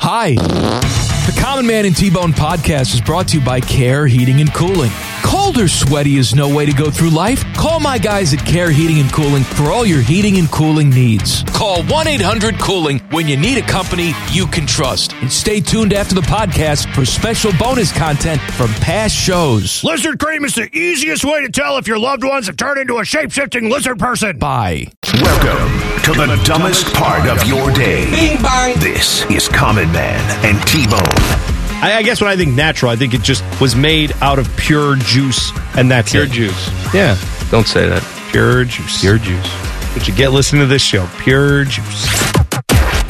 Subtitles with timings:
[0.00, 0.34] Hi.
[0.34, 4.90] The Common Man and T-Bone podcast is brought to you by Care Heating and Cooling.
[5.22, 7.44] Cold or sweaty is no way to go through life.
[7.54, 11.42] Call my guys at Care Heating and Cooling for all your heating and cooling needs.
[11.52, 15.12] Call 1-800-COOLING when you need a company you can trust.
[15.14, 19.82] And stay tuned after the podcast for special bonus content from past shows.
[19.84, 22.98] Lizard cream is the easiest way to tell if your loved ones have turned into
[22.98, 24.38] a shape shifting lizard person.
[24.38, 24.86] Bye.
[25.14, 28.10] Welcome to the dumbest part of your day.
[28.10, 28.78] Bing bang.
[28.78, 31.57] This is Common Man and T-Bone.
[31.80, 34.54] I, I guess when I think natural, I think it just was made out of
[34.56, 36.30] pure juice, and that's Pure it.
[36.32, 36.70] juice.
[36.94, 37.16] Yeah,
[37.50, 38.02] Don't say that.
[38.30, 39.00] pure juice.
[39.00, 39.46] Pure juice.
[39.94, 42.06] What you get listening to this show, pure juice.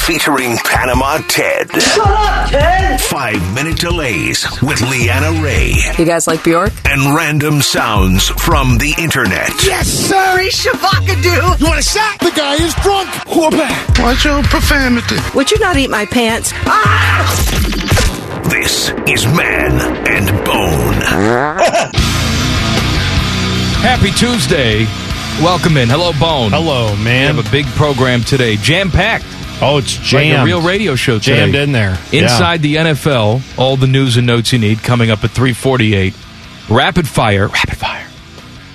[0.00, 1.70] Featuring Panama Ted.
[1.82, 2.98] Shut up, Ted.
[3.00, 5.74] Five minute delays with Leanna Ray.
[5.98, 6.72] You guys like Bjork?
[6.86, 9.50] And random sounds from the internet.
[9.66, 10.38] Yes, sir.
[10.40, 11.60] He's Shavakadu.
[11.60, 12.18] You want a shot?
[12.20, 13.08] The guy is drunk.
[13.28, 14.02] Whoa!
[14.02, 15.16] Watch your profanity.
[15.34, 16.52] Would you not eat my pants?
[16.64, 18.07] Ah!
[18.44, 19.72] This is Man
[20.06, 20.94] and Bone.
[23.82, 24.84] Happy Tuesday.
[25.42, 25.88] Welcome in.
[25.88, 26.50] Hello, Bone.
[26.52, 27.34] Hello, man.
[27.36, 28.56] We have a big program today.
[28.56, 29.24] Jam-packed.
[29.60, 30.42] oh, it's Like jammed.
[30.42, 31.36] a real radio show today.
[31.36, 31.98] jammed in there.
[32.12, 36.14] Inside the NFL, all the news and notes you need coming up at 348.
[36.70, 37.48] Rapid fire.
[37.48, 38.06] Rapid fire.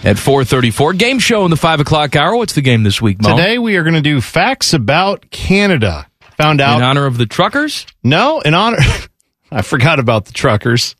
[0.04, 0.94] At 434.
[0.94, 2.36] Game show in the 5 o'clock hour.
[2.36, 3.30] What's the game this week, Yeah.
[3.30, 3.38] Mo?
[3.38, 6.08] Today we are going to do facts about Canada.
[6.38, 6.78] Found out.
[6.78, 7.86] In honor of the truckers?
[8.04, 8.78] no, in honor.
[9.54, 10.96] I forgot about the truckers.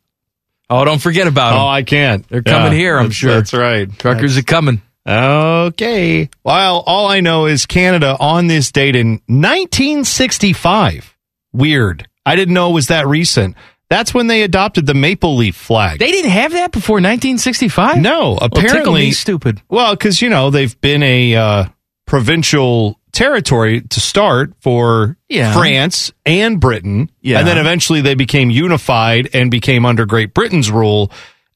[0.70, 1.60] Oh, don't forget about them.
[1.60, 2.26] Oh, I can't.
[2.28, 3.34] They're coming here, I'm that's- sure.
[3.34, 3.88] That's right.
[3.98, 4.80] truckers are coming.
[5.06, 6.30] Okay.
[6.42, 11.14] Well, all I know is Canada on this date in 1965.
[11.52, 12.08] Weird.
[12.24, 13.56] I didn't know it was that recent.
[13.90, 15.98] That's when they adopted the maple leaf flag.
[15.98, 18.00] They didn't have that before 1965?
[18.00, 19.02] no, Well, apparently.
[19.02, 19.60] me stupid.
[19.68, 21.64] Well, because, you know, they've been a uh,
[22.06, 25.54] provincial territory to start for Yeah.
[25.54, 27.10] France and Britain.
[27.22, 27.38] Yeah.
[27.38, 31.10] And then eventually they became unified and became under Great Britain's rule.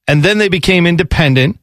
[0.07, 1.59] And then they became independent,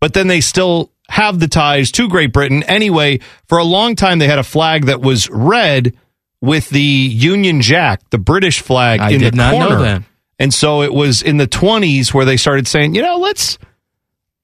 [0.00, 2.62] but then they still have the ties to Great Britain.
[2.64, 5.94] Anyway, for a long time, they had a flag that was red
[6.40, 10.04] with the Union Jack, the British flag, I in did the not know corner.
[10.38, 13.58] And so it was in the 20s where they started saying, you know, let's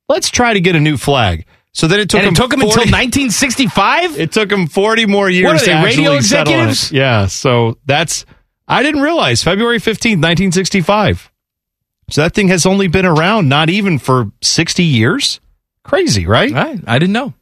[0.08, 1.44] let's try to get a new flag.
[1.72, 4.18] So then it took and them it took them 40 until 1965?
[4.18, 6.90] It took him 40 more years What are to they, actually radio executives?
[6.92, 8.24] Yeah, so that's
[8.66, 11.30] I didn't realize February 15th, 1965.
[12.10, 15.40] So that thing has only been around not even for 60 years.
[15.84, 16.50] Crazy, right?
[16.52, 16.80] Right.
[16.86, 17.34] I didn't know.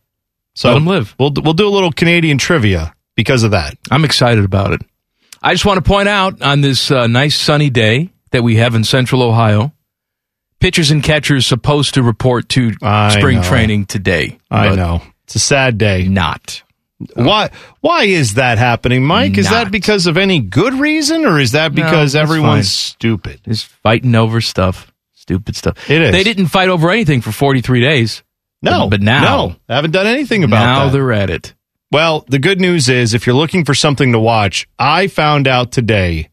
[0.55, 1.15] So Let 'em live.
[1.19, 3.77] We'll we'll do a little Canadian trivia because of that.
[3.91, 4.83] I'm excited about it.
[5.43, 8.75] I just want to point out on this uh, nice sunny day that we have
[8.75, 9.73] in central Ohio,
[10.67, 13.43] pitchers and catchers supposed to report to I spring know.
[13.45, 14.37] training today.
[14.51, 15.01] I know.
[15.23, 16.09] It's a sad day.
[16.09, 16.65] Not.
[17.15, 17.51] Why
[17.83, 19.39] why is that happening, Mike?
[19.39, 22.91] Is that because of any good reason or is that because that's everyone's fine.
[22.97, 23.41] stupid?
[23.45, 24.93] Just fighting over stuff.
[25.15, 25.89] Stupid stuff.
[25.89, 26.11] It is.
[26.11, 28.25] They didn't fight over anything for 43 days.
[28.61, 28.89] No.
[28.91, 30.93] But now- no, haven't done anything about now that.
[30.95, 31.55] they're at it.
[31.93, 35.71] Well, the good news is if you're looking for something to watch, I found out
[35.71, 36.31] today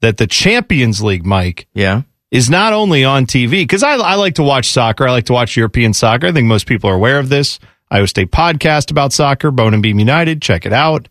[0.00, 2.02] that the Champions League, Mike, Yeah.
[2.36, 5.08] Is not only on TV because I, I like to watch soccer.
[5.08, 6.26] I like to watch European soccer.
[6.26, 7.58] I think most people are aware of this.
[7.90, 10.42] I host a podcast about soccer, Bone and Beam United.
[10.42, 11.08] Check it out.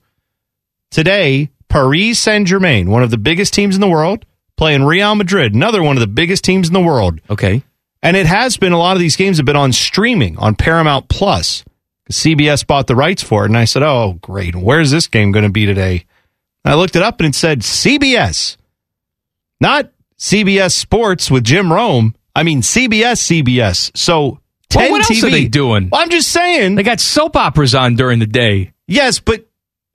[0.92, 4.24] Today, Paris Saint Germain, one of the biggest teams in the world,
[4.56, 7.20] playing Real Madrid, another one of the biggest teams in the world.
[7.28, 7.64] Okay.
[8.04, 11.10] And it has been a lot of these games have been on streaming on Paramount
[11.10, 11.66] Plus.
[12.12, 14.56] CBS bought the rights for it, and I said, "Oh, great!
[14.56, 16.06] Where's this game going to be today?"
[16.64, 18.58] And I looked it up, and it said CBS,
[19.60, 19.90] not
[20.26, 22.16] CBS Sports with Jim Rome.
[22.36, 23.96] I mean CBS, CBS.
[23.96, 24.40] So
[24.72, 25.28] 10 Well, what else TV.
[25.28, 25.90] are they doing?
[25.92, 26.74] Well, I'm just saying.
[26.74, 28.74] They got soap operas on during the day.
[28.88, 29.46] Yes, but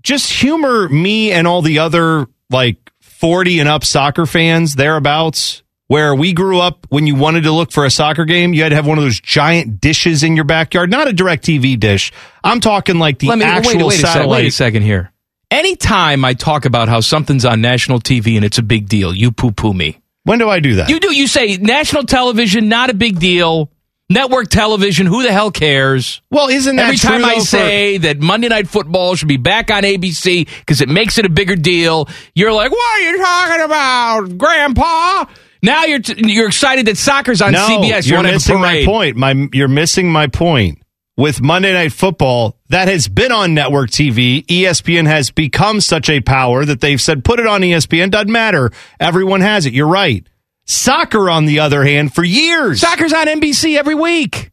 [0.04, 6.14] just humor me and all the other like 40 and up soccer fans thereabouts where
[6.14, 8.76] we grew up when you wanted to look for a soccer game, you had to
[8.76, 12.12] have one of those giant dishes in your backyard, not a direct TV dish.
[12.44, 14.42] I'm talking like the Let me actual wait, wait, satellite.
[14.42, 15.10] wait a second here.
[15.50, 19.32] Anytime I talk about how something's on national TV and it's a big deal, you
[19.32, 20.00] poo poo me.
[20.24, 20.88] When do I do that?
[20.90, 21.14] You do.
[21.14, 23.70] You say national television, not a big deal.
[24.12, 26.20] Network television, who the hell cares?
[26.32, 29.36] well, isn't that Every time I though, for- say that Monday Night Football should be
[29.36, 33.18] back on ABC because it makes it a bigger deal, you're like, "What are you
[33.18, 35.26] talking about, Grandpa?"
[35.62, 38.06] Now you're t- you're excited that soccer's on no, CBS.
[38.06, 39.16] You you're want to have a missing my point.
[39.16, 40.82] My, you're missing my point.
[41.20, 44.42] With Monday Night Football, that has been on network TV.
[44.46, 48.10] ESPN has become such a power that they've said, put it on ESPN.
[48.10, 48.70] Doesn't matter.
[48.98, 49.74] Everyone has it.
[49.74, 50.26] You're right.
[50.64, 52.80] Soccer, on the other hand, for years.
[52.80, 54.50] Soccer's on NBC every week.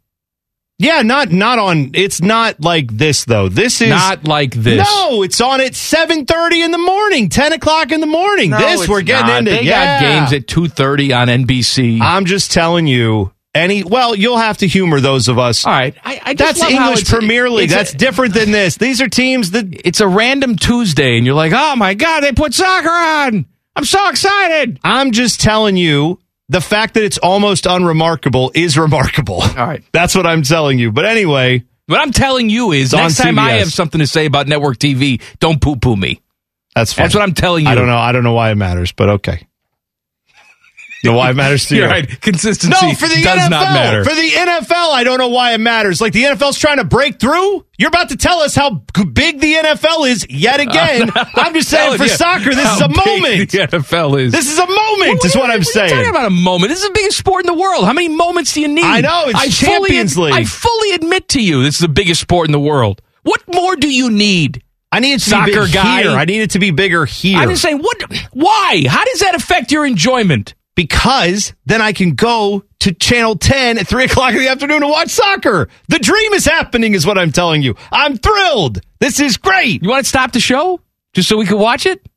[0.78, 1.92] Yeah, not not on.
[1.94, 3.48] It's not like this though.
[3.48, 4.86] This is Not like this.
[4.86, 8.50] No, it's on at seven thirty in the morning, ten o'clock in the morning.
[8.50, 9.40] No, this we're getting not.
[9.40, 9.52] into.
[9.52, 10.02] They yeah.
[10.02, 12.02] got games at two thirty on NBC.
[12.02, 13.31] I'm just telling you.
[13.57, 15.65] Any well, you'll have to humor those of us.
[15.65, 17.65] All right, I, I just That's English Premier League.
[17.65, 18.77] it's a- That's different than this.
[18.77, 22.31] These are teams that it's a random Tuesday, and you're like, oh my god, they
[22.31, 23.45] put soccer on.
[23.75, 24.80] I'm so excited.
[24.83, 26.19] I'm just telling you.
[26.50, 29.42] The fact that it's almost unremarkable is remarkable.
[29.42, 29.83] All right.
[29.92, 30.94] That's what I'm telling you.
[30.94, 34.48] But anyway, What I'm telling you is, next time I have something to say about
[34.48, 36.21] network TV, don't poo poo me.
[36.74, 37.04] that's fine.
[37.04, 37.71] That's what I'm telling you.
[37.71, 37.98] I don't know.
[37.98, 39.45] I don't know why it matters, but okay.
[41.07, 41.86] You know why it matters to you?
[41.86, 42.21] Right.
[42.21, 43.50] Consistency No, for the does NFL.
[43.50, 44.04] not matter.
[44.04, 46.00] For the NFL, I don't know why it matters.
[46.01, 47.65] Like the NFL's trying to break through.
[47.77, 48.83] You're about to tell us how
[49.13, 51.12] big the NFL is yet again.
[51.15, 53.51] I'm just saying for you soccer, this is a moment.
[53.51, 54.31] The NFL is.
[54.31, 55.86] This is a moment, is what I'm saying.
[55.86, 55.89] We're saying.
[55.89, 56.69] talking about a moment.
[56.69, 57.86] This is the biggest sport in the world.
[57.86, 58.83] How many moments do you need?
[58.83, 60.42] I know, it's I Champions fully, League.
[60.42, 63.01] I fully admit to you, this is the biggest sport in the world.
[63.24, 64.63] What more do you need?
[64.92, 66.01] I need it to Soccer be big guy.
[66.04, 66.12] here.
[66.12, 67.38] I need it to be bigger here.
[67.38, 68.01] I'm just saying, what?
[68.31, 68.83] Why?
[68.88, 70.56] How does that affect your enjoyment?
[70.77, 74.88] Because then I can go to Channel 10 at 3 o'clock in the afternoon to
[74.88, 75.68] watch soccer.
[75.89, 77.75] The dream is happening, is what I'm telling you.
[77.91, 78.79] I'm thrilled.
[79.00, 79.81] This is great.
[79.83, 80.79] You want to stop the show
[81.13, 82.07] just so we can watch it?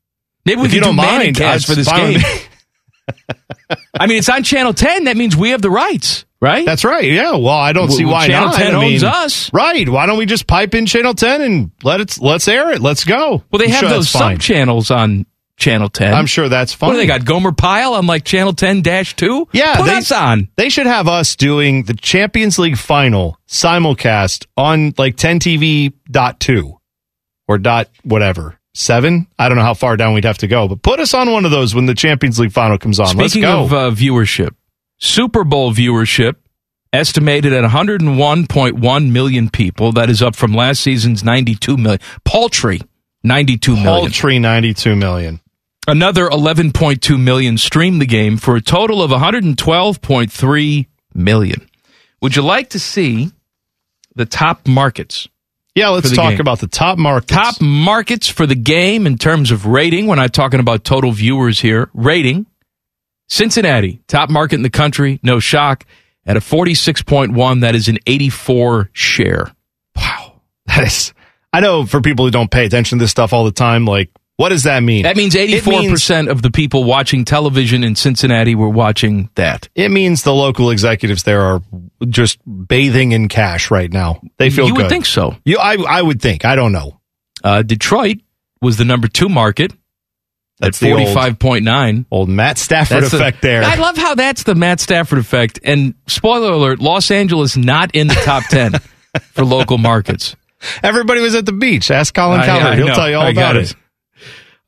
[0.45, 2.21] Maybe we If can you do don't mind, cast for this game.
[3.99, 5.05] I mean, it's on Channel 10.
[5.05, 6.67] That means we have the rights, right?
[6.67, 7.05] That's right.
[7.05, 7.33] Yeah.
[7.33, 8.57] Well, I don't Well, see why Channel not.
[8.59, 9.53] 10 I mean, owns us.
[9.55, 9.89] Right.
[9.89, 12.81] Why don't we just pipe in Channel 10 and let it let's air it.
[12.81, 13.43] Let's go.
[13.51, 15.25] well, they I'm have sure those sub channels on
[15.61, 16.13] Channel 10.
[16.15, 16.89] I'm sure that's fine.
[16.89, 17.25] What do they got?
[17.25, 19.49] Gomer Pyle on like Channel 10 2?
[19.53, 20.49] Yeah, Put they- us on.
[20.57, 26.77] They should have us doing the Champions League final simulcast on like 10TV.2
[27.47, 28.57] or dot whatever.
[28.75, 29.27] Seven?
[29.39, 31.45] I don't know how far down we'd have to go, but put us on one
[31.45, 33.17] of those when the Champions League final comes on.
[33.17, 33.65] Let's Speaking go.
[33.65, 34.55] of uh, viewership,
[34.99, 36.37] Super Bowl viewership
[36.93, 39.93] estimated at 101.1 million people.
[39.93, 42.01] That is up from last season's 92 million.
[42.25, 42.81] Paltry
[43.25, 43.85] 92 million.
[43.87, 45.41] Paltry 92 million.
[45.89, 51.71] Another 11.2 million streamed the game for a total of 112.3 million.
[52.21, 53.31] Would you like to see
[54.15, 55.29] the top markets?
[55.75, 56.41] Yeah, let's talk game.
[56.41, 57.33] about the top markets.
[57.33, 60.07] Top markets for the game in terms of rating.
[60.07, 61.89] We're not talking about total viewers here.
[61.95, 62.47] Rating.
[63.29, 65.87] Cincinnati, top market in the country, no shock,
[66.27, 67.61] at a 46.1.
[67.61, 69.55] That is an 84 share.
[69.97, 70.27] Wow.
[70.67, 71.15] That is,
[71.53, 74.11] I know for people who don't pay attention to this stuff all the time, like,
[74.41, 75.03] what does that mean?
[75.03, 79.69] That means 84% of the people watching television in Cincinnati were watching that.
[79.75, 81.61] It means the local executives there are
[82.09, 84.23] just bathing in cash right now.
[84.39, 84.77] They feel good.
[84.77, 85.37] You would think so.
[85.45, 86.47] You, I, I would think.
[86.47, 86.99] I don't know.
[87.45, 88.17] Uh, Detroit
[88.63, 89.75] was the number two market
[90.59, 92.07] That's at the old- 45.9.
[92.11, 93.63] Old Matt Stafford That's the- effect there.
[93.63, 95.61] I love how that's the Matt Stafford effect.
[95.65, 98.73] And spoiler alert, Los Angeles not in the top 10
[99.33, 100.35] for local markets.
[100.83, 101.91] Everybody was at the beach.
[101.91, 102.79] Ask Colin Cowherd.
[102.79, 102.95] He'll know.
[102.95, 103.75] tell you all I about it.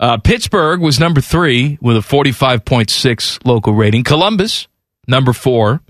[0.03, 4.03] Uh, Pittsburgh was number three with a 45.6 local rating.
[4.03, 4.67] Columbus,
[5.07, 5.81] number four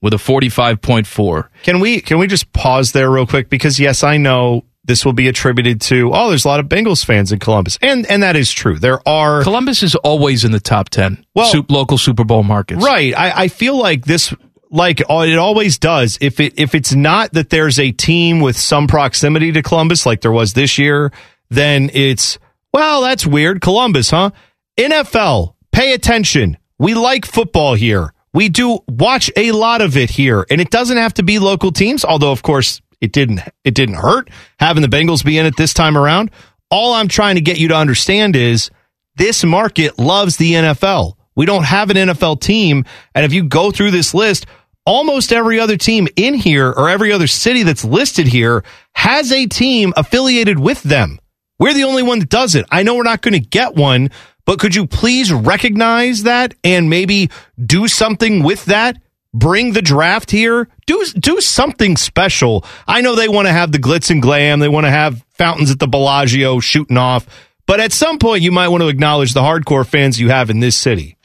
[0.00, 1.48] with a 45.4.
[1.62, 3.48] Can we can we just pause there real quick?
[3.48, 7.04] Because yes, I know this will be attributed to oh, there's a lot of Bengals
[7.04, 8.80] fans in Columbus, and and that is true.
[8.80, 12.84] There are Columbus is always in the top 10 Well- Sup- local Super Bowl markets.
[12.84, 13.16] Right.
[13.16, 14.34] I, I feel like this
[14.72, 16.18] like uh, it always does.
[16.20, 20.20] If it if it's not that there's a team with some proximity to Columbus, like
[20.20, 21.12] there was this year,
[21.48, 22.38] then it's
[22.72, 23.60] well, that's weird.
[23.60, 24.30] Columbus, huh?
[24.78, 26.56] NFL, pay attention.
[26.78, 28.12] We like football here.
[28.34, 31.70] We do watch a lot of it here, and it doesn't have to be local
[31.70, 32.04] teams.
[32.04, 33.40] Although, of course, it didn't.
[33.64, 36.30] It didn't hurt having the Bengals be in it this time around.
[36.70, 38.70] All I'm trying to get you to understand is
[39.16, 41.14] this market loves the NFL.
[41.34, 42.84] We don't have an NFL team.
[43.14, 44.46] And if you go through this list,
[44.86, 48.64] almost every other team in here or every other city that's listed here
[48.94, 51.18] has a team affiliated with them.
[51.62, 52.66] We're the only one that does it.
[52.72, 54.10] I know we're not going to get one,
[54.44, 57.30] but could you please recognize that and maybe
[57.64, 59.00] do something with that?
[59.32, 60.66] Bring the draft here.
[60.86, 62.64] Do do something special.
[62.88, 64.58] I know they want to have the glitz and glam.
[64.58, 67.26] They want to have fountains at the Bellagio shooting off.
[67.64, 70.58] But at some point, you might want to acknowledge the hardcore fans you have in
[70.58, 71.16] this city.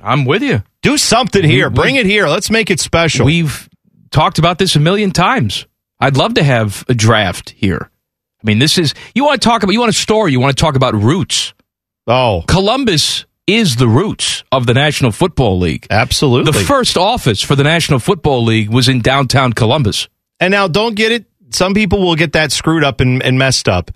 [0.00, 0.62] I'm with you.
[0.82, 1.68] Do something here.
[1.68, 2.28] we- Bring it here.
[2.28, 3.26] Let's make it special.
[3.26, 3.68] We've
[4.12, 5.66] talked about this a million times.
[5.98, 7.90] I'd love to have a draft here.
[8.42, 10.56] I mean, this is you want to talk about you want a story, you want
[10.56, 11.52] to talk about roots.
[12.06, 15.86] oh, Columbus is the roots of the National Football League.
[15.90, 16.52] absolutely.
[16.52, 20.08] The first office for the National Football League was in downtown Columbus.
[20.38, 21.24] And now don't get it.
[21.50, 23.90] Some people will get that screwed up and, and messed up.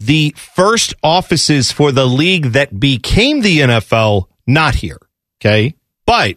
[0.00, 4.98] The first offices for the league that became the NFL, not here.
[5.40, 5.74] Okay.
[6.04, 6.36] But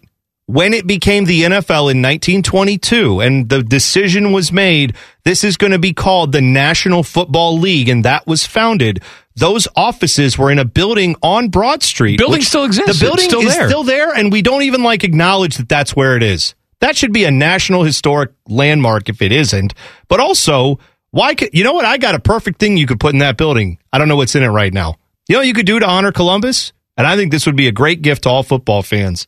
[0.50, 5.74] when it became the NFL in 1922 and the decision was made, this is going
[5.74, 9.03] to be called the National Football League, and that was founded.
[9.36, 12.18] Those offices were in a building on Broad Street.
[12.18, 12.98] Building still exists.
[13.00, 13.68] The building still is there.
[13.68, 16.56] still there, and we don't even like acknowledge that that's where it is.
[16.79, 19.75] That should be a national historic landmark if it isn't.
[20.08, 20.79] But also,
[21.12, 21.86] why could you know what?
[21.86, 23.77] I got a perfect thing you could put in that building.
[23.94, 24.96] I don't know what's in it right now.
[25.27, 26.74] You know what you could do to honor Columbus?
[26.98, 29.27] And I think this would be a great gift to all football fans.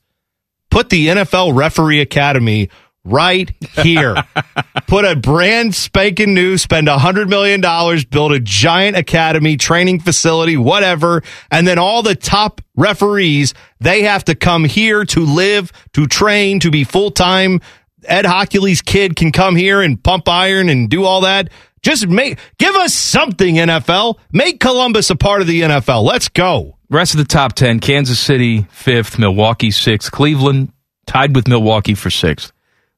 [0.72, 2.70] Put the NFL Referee Academy
[3.04, 3.51] right
[3.84, 4.16] here.
[4.88, 10.00] Put a brand spanking new, spend a hundred million dollars, build a giant academy, training
[10.00, 15.72] facility, whatever, and then all the top referees they have to come here to live,
[15.94, 17.62] to train, to be full time.
[18.06, 21.50] Ed Hochuli's kid can come here and pump iron and do all that.
[21.81, 24.19] Just make give us something, NFL.
[24.31, 26.03] Make Columbus a part of the NFL.
[26.03, 26.77] Let's go.
[26.89, 30.73] Rest of the top 10 Kansas City, fifth, Milwaukee, sixth, Cleveland,
[31.07, 32.51] tied with Milwaukee for sixth,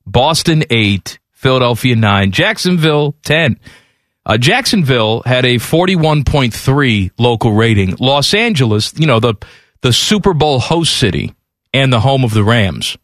[0.06, 3.60] Boston, eight, Philadelphia, nine, Jacksonville, 10.
[4.26, 7.96] Uh, Jacksonville had a 41.3 local rating.
[8.00, 9.36] Los Angeles, you know, the,
[9.82, 11.36] the Super Bowl host city
[11.74, 12.98] and the home of the Rams,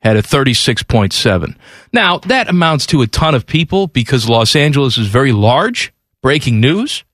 [0.00, 1.56] had a 36.7.
[1.92, 5.92] Now, that amounts to a ton of people because Los Angeles is very large.
[6.22, 7.04] Breaking news.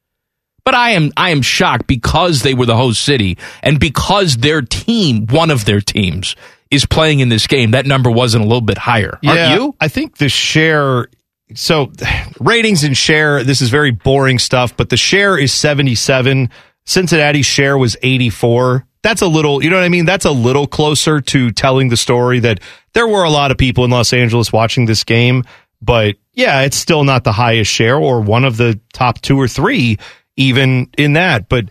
[0.64, 4.62] But I am I am shocked because they were the host city and because their
[4.62, 6.37] team, one of their teams,
[6.71, 7.73] is playing in this game.
[7.73, 9.19] That number wasn't a little bit higher.
[9.26, 9.76] Aren't you?
[9.79, 11.09] I think the share.
[11.55, 11.93] So
[12.41, 13.45] ratings and share.
[13.45, 16.49] This is very boring stuff, but the share is seventy-seven.
[16.87, 18.87] Cincinnati's share was eighty-four.
[19.04, 19.62] That's a little.
[19.62, 20.06] You know what I mean?
[20.06, 22.58] That's a little closer to telling the story that
[22.94, 25.44] there were a lot of people in Los Angeles watching this game,
[25.80, 29.46] but yeah, it's still not the highest share or one of the top two or
[29.46, 29.99] three
[30.37, 31.49] even in that.
[31.49, 31.66] But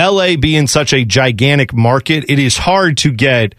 [0.00, 3.54] LA being such a gigantic market, it is hard to get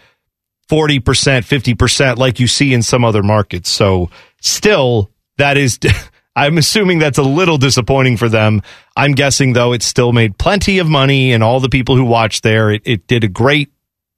[0.70, 3.70] 40%, 50% like you see in some other markets.
[3.70, 4.10] So
[4.42, 5.80] still, that is,
[6.46, 8.62] I'm assuming that's a little disappointing for them.
[8.96, 12.44] I'm guessing though, it still made plenty of money and all the people who watched
[12.44, 13.72] there, it, it did a great,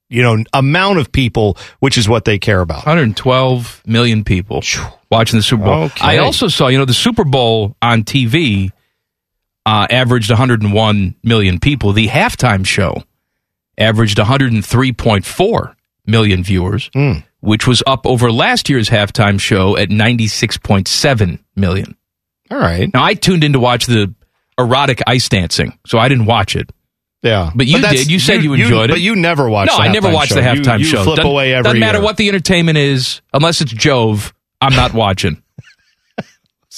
[0.08, 2.78] you know, amount of people, which is what they care about.
[2.86, 4.62] 112 million people
[5.10, 5.82] watching the Super Bowl.
[5.84, 6.04] Okay.
[6.04, 8.70] I also saw, you know, the Super Bowl on TV
[9.64, 11.92] uh, averaged 101 million people.
[11.92, 13.02] The halftime show
[13.78, 15.74] averaged 103.4
[16.06, 17.12] million viewers, Hmm.
[17.40, 21.96] which was up over last year's halftime show at 96.7 million.
[22.52, 22.92] All right.
[22.92, 24.14] Now, I tuned in to watch the
[24.58, 26.70] erotic ice dancing, so I didn't watch it.
[27.22, 27.50] Yeah.
[27.54, 28.10] But you that's- did.
[28.10, 28.92] You said you, enjoyed it.
[28.92, 30.34] But you never watched No, I never watched show.
[30.34, 31.04] the halftime you, you show.
[31.04, 32.04] flip doesn't, away every doesn't matter year.
[32.04, 34.34] what the entertainment is, unless it's Jove.
[34.60, 35.42] I'm not watching.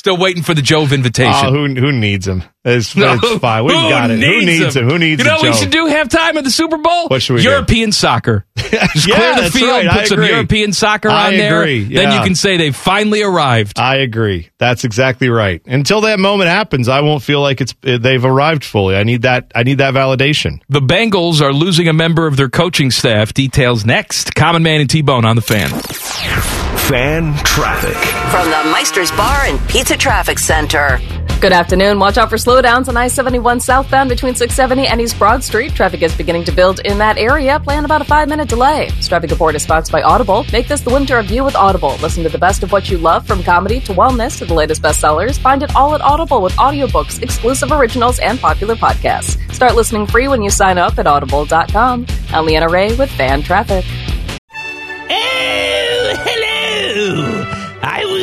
[0.04, 1.46] Still waiting for the Jove invitation.
[1.46, 2.42] Oh, who who needs him?
[2.62, 3.64] It's, No, it's fine.
[3.64, 4.18] We've got it.
[4.20, 4.84] Who needs him?
[4.86, 5.24] Who needs it?
[5.24, 7.08] You know what we should do halftime of the Super Bowl?
[7.08, 7.48] What should we do?
[7.48, 8.44] European soccer.
[8.58, 9.90] Just Yeah, clear the field, right.
[10.00, 10.28] Put some agree.
[10.28, 11.62] European soccer I on there.
[11.62, 11.84] agree.
[11.84, 13.78] Then you can say they've finally arrived.
[13.80, 14.50] I agree.
[14.58, 15.62] That's exactly right.
[15.64, 18.96] Until that moment happens, I won't feel like it's eh, they've arrived fully.
[18.96, 19.52] I need that.
[19.54, 20.60] I need that validation.
[20.68, 23.32] The Bengals are losing a member of their coaching staff.
[23.32, 24.34] Details next.
[24.34, 26.73] Common Man and T Bone on the fan.
[26.88, 27.96] Fan traffic.
[28.30, 31.00] From the Meister's Bar and Pizza Traffic Center.
[31.40, 31.98] Good afternoon.
[31.98, 35.74] Watch out for slowdowns on I 71 southbound between 670 and East Broad Street.
[35.74, 37.58] Traffic is beginning to build in that area.
[37.58, 38.90] Plan about a five minute delay.
[38.96, 40.44] This traffic report is sponsored by Audible.
[40.52, 41.96] Make this the winter of you with Audible.
[42.02, 44.82] Listen to the best of what you love from comedy to wellness to the latest
[44.82, 45.38] bestsellers.
[45.38, 49.38] Find it all at Audible with audiobooks, exclusive originals, and popular podcasts.
[49.54, 52.06] Start listening free when you sign up at audible.com.
[52.28, 53.86] I'm Leanna Ray with Fan Traffic.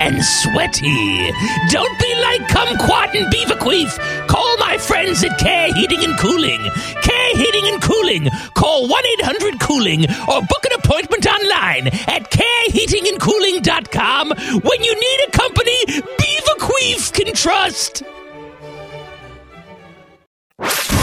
[0.00, 1.30] and sweaty.
[1.70, 3.98] Don't be like Kumquat and Beaverqueef.
[4.28, 6.60] Call my friends at Care Heating and Cooling.
[7.02, 8.28] Care Heating and Cooling.
[8.54, 14.30] Call 1 800 Cooling or book an appointment online at careheatingandcooling.com
[14.62, 18.02] when you need a company Beaverqueef can trust.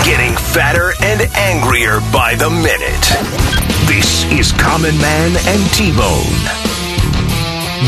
[0.05, 3.09] Getting fatter and angrier by the minute.
[3.87, 6.70] This is Common Man and T Bone.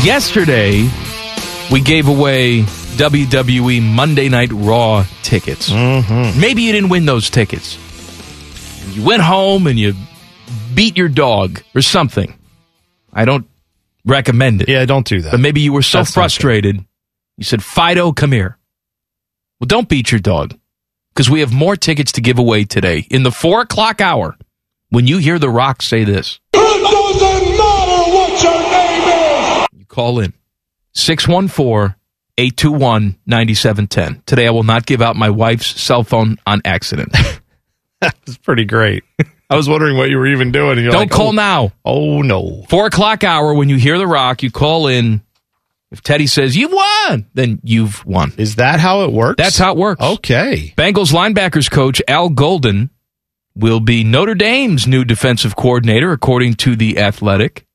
[0.02, 0.88] Yesterday,
[1.72, 5.70] we gave away WWE Monday Night Raw tickets.
[5.70, 6.38] Mm-hmm.
[6.40, 7.78] Maybe you didn't win those tickets.
[8.94, 9.94] You went home and you
[10.74, 12.36] beat your dog or something.
[13.12, 13.46] I don't
[14.04, 14.68] recommend it.
[14.68, 15.30] Yeah, don't do that.
[15.30, 16.84] But maybe you were so That's frustrated,
[17.38, 18.58] you said, Fido, come here.
[19.60, 20.54] Well, don't beat your dog.
[21.14, 24.36] because we have more tickets to give away today in the four o'clock hour.
[24.90, 28.82] When you hear The Rock say this, It doesn't matter what your name is.
[28.82, 28.83] you
[29.94, 30.32] call in
[30.94, 31.94] 614
[32.36, 34.22] 821 9710.
[34.26, 37.14] Today, I will not give out my wife's cell phone on accident.
[38.26, 39.02] It's pretty great.
[39.48, 40.78] I was wondering what you were even doing.
[40.78, 41.72] You're Don't like, call oh, now.
[41.82, 42.62] Oh no.
[42.68, 45.22] Four o'clock hour, when you hear The Rock, you call in.
[45.90, 48.32] If Teddy says, you've won, then you've won.
[48.36, 49.36] Is that how it works?
[49.38, 50.02] That's how it works.
[50.02, 50.74] Okay.
[50.76, 52.90] Bengals linebackers coach Al Golden
[53.54, 57.66] will be Notre Dame's new defensive coordinator, according to The Athletic.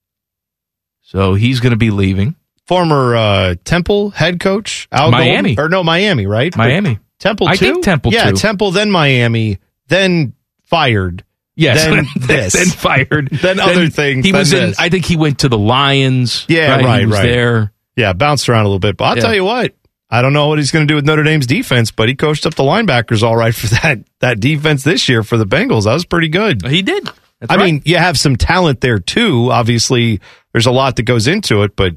[1.10, 2.36] So he's going to be leaving.
[2.68, 5.56] Former uh, Temple head coach Al Miami.
[5.56, 6.56] Golden- or no Miami, right?
[6.56, 7.00] Miami.
[7.18, 7.48] Temple.
[7.48, 7.74] I too?
[7.74, 8.36] think Temple, Yeah, too.
[8.38, 8.70] Temple.
[8.72, 9.58] Then Miami.
[9.88, 10.34] Then
[10.66, 11.24] fired.
[11.56, 11.84] Yes.
[11.84, 12.54] Then this.
[12.54, 13.30] then fired.
[13.42, 14.80] Then other things, He then was in, this.
[14.80, 16.46] I think he went to the Lions.
[16.48, 16.86] Yeah, right.
[16.86, 17.24] right, He was right.
[17.24, 17.74] there.
[17.96, 18.96] Yeah, bounced around a little bit.
[18.96, 19.22] But I'll Yeah.
[19.24, 19.74] tell you what.
[20.12, 22.46] I don't know what he's going to do with Notre Dame's defense, but he coached
[22.46, 25.86] up the linebackers all right for that that defense this year for the Bengals.
[25.86, 26.66] That was pretty good.
[26.68, 27.10] He did.
[27.40, 27.66] That's I right.
[27.66, 29.50] mean, you have some talent there too.
[29.52, 30.20] Obviously,
[30.54, 31.94] there's a lot that goes into it, but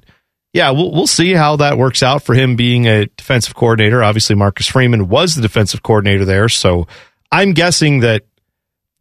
[0.53, 4.03] yeah, we'll we'll see how that works out for him being a defensive coordinator.
[4.05, 6.87] Obviously, Marcus Freeman was the defensive coordinator there, so
[7.31, 8.25] I'm guessing that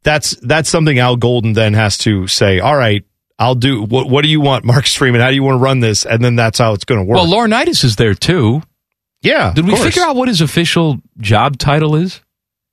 [0.03, 2.60] that's that's something Al Golden then has to say.
[2.60, 3.03] All right,
[3.38, 3.84] I'll do.
[3.84, 5.20] What What do you want, Marcus Freeman?
[5.22, 6.05] How do you want to run this?
[6.05, 7.17] And then that's how it's going to work.
[7.17, 8.62] well, Laurinaitis is there too.
[9.22, 9.84] yeah, Did we course.
[9.84, 12.22] figure out what his official job title is?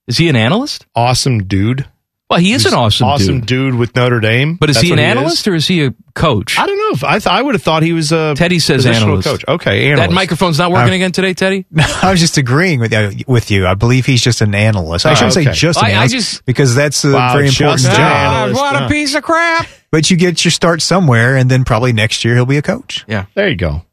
[0.06, 0.86] Is he an analyst?
[0.94, 1.86] Awesome dude.
[2.30, 3.46] Well, he is an awesome, awesome dude.
[3.46, 3.74] dude.
[3.76, 4.56] with Notre Dame.
[4.56, 6.58] But is That's he an what analyst or is he a coach?
[6.58, 6.90] I don't know.
[6.90, 9.28] If I th- I would have thought he was a Teddy says positional analyst.
[9.28, 9.44] coach.
[9.48, 10.10] Okay, analyst.
[10.10, 11.64] That microphone's not working Uh, again today, Teddy.
[12.02, 13.66] I was just agreeing with you, with you.
[13.66, 15.06] I believe he's just an analyst.
[15.06, 15.44] I shouldn't okay.
[15.46, 18.00] say just an I- I just- because that's a Wow, very important an job.
[18.00, 18.60] analyst.
[18.60, 18.84] what huh.
[18.84, 19.66] a piece of crap.
[19.90, 23.06] But you get your start somewhere, and then probably next year he'll be a coach.
[23.08, 23.24] Yeah.
[23.32, 23.68] There you go.
[23.70, 23.84] All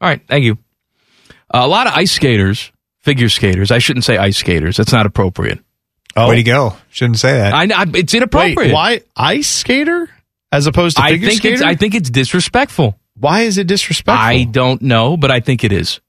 [0.00, 0.20] right.
[0.26, 0.58] Thank you.
[1.54, 3.70] a lot of ice skaters, figure skaters.
[3.70, 4.76] I shouldn't say ice skaters.
[4.78, 5.60] That's not appropriate.
[6.18, 6.76] Oh, Way to go!
[6.90, 7.52] Shouldn't say that.
[7.54, 8.56] I, I, it's inappropriate.
[8.56, 10.08] Wait, why ice skater
[10.52, 11.54] as opposed to I figure think skater?
[11.54, 12.98] it's I think it's disrespectful.
[13.16, 14.24] Why is it disrespectful?
[14.26, 16.00] I don't know, but I think it is.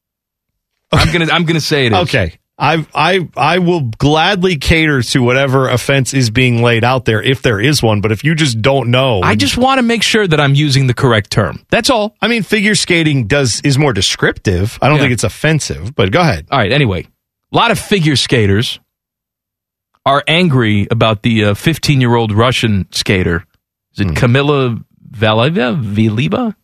[0.91, 1.99] I'm gonna I'm gonna say it is.
[1.99, 2.33] okay.
[2.61, 7.41] I I I will gladly cater to whatever offense is being laid out there if
[7.41, 8.01] there is one.
[8.01, 10.87] But if you just don't know, I just want to make sure that I'm using
[10.87, 11.65] the correct term.
[11.69, 12.15] That's all.
[12.21, 14.77] I mean, figure skating does is more descriptive.
[14.81, 15.03] I don't Yeah.
[15.03, 15.95] think it's offensive.
[15.95, 16.47] But go ahead.
[16.51, 16.71] All right.
[16.71, 17.07] Anyway,
[17.51, 18.79] a lot of figure skaters
[20.05, 23.45] are angry about the uh, 15 year old Russian skater.
[23.93, 24.13] Is it hmm.
[24.13, 25.81] Kamila Valieva?
[25.81, 26.55] Viliba?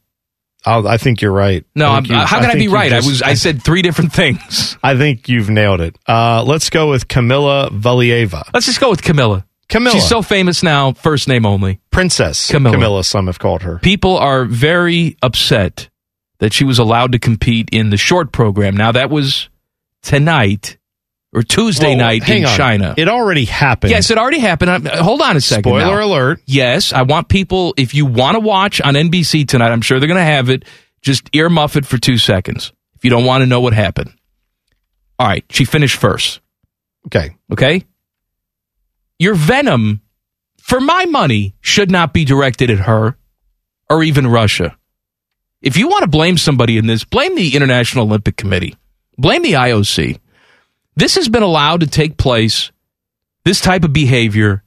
[0.65, 1.63] I'll, I think you're right.
[1.75, 2.89] No, I I'm, you- uh, how can I, think be right?
[2.89, 4.77] just- I was I said three different things.
[4.83, 5.97] I think you've nailed it.
[6.07, 8.49] Uh, let's go with Kamila Valieva.
[8.53, 9.45] Let's just go with Camilla.
[9.67, 9.95] Camilla.
[9.95, 11.81] She's so famous now, first name only.
[11.91, 12.75] Princess Camilla.
[12.75, 13.03] Camilla.
[13.03, 13.79] some have called her.
[13.79, 15.89] People are very upset
[16.39, 18.77] that she was allowed to compete in the short program.
[18.77, 19.49] Now that was
[20.01, 20.77] tonight
[21.35, 22.55] or Tuesday Well, night in on.
[22.57, 22.93] China.
[22.97, 23.91] It already happened.
[23.91, 24.87] Yes, it already happened.
[24.87, 25.63] Uh, Hold on a second.
[25.63, 26.05] Spoiler now.
[26.05, 26.41] alert.
[26.45, 30.07] Yes, I want people, if you want to watch on NBC tonight, I'm sure they're
[30.07, 30.63] going to have it.
[31.01, 34.13] Just earmuff it for two seconds if you don't want to know what happened.
[35.19, 36.39] All right, she finished first.
[37.07, 37.35] Okay.
[37.51, 37.83] Okay?
[39.19, 40.01] Your venom,
[40.57, 43.17] for my money, should not be directed at her
[43.89, 44.77] or even Russia.
[45.61, 48.75] If you want to blame somebody in this, blame the International Olympic Committee,
[49.17, 50.19] blame the IOC.
[50.95, 52.71] This has been allowed to take place,
[53.43, 54.63] this type of behavior.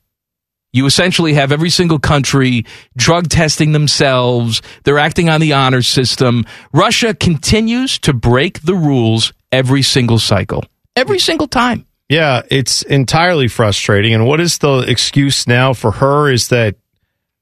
[0.72, 4.60] You essentially have every single country drug testing themselves.
[4.84, 6.44] They're acting on the honor system.
[6.72, 10.64] Russia continues to break the rules every single cycle,
[10.94, 11.86] every single time.
[12.10, 14.12] Yeah, it's entirely frustrating.
[14.14, 16.30] And what is the excuse now for her?
[16.30, 16.76] Is that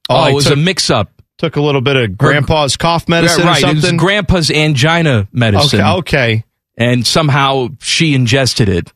[0.09, 1.11] Oh, oh I it was took, a mix up.
[1.37, 5.81] took a little bit of grandpa's cough medicine right, or It was grandpa's angina medicine.
[5.81, 6.43] okay, okay.
[6.77, 8.93] And somehow she ingested it.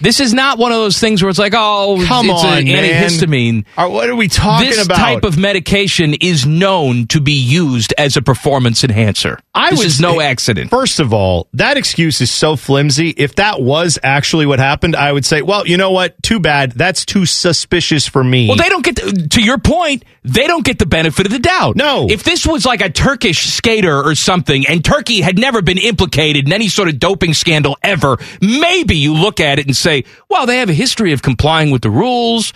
[0.00, 2.66] This is not one of those things where it's like, oh, Come it's on, an
[2.66, 3.64] antihistamine.
[3.76, 4.96] Are- what are we talking this about?
[4.96, 9.40] type of medication is known to be used as a performance enhancer.
[9.54, 10.70] I this was is no accident.
[10.70, 13.10] First of all, that excuse is so flimsy.
[13.10, 16.22] If that was actually what happened, I would say, well, you know what?
[16.22, 16.72] Too bad.
[16.72, 18.46] That's too suspicious for me.
[18.46, 20.04] Well, they don't get the, to your point.
[20.22, 21.76] They don't get the benefit of the doubt.
[21.76, 22.06] No.
[22.08, 26.46] if this was like a Turkish skater or something, and Turkey had never been implicated
[26.46, 30.46] in any sort of doping scandal ever, maybe you look at it and say, "Well,
[30.46, 32.52] they have a history of complying with the rules."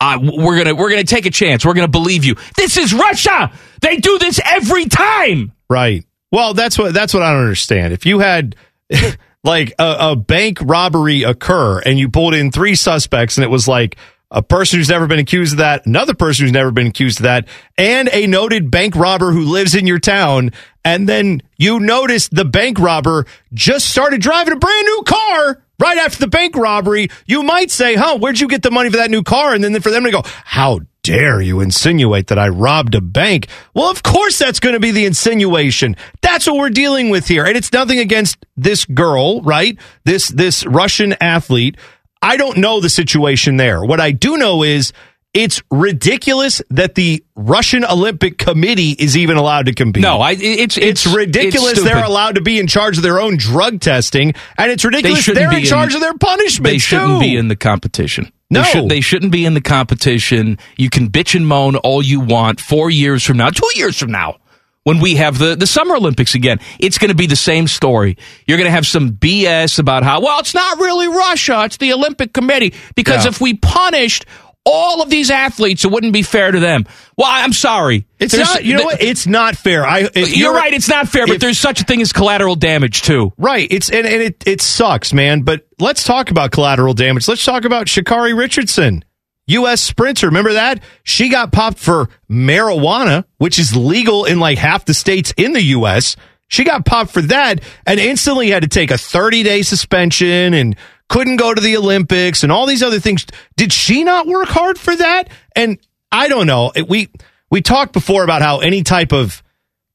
[0.00, 1.64] Uh, we're gonna we're gonna take a chance.
[1.64, 2.36] We're gonna believe you.
[2.56, 3.52] This is Russia.
[3.80, 5.52] They do this every time.
[5.70, 6.04] Right.
[6.30, 7.92] Well, that's what that's what I don't understand.
[7.92, 8.56] If you had
[9.44, 13.68] like a, a bank robbery occur and you pulled in three suspects and it was
[13.68, 13.96] like
[14.30, 17.24] a person who's never been accused of that, another person who's never been accused of
[17.24, 17.46] that,
[17.78, 20.50] and a noted bank robber who lives in your town,
[20.84, 25.62] and then you notice the bank robber just started driving a brand new car.
[25.78, 28.98] Right after the bank robbery, you might say, huh, where'd you get the money for
[28.98, 29.54] that new car?
[29.54, 33.48] And then for them to go, how dare you insinuate that I robbed a bank?
[33.74, 35.96] Well, of course that's going to be the insinuation.
[36.22, 37.44] That's what we're dealing with here.
[37.44, 39.76] And it's nothing against this girl, right?
[40.04, 41.76] This, this Russian athlete.
[42.22, 43.84] I don't know the situation there.
[43.84, 44.92] What I do know is
[45.34, 50.02] it's ridiculous that the Russian Olympic Committee is even allowed to compete.
[50.02, 53.20] No, I, it's, it's, it's ridiculous it's they're allowed to be in charge of their
[53.20, 56.72] own drug testing, and it's ridiculous they're be in charge of their punishment.
[56.72, 57.20] They shouldn't too.
[57.20, 58.32] be in the competition.
[58.48, 58.62] No.
[58.62, 60.58] They, should, they shouldn't be in the competition.
[60.76, 62.60] You can bitch and moan all you want.
[62.60, 64.36] Four years from now, two years from now,
[64.84, 68.16] when we have the, the Summer Olympics again, it's going to be the same story.
[68.46, 71.92] You're going to have some BS about how, well, it's not really Russia, it's the
[71.92, 72.74] Olympic Committee.
[72.94, 73.30] Because Yeah.
[73.30, 74.26] if we punished
[74.66, 76.86] all of these athletes, it wouldn't be fair to them.
[77.16, 78.06] Well, I'm sorry.
[78.18, 78.64] It's There's- not.
[78.64, 79.02] You know what?
[79.02, 79.86] It's not fair.
[79.86, 80.08] I.
[80.14, 80.72] if You're right.
[80.72, 83.32] It's not fair, but if- there's such a thing as collateral damage too.
[83.36, 83.68] Right.
[83.70, 85.42] It's and, and it it sucks, man.
[85.42, 87.28] But let's talk about collateral damage.
[87.28, 89.04] Let's talk about Sha'Carri Richardson,
[89.48, 89.82] U.S.
[89.82, 90.28] sprinter.
[90.28, 95.32] Remember that she got popped for marijuana, which is legal in like half the states
[95.36, 96.16] in the U.S.
[96.48, 100.76] She got popped for that and instantly had to take a 30 day suspension and
[101.08, 103.26] couldn't go to the Olympics and all these other things.
[103.56, 105.28] Did she not work hard for that?
[105.54, 105.78] And
[106.10, 106.72] I don't know.
[106.88, 107.08] We
[107.50, 109.42] we talked before about how any type of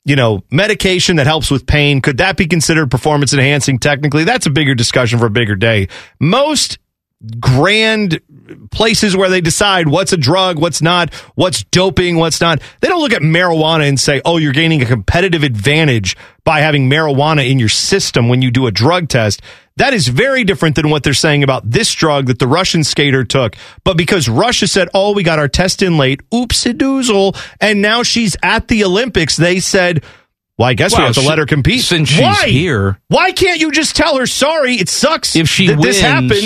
[0.06, 4.24] you know, medication that helps with pain, could that be considered performance enhancing technically?
[4.24, 5.88] That's a bigger discussion for a bigger day.
[6.19, 6.80] Most
[7.39, 8.19] grand
[8.72, 13.02] places where they decide what's a drug, what's not, what's doping, what's not, they don't
[13.02, 17.60] look at marijuana and say, oh, you're gaining a competitive advantage by having marijuana in
[17.60, 19.41] your system when you do a drug test.
[19.80, 23.24] That is very different than what they're saying about this drug that the Russian skater
[23.24, 23.56] took.
[23.86, 28.04] But because Russia said, oh, we got our test in late, oopsie doozle, and now
[28.04, 30.04] she's at the Olympics, they said,
[30.60, 31.82] well, I guess we Well, have to she- let her compete.
[31.82, 32.45] since she's Why?
[32.48, 35.98] here- Why can't you just tell her, sorry, it sucks If she wins,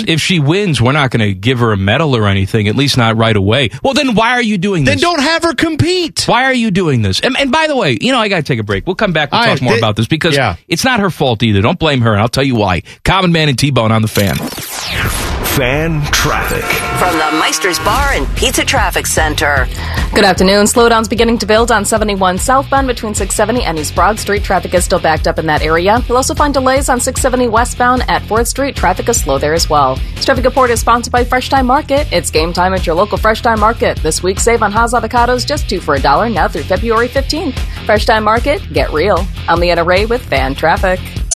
[0.08, 2.68] if she wins, we're not going to give her a medal or anything.
[2.68, 3.68] At least not right away.
[3.82, 4.94] Well, then why are you doing this?
[4.94, 6.24] then don't have her compete.
[6.26, 7.20] Why are you doing this?
[7.20, 8.86] And, and by the way, you know, I got to take a break.
[8.86, 10.56] We'll come back and I- talk more thi- about this because yeah.
[10.68, 11.60] it's not her fault either.
[11.60, 12.82] Don't blame her, and I'll tell you why.
[13.04, 15.33] Common Man and T Bone on the fan.
[15.56, 16.64] Fan traffic.
[16.98, 19.68] From the Meister's Bar and Pizza Traffic Center.
[20.12, 20.64] Good afternoon.
[20.64, 24.42] Slowdowns beginning to build on 71 southbound between 670 and East Broad Street.
[24.42, 26.02] Traffic is still backed up in that area.
[26.08, 28.74] You'll also find delays on 670 westbound at 4th Street.
[28.74, 29.94] Traffic is slow there as well.
[30.16, 32.12] This traffic report is sponsored by Fresh Thyme Market.
[32.12, 33.98] It's game time at your local Fresh Thyme Market.
[33.98, 37.56] This week, save on Hass avocados just two for a dollar now through February 15th.
[37.86, 39.24] Fresh Thyme Market, get real.
[39.48, 40.98] I'm Leanna Ray with Fan Traffic.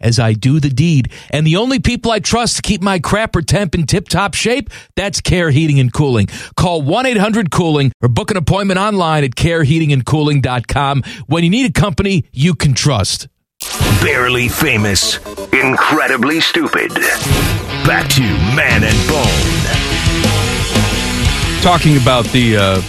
[0.00, 1.10] as I do the deed.
[1.30, 4.70] And the only people I trust to keep my crapper temp in tip top shape,
[4.96, 6.28] that's Care Heating and Cooling.
[6.56, 11.72] Call 1 800 Cooling or book an appointment online at careheatingandcooling.com when you need a
[11.72, 13.28] company you can trust.
[14.02, 15.18] Barely famous,
[15.52, 16.92] incredibly stupid.
[17.86, 18.22] Back to
[18.54, 19.24] Man and Bone.
[21.62, 22.80] Talking about the uh,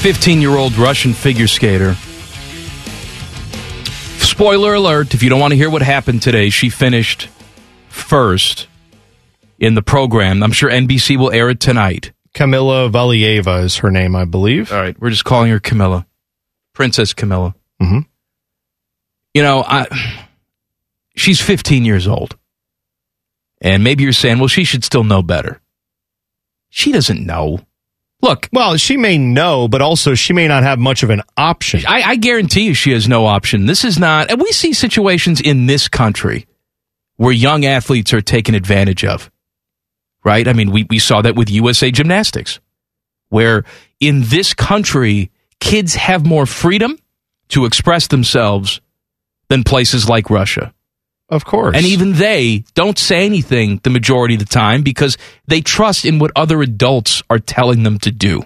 [0.00, 1.96] 15 year old Russian figure skater.
[4.32, 7.28] Spoiler alert if you don't want to hear what happened today, she finished
[7.90, 8.66] first
[9.58, 10.42] in the program.
[10.42, 12.12] I'm sure NBC will air it tonight.
[12.34, 14.72] Kamila Valieva is her name, I believe.
[14.72, 16.06] All right, we're just calling her Camilla,
[16.72, 17.54] Princess Camilla.
[17.82, 18.06] Mhm.
[19.34, 19.86] You know, I,
[21.14, 22.34] she's 15 years old,
[23.60, 25.60] and maybe you're saying, well, she should still know better.
[26.70, 27.60] She doesn't know.
[28.22, 31.82] Look, Well, she may know, but also she may not have much of an option.
[31.88, 33.66] I, I guarantee you, she has no option.
[33.66, 36.46] This is not, and we see situations in this country
[37.16, 39.30] where young athletes are taken advantage of.
[40.24, 40.46] Right?
[40.46, 42.60] I mean, we, we saw that with USA Gymnastics,
[43.28, 43.64] where
[43.98, 46.96] in this country, kids have more freedom
[47.48, 48.80] to express themselves
[49.48, 50.72] than places like Russia.
[51.32, 51.74] Of course.
[51.74, 55.16] And even they don't say anything the majority of the time because
[55.46, 58.44] they trust in what other adults are telling them to do.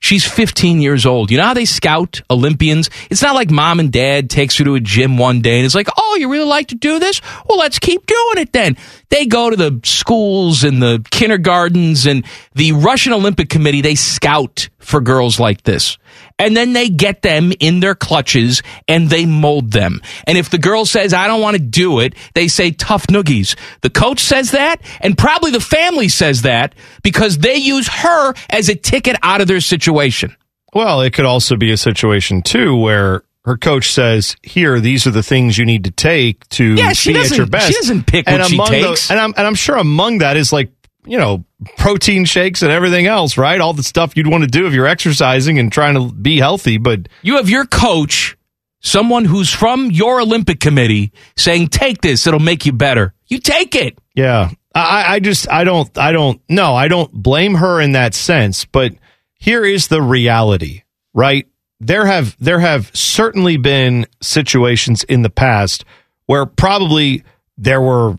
[0.00, 1.30] She's 15 years old.
[1.30, 2.90] You know how they scout Olympians?
[3.10, 5.74] It's not like mom and dad takes her to a gym one day and it's
[5.74, 7.20] like, oh, you really like to do this?
[7.46, 8.76] Well, let's keep doing it then.
[9.10, 14.68] They go to the schools and the kindergartens and the Russian Olympic Committee, they scout
[14.78, 15.96] for girls like this.
[16.40, 20.00] And then they get them in their clutches and they mold them.
[20.26, 23.56] And if the girl says, I don't want to do it, they say tough noogies.
[23.82, 28.68] The coach says that and probably the family says that because they use her as
[28.68, 30.34] a ticket out of their situation.
[30.72, 35.10] Well, it could also be a situation too where her coach says, "Here, these are
[35.10, 38.06] the things you need to take to Yeah, she be at your best." she doesn't
[38.06, 39.10] pick and what she takes.
[39.10, 40.70] and I'm and I'm sure among that is like
[41.10, 41.44] you know
[41.76, 43.60] protein shakes and everything else, right?
[43.60, 46.78] All the stuff you'd want to do if you're exercising and trying to be healthy.
[46.78, 48.38] But You have your coach,
[48.80, 53.74] someone who's from your Olympic committee, saying, "Take this; it'll make you better." You take
[53.74, 53.98] it.
[54.14, 54.50] Yeah.
[54.72, 58.64] I, I just I don't I don't no, I don't blame her in that sense,
[58.64, 58.92] but
[59.34, 61.48] here is the reality, right?
[61.80, 65.84] There have there have certainly been situations in the past
[66.26, 67.24] where probably
[67.58, 68.16] there were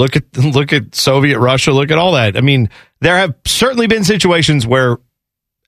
[0.00, 2.36] look at look at Soviet Russia, look at all that.
[2.36, 4.96] I mean, there have certainly been situations where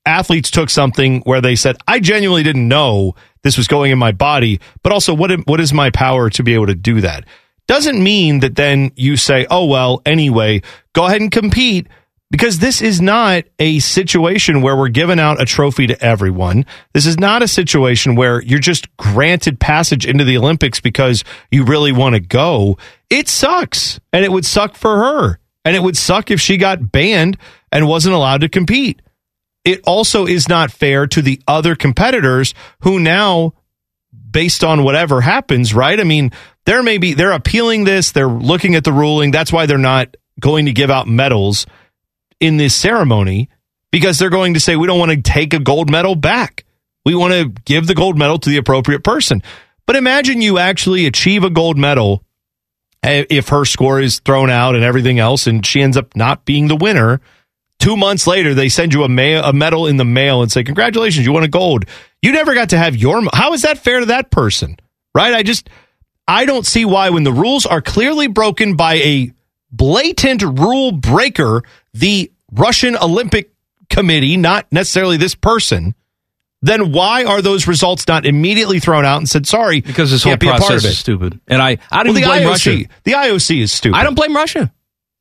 [0.05, 4.11] athletes took something where they said, I genuinely didn't know this was going in my
[4.11, 7.25] body, but also what, what is my power to be able to do that?
[7.69, 10.63] Doesn't mean that then you say, oh, well, anyway,
[10.95, 11.87] go ahead and compete
[12.33, 16.67] because this is not a situation where we're giving out a trophy to everyone.
[16.93, 21.65] This is not a situation where you're just granted passage into the Olympics because you
[21.65, 22.79] really want to go.
[23.09, 24.01] It sucks.
[24.13, 25.39] And it would suck for her.
[25.65, 27.37] And it would suck if she got banned
[27.71, 29.01] and wasn't allowed to compete
[29.65, 33.55] it also is not fair to the other competitors who now
[34.31, 36.33] based on whatever happens right i mean
[36.65, 40.17] there may be they're appealing this they're looking at the ruling that's why they're not
[40.41, 41.67] going to give out medals
[42.43, 43.49] in this ceremony
[43.91, 46.65] because they're going to say we don't want to take a gold medal back
[47.05, 49.43] we want to give the gold medal to the appropriate person
[49.87, 52.25] but imagine you actually achieve a gold medal
[53.03, 56.45] eh, if her score is thrown out and everything else and she ends up not
[56.45, 57.21] being the winner
[57.83, 60.63] Two months later, they send you a, ma- a medal in the mail and say,
[60.63, 61.85] "Congratulations, you won a gold."
[62.23, 63.21] You never got to have your.
[63.33, 64.77] How is that fair to that person?
[65.17, 65.35] Right?
[65.35, 65.69] I just,
[66.29, 69.33] I don't see why when the rules are clearly broken by a
[69.73, 73.51] blatant rule breaker, the Russian Olympic
[73.89, 75.95] Committee, not necessarily this person.
[76.65, 79.81] Then why are those results not immediately thrown out and said sorry?
[79.81, 81.41] Because this whole can't be a part process of is stupid.
[81.49, 82.85] And I, I don't the even blame IOC, Russia.
[83.05, 83.97] the IOC is stupid.
[83.97, 84.73] I don't blame Russia.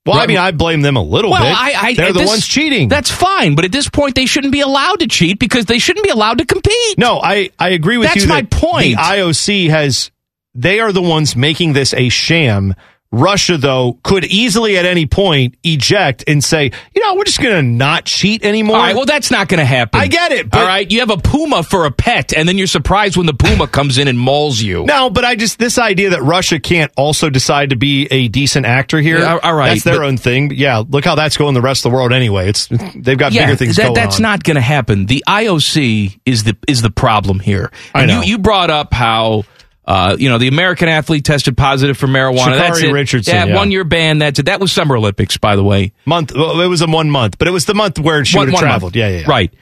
[0.06, 1.56] Well, I mean, I blame them a little Well, bit.
[1.56, 2.90] I, I, They're the this- ones cheating.
[2.90, 6.04] That's fine, but at this point, they shouldn't be allowed to cheat because they shouldn't
[6.04, 6.98] be allowed to compete.
[6.98, 8.28] No, I, I agree with That's you.
[8.30, 8.96] my that point.
[8.98, 10.10] The IOC has,
[10.56, 12.74] they are the ones making this a sham.
[13.12, 17.56] Russia, though, could easily at any point eject and say, you know, we're just going
[17.56, 18.78] to not cheat anymore.
[18.78, 20.00] All right, well, that's not going to happen.
[20.00, 22.58] I get it, but- All right, you have a puma for a pet, and then
[22.58, 24.86] you're surprised when the puma comes in and mauls you.
[24.86, 28.66] no, but I just, this idea that Russia can't also decide to be a decent
[28.66, 29.20] actor here.
[29.20, 30.48] Yeah, all right, That's their but- own thing.
[30.48, 32.48] But yeah, look how that's going the rest of the world anyway.
[32.50, 34.22] It's, they've got yeah, bigger things that, that's on.
[34.24, 35.06] not going to happen.
[35.08, 37.72] The IOC is the is the problem here.
[37.94, 38.22] I And know.
[38.22, 39.44] You, you brought up how.
[39.84, 42.54] Uh, you know, the American athlete tested positive for marijuana.
[42.54, 42.92] Sha'Carri that's it.
[42.94, 43.56] Richardson, Yeah, yeah.
[43.56, 44.20] one year ban.
[44.20, 44.46] That's it.
[44.46, 45.92] That was Summer Olympics, by the way.
[46.06, 46.32] month.
[46.36, 48.62] Well, it was a one month, but it was the month where she One- one
[48.62, 48.96] traveled.
[48.96, 49.26] Yeah, yeah, yeah.
[49.28, 49.54] Right.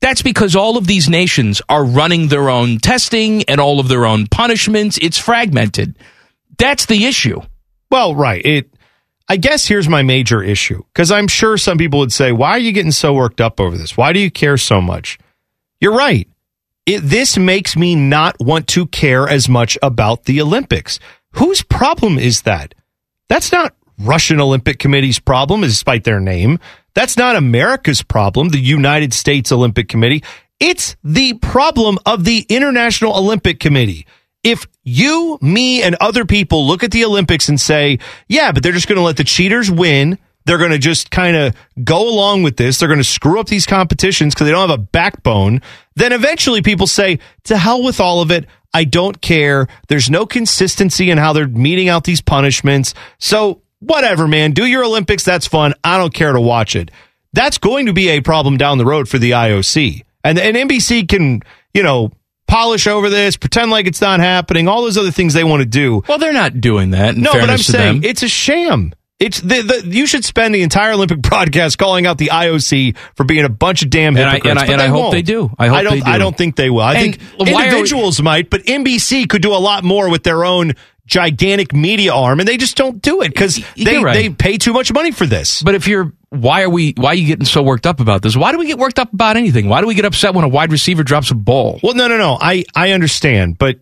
[0.00, 4.06] That's because all of these nations are running their own testing and all of their
[4.06, 4.96] own punishments.
[5.02, 5.96] It's fragmented.
[6.56, 7.40] That's the issue.
[7.90, 8.44] Well, right.
[8.46, 8.72] It.
[9.28, 12.58] I guess here's my major issue because I'm sure some people would say, "Why are
[12.58, 13.96] you getting so worked up over this?
[13.96, 15.18] Why do you care so much?"
[15.80, 16.28] You're right.
[16.88, 20.98] It, this makes me not want to care as much about the Olympics.
[21.32, 22.74] Whose problem is that?
[23.28, 26.58] That's not Russian Olympic Committee's problem, despite their name.
[26.94, 30.24] That's not America's problem, the United States Olympic Committee.
[30.58, 34.06] It's the problem of the International Olympic Committee.
[34.42, 37.98] If you, me, and other people look at the Olympics and say,
[38.28, 40.18] yeah, but they're just going to let the cheaters win.
[40.48, 42.78] They're going to just kind of go along with this.
[42.78, 45.60] They're going to screw up these competitions because they don't have a backbone.
[45.94, 48.46] Then eventually people say, to hell with all of it.
[48.72, 49.68] I don't care.
[49.88, 52.94] There's no consistency in how they're meting out these punishments.
[53.18, 55.22] So whatever, man, do your Olympics.
[55.22, 55.74] That's fun.
[55.84, 56.90] I don't care to watch it.
[57.34, 60.02] That's going to be a problem down the road for the IOC.
[60.24, 61.42] And, and NBC can,
[61.74, 62.10] you know,
[62.46, 65.68] polish over this, pretend like it's not happening, all those other things they want to
[65.68, 66.02] do.
[66.08, 67.16] Well, they're not doing that.
[67.16, 68.10] No, but I'm saying them.
[68.10, 68.94] it's a sham.
[69.20, 73.24] It's the, the you should spend the entire Olympic broadcast calling out the IOC for
[73.24, 74.50] being a bunch of damn And I- hypocrites.
[74.50, 75.12] and I- but and I hope won't.
[75.12, 75.50] they do.
[75.58, 75.92] I hope don't.
[75.94, 76.06] they do.
[76.10, 76.80] I don't think they will.
[76.82, 80.22] I And think are we- individuals might, but NBC could do a lot more with
[80.22, 80.74] their own
[81.06, 84.12] gigantic media arm, and they just don't do it because they right.
[84.14, 85.62] they pay too much money for this.
[85.62, 86.92] But if you're, why are we?
[86.96, 88.36] Why are you getting so worked up about this?
[88.36, 89.68] Why do we get worked up about anything?
[89.68, 91.80] Why do we get upset when a wide receiver drops a ball?
[91.82, 92.36] Well, no, no, no.
[92.40, 93.80] I I understand, but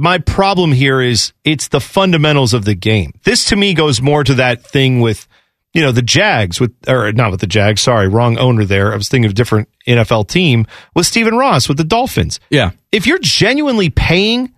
[0.00, 3.12] my problem here is it's the fundamentals of the game.
[3.24, 5.28] This to me goes more to that thing with
[5.74, 7.82] you know the Jags with or not with the Jags.
[7.82, 8.94] Sorry, wrong owner there.
[8.94, 12.40] I was thinking of a different NFL team with Stephen Ross with the Dolphins.
[12.48, 12.70] Yeah.
[12.90, 14.54] If you're genuinely paying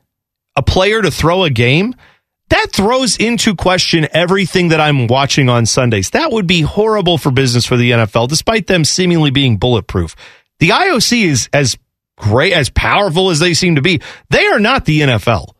[0.55, 1.96] a player to throw a game,
[2.50, 6.11] that throws into question everything that I'm watching on Sundays.
[6.11, 10.14] That would be horrible for business for the NFL, despite them seemingly being bulletproof.
[10.61, 11.76] The IOC is as
[12.16, 14.01] great, as powerful as they seem to be.
[14.31, 15.55] They are not the NFL,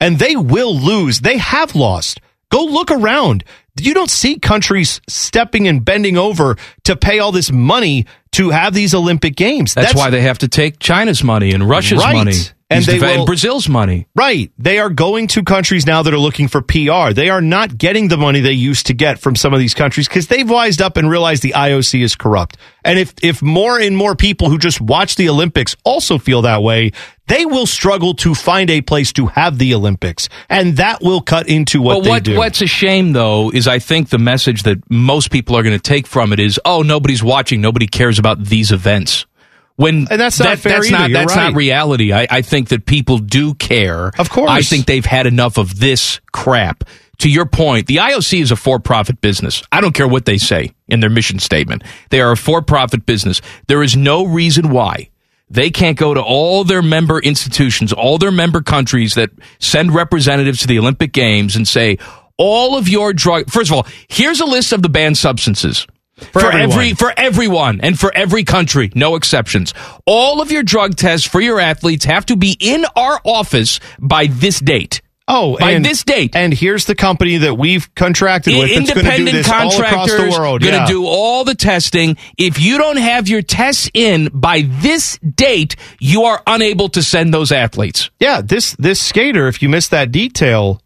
[0.00, 1.20] and they will lose.
[1.20, 2.20] They have lost.
[2.50, 3.44] Go look around.
[3.80, 8.72] You don't see countries stepping and bending over to pay all this money to have
[8.72, 9.74] these Olympic Games.
[9.74, 12.14] That's, why they have to take China's money and Russia's Right.
[12.14, 12.34] money
[12.70, 14.06] And they will- Brazil's money.
[14.14, 14.50] Right.
[14.58, 17.12] They are going to countries now that are looking for PR.
[17.12, 20.08] They are not getting the money they used to get from some of these countries
[20.08, 22.56] because they've wised up and realized the IOC is corrupt.
[22.84, 26.62] And if, if more and more people who just watch the Olympics also feel that
[26.62, 26.92] way,
[27.26, 30.28] they will struggle to find a place to have the Olympics.
[30.48, 32.36] And that will cut into what but they do.
[32.38, 35.82] what's a shame, though, is I think the message that most people are going to
[35.82, 39.26] take from it is, oh, nobody's watching, nobody cares about these events.
[39.76, 40.98] When And that's not fair that's either.
[40.98, 41.50] not You're that's right.
[41.50, 42.12] not reality.
[42.12, 44.12] I, I think that people do care.
[44.18, 44.50] Of course.
[44.50, 46.84] I think they've had enough of this crap.
[47.18, 49.62] To your point, the IOC is a for-profit business.
[49.70, 51.84] I don't care what they say in their mission statement.
[52.10, 53.40] They are a for-profit business.
[53.68, 55.10] There is no reason why
[55.48, 60.60] they can't go to all their member institutions, all their member countries that send representatives
[60.60, 61.98] to the Olympic Games and say,
[62.36, 63.48] all of your drug.
[63.48, 65.86] First of all, here's a list of the banned substances.
[66.32, 66.62] For, everyone.
[66.72, 69.74] every for everyone and for every country, no exceptions.
[70.06, 74.26] All of your drug tests for your athletes have to be in our office by
[74.26, 75.00] this date.
[75.26, 76.36] Oh, by and, this date.
[76.36, 79.54] And here's the company that we've contracted with that's going to do Independent this all
[79.54, 79.82] across the
[80.18, 80.60] contractors world.
[80.60, 80.86] going to Yeah.
[80.86, 82.18] do all the testing.
[82.36, 87.32] If you don't have your tests in by this date, you are unable to send
[87.32, 88.10] those athletes.
[88.20, 90.82] Yeah, this this skater, if you missed that detail,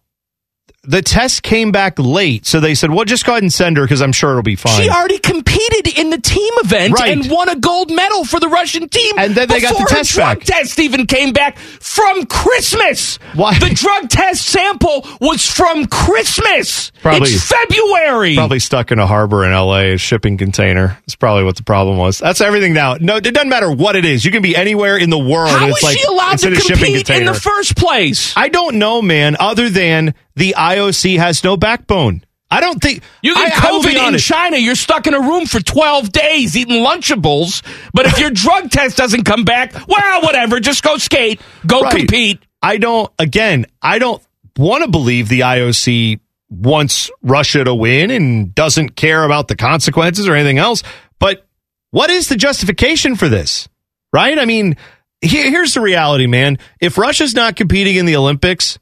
[0.88, 3.84] the test came back late, so they said, "Well, just go ahead and send her
[3.84, 7.12] because I'm sure it'll be fine." She already competed in the team event Right.
[7.12, 9.14] and won a gold medal for the Russian team.
[9.18, 10.44] And then they got the test drug back.
[10.46, 13.18] test even came back from Christmas.
[13.34, 13.58] Why?
[13.58, 16.90] The drug test sample was from Christmas.
[17.02, 18.34] Probably- it's February.
[18.34, 19.92] Probably stuck in a harbor in L.A.
[19.92, 20.98] a shipping container.
[21.06, 22.18] That's probably what the problem was.
[22.18, 22.96] That's everything now.
[23.00, 24.24] No, it doesn't matter what it is.
[24.24, 25.50] You can be anywhere in the world.
[25.50, 28.32] How and was it's like she allowed to compete in the first place?
[28.36, 29.36] I don't know, man.
[29.38, 32.24] Other than the IOC has no backbone.
[32.50, 34.18] I don't think You I, get I COVID in.
[34.18, 37.62] China, you're stuck in a room for 12 days eating Lunchables.
[37.92, 41.94] But if your drug test doesn't come back, well, whatever, just go skate, go Right.
[41.94, 42.40] compete.
[42.62, 43.12] I don't.
[43.18, 44.22] Again, I don't
[44.56, 50.26] want to believe the IOC wants Russia to win and doesn't care about the consequences
[50.26, 50.82] or anything else.
[51.18, 51.46] But
[51.90, 53.68] what is the justification for this?
[54.10, 54.38] Right?
[54.38, 54.76] I mean,
[55.20, 56.58] here, here's the reality, man.
[56.80, 58.78] If Russia's not competing in the Olympics,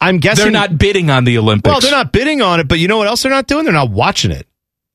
[0.00, 1.70] I'm guessing They're not bidding on the Olympics.
[1.70, 3.64] Well, they're not bidding on it, but you know what else they're not doing?
[3.64, 4.46] They're not watching it.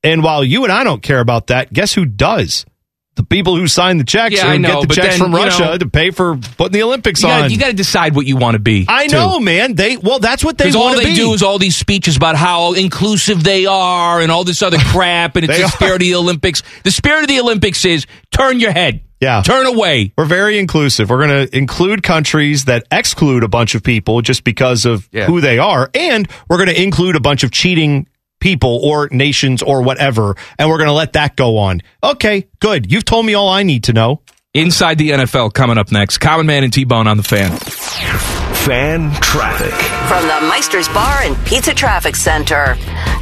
[0.03, 2.65] And while you and I don't care about that, guess who does?
[3.15, 5.63] The people who sign the checks Yeah, I know, get the checks then, from Russia
[5.63, 7.41] know- to pay for putting the Olympics You on.
[7.43, 8.85] gotta, you got to decide what you want to be.
[8.89, 9.15] I too.
[9.15, 9.73] know, man.
[9.75, 11.15] They well, that's what they want to they be.
[11.15, 15.37] do is all these speeches about how inclusive they are and all this other crap,
[15.37, 16.61] and it's the spirit of the Olympics.
[16.83, 19.41] The spirit of the Olympics is turn your head, Yeah.
[19.43, 20.11] turn away.
[20.17, 21.09] We're very inclusive.
[21.09, 25.25] We're going to include countries that exclude a bunch of people just because of Yeah.
[25.25, 28.07] who they are, and we're going to include a bunch of cheating
[28.41, 31.81] people or nations or whatever, and we're going to let that go on.
[32.03, 32.91] Okay, good.
[32.91, 34.21] You've told me all I need to know.
[34.53, 36.19] Inside the NFL coming up next.
[36.19, 38.34] Common Man and T Bone on the fan.
[38.53, 39.73] Fan traffic.
[40.07, 42.75] From the Meister's Bar and Pizza Traffic Center.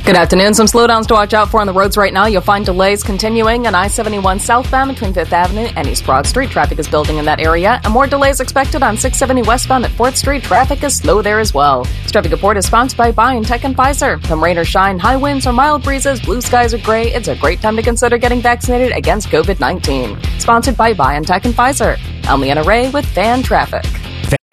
[0.05, 0.53] Good afternoon.
[0.53, 2.25] Some slowdowns to watch out for on the roads right now.
[2.25, 6.49] You'll find delays continuing on I 71 southbound between 5th Avenue and East Broad Street.
[6.49, 7.79] Traffic is building in that area.
[7.83, 10.43] And more delays expected on 670 westbound at 4th Street.
[10.43, 11.83] Traffic is slow there as well.
[12.03, 14.21] This traffic report is sponsored by BioNTech and Pfizer.
[14.23, 17.35] Come rain or shine, high winds or mild breezes, blue skies or gray, it's a
[17.35, 20.17] great time to consider getting vaccinated against COVID 19.
[20.39, 21.97] Sponsored by BioNTech and Pfizer.
[22.25, 23.85] I'm Leanna Ray with Fan Traffic.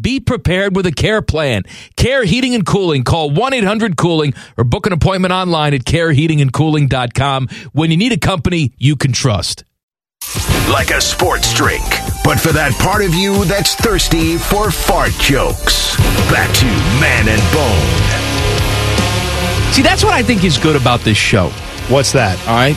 [0.00, 1.64] Be prepared with a care plan.
[1.96, 3.04] Care Heating and Cooling.
[3.04, 8.18] Call 1 800 Cooling or book an appointment online at careheatingandcooling.com when you need a
[8.18, 9.64] company you can trust.
[10.70, 11.84] Like a sports drink,
[12.24, 15.96] but for that part of you that's thirsty for fart jokes.
[16.30, 16.66] Back to
[17.00, 18.42] Man and Bone.
[19.72, 21.50] See, that's what I think is good about this show.
[21.88, 22.38] What's that?
[22.48, 22.76] All right.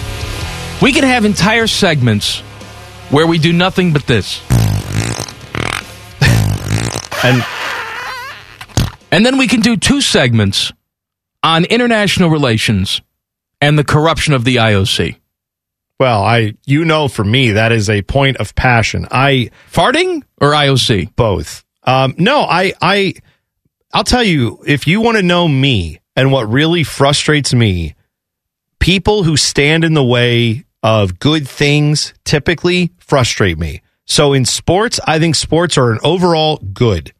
[0.82, 2.42] We can have entire segments
[3.10, 4.42] where we do nothing but this.
[7.24, 7.44] And
[9.12, 10.72] And then we can do two segments
[11.44, 13.02] on international relations
[13.62, 15.16] and the corruption of the IOC.
[16.00, 19.08] well, I you know for me that is a point of passion.
[19.12, 21.16] I Farting or IOC?
[21.16, 21.64] both.
[21.84, 23.14] Um, no, I I
[23.94, 27.96] I'll tell you if you want to know me and what really frustrates me,
[28.80, 33.82] people who stand in the way of good things typically frustrate me.
[34.10, 37.14] So in sports, I think sports are an overall good.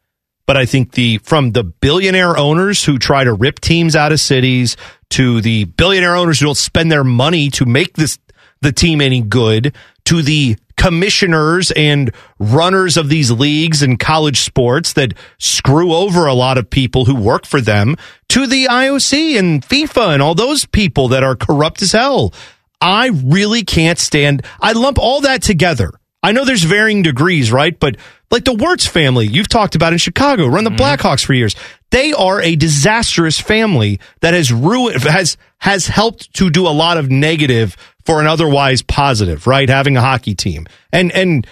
[0.46, 4.18] But I think the from the billionaire owners who try to rip teams out of
[4.18, 4.76] cities
[5.10, 8.18] to the billionaire owners who don't spend their money to make this
[8.60, 9.74] the team any good
[10.06, 16.34] to the commissioners and runners of these leagues and college sports that screw over a
[16.34, 17.96] lot of people who work for them
[18.30, 22.32] to the IOC and FIFA and all those people that are corrupt as hell.
[22.80, 24.44] I really can't stand.
[24.60, 25.92] I lump all that together.
[26.22, 27.78] I know there's varying degrees, right?
[27.78, 27.96] But
[28.30, 30.80] like the Wirtz family, you've talked about in Chicago, run the mm-hmm.
[30.80, 31.56] Blackhawks for years.
[31.90, 36.98] They are a disastrous family that has ruined, has, has helped to do a lot
[36.98, 39.68] of negative for an otherwise positive, right?
[39.68, 41.46] Having a hockey team and, and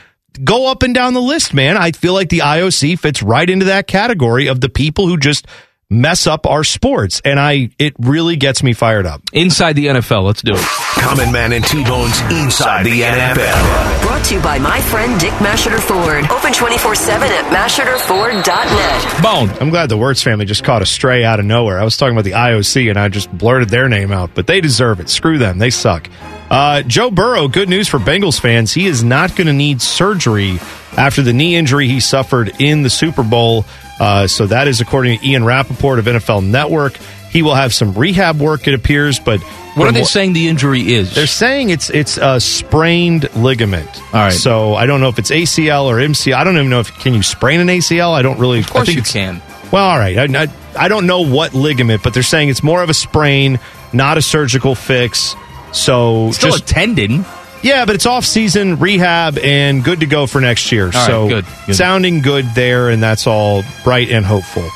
[0.44, 1.76] go up and down the list, man.
[1.76, 5.46] I feel like the IOC fits right into that category of the people who just
[5.90, 7.20] mess up our sports.
[7.24, 9.22] And I, it really gets me fired up.
[9.32, 10.60] Inside the NFL, let's do it.
[11.00, 14.02] Common Man and T-Bone's Inside the NFL.
[14.02, 16.24] Brought to you by my friend Dick Masheter Ford.
[16.30, 19.22] Open 24-7 at masheterford.net.
[19.22, 19.48] Bone.
[19.60, 21.78] I'm glad the Wirtz family just caught a stray out of nowhere.
[21.78, 24.60] I was talking about the IOC and I just blurted their name out, but they
[24.60, 25.08] deserve it.
[25.08, 25.58] Screw them.
[25.58, 26.08] They suck.
[26.50, 28.72] Uh, Joe Burrow, good news for Bengals fans.
[28.72, 30.58] He is not going to need surgery
[30.96, 33.66] after the knee injury he suffered in the Super Bowl.
[34.00, 36.96] Uh, so that is according to Ian Rapoport of NFL Network.
[37.30, 39.40] He will have some rehab work, it appears, but
[39.74, 41.14] What are they saying the injury is?
[41.14, 43.88] They're saying it's it's a sprained ligament.
[44.14, 44.32] All right.
[44.32, 46.34] So I don't know if it's ACL or MCL.
[46.34, 48.14] I don't even know if can you sprain an ACL.
[48.14, 48.60] I don't really.
[48.60, 49.42] Of course I think you can.
[49.70, 50.16] Well, all right.
[50.16, 53.60] I, I, I don't know what ligament, but they're saying it's more of a sprain,
[53.92, 55.36] not a surgical fix.
[55.78, 57.24] So Still just a tendon.
[57.62, 60.86] yeah, but it's off season rehab and good to go for next year.
[60.86, 61.76] right, so good, good.
[61.76, 64.68] sounding good there, and that's all bright and hopeful.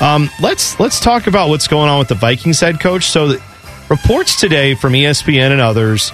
[0.00, 3.04] Um, let's let's talk about what's going on with the Vikings head coach.
[3.04, 3.42] So, the,
[3.88, 6.12] reports today from ESPN and others,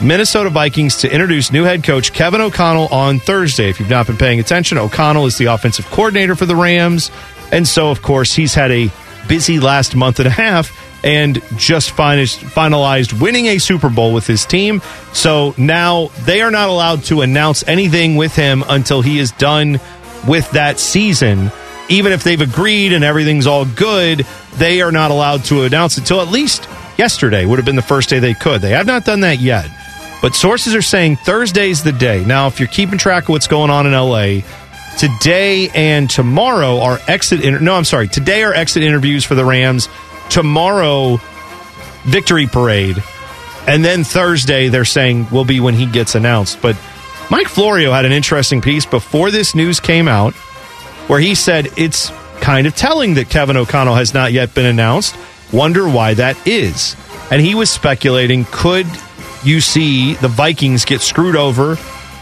[0.00, 3.68] Minnesota Vikings to introduce new head coach Kevin O'Connell on Thursday.
[3.68, 7.10] If you've not been paying attention, O'Connell is the offensive coordinator for the Rams,
[7.52, 8.90] and so of course he's had a
[9.28, 10.70] busy last month and a half
[11.04, 14.82] and just finished, finalized winning a Super Bowl with his team.
[15.12, 19.80] So now they are not allowed to announce anything with him until he is done
[20.26, 21.52] with that season.
[21.88, 24.26] Even if they've agreed and everything's all good,
[24.56, 26.68] they are not allowed to announce it until at least
[26.98, 28.60] yesterday would have been the first day they could.
[28.60, 29.70] They have not done that yet.
[30.20, 32.24] But sources are saying Thursday's the day.
[32.24, 34.40] Now, if you're keeping track of what's going on in LA,
[34.98, 38.08] today and tomorrow are exit inter- no, I'm sorry.
[38.08, 39.88] Today are exit interviews for the Rams.
[40.30, 41.20] Tomorrow
[42.04, 43.02] victory parade.
[43.66, 46.60] And then Thursday they're saying will be when he gets announced.
[46.62, 46.76] But
[47.30, 50.34] Mike Florio had an interesting piece before this news came out
[51.08, 52.10] where he said it's
[52.40, 55.16] kind of telling that Kevin O'Connell has not yet been announced.
[55.52, 56.96] Wonder why that is.
[57.30, 58.86] And he was speculating could
[59.44, 61.76] you see the Vikings get screwed over?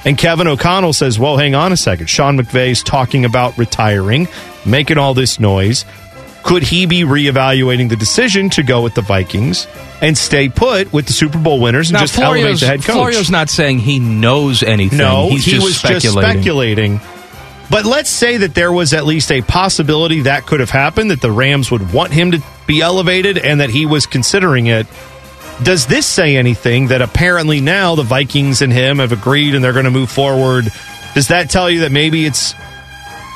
[0.04, 2.08] And Kevin O'Connell says, Well, hang on a second.
[2.08, 4.28] Sean McVay's talking about retiring,
[4.64, 5.84] making all this noise.
[6.42, 9.66] Could he be reevaluating the decision to go with the Vikings
[10.00, 12.82] and stay put with the Super Bowl winners and Now, just elevate Florio's, the head
[12.82, 12.94] coach?
[12.94, 14.98] Florio's not saying he knows anything.
[14.98, 16.22] No, He's he just was speculating.
[16.22, 17.00] just speculating.
[17.68, 21.20] But let's say that there was at least a possibility that could have happened, that
[21.20, 24.86] the Rams would want him to be elevated and that he was considering it.
[25.64, 29.72] Does this say anything that apparently now the Vikings and him have agreed and they're
[29.72, 30.70] going to move forward?
[31.14, 32.54] Does that tell you that maybe it's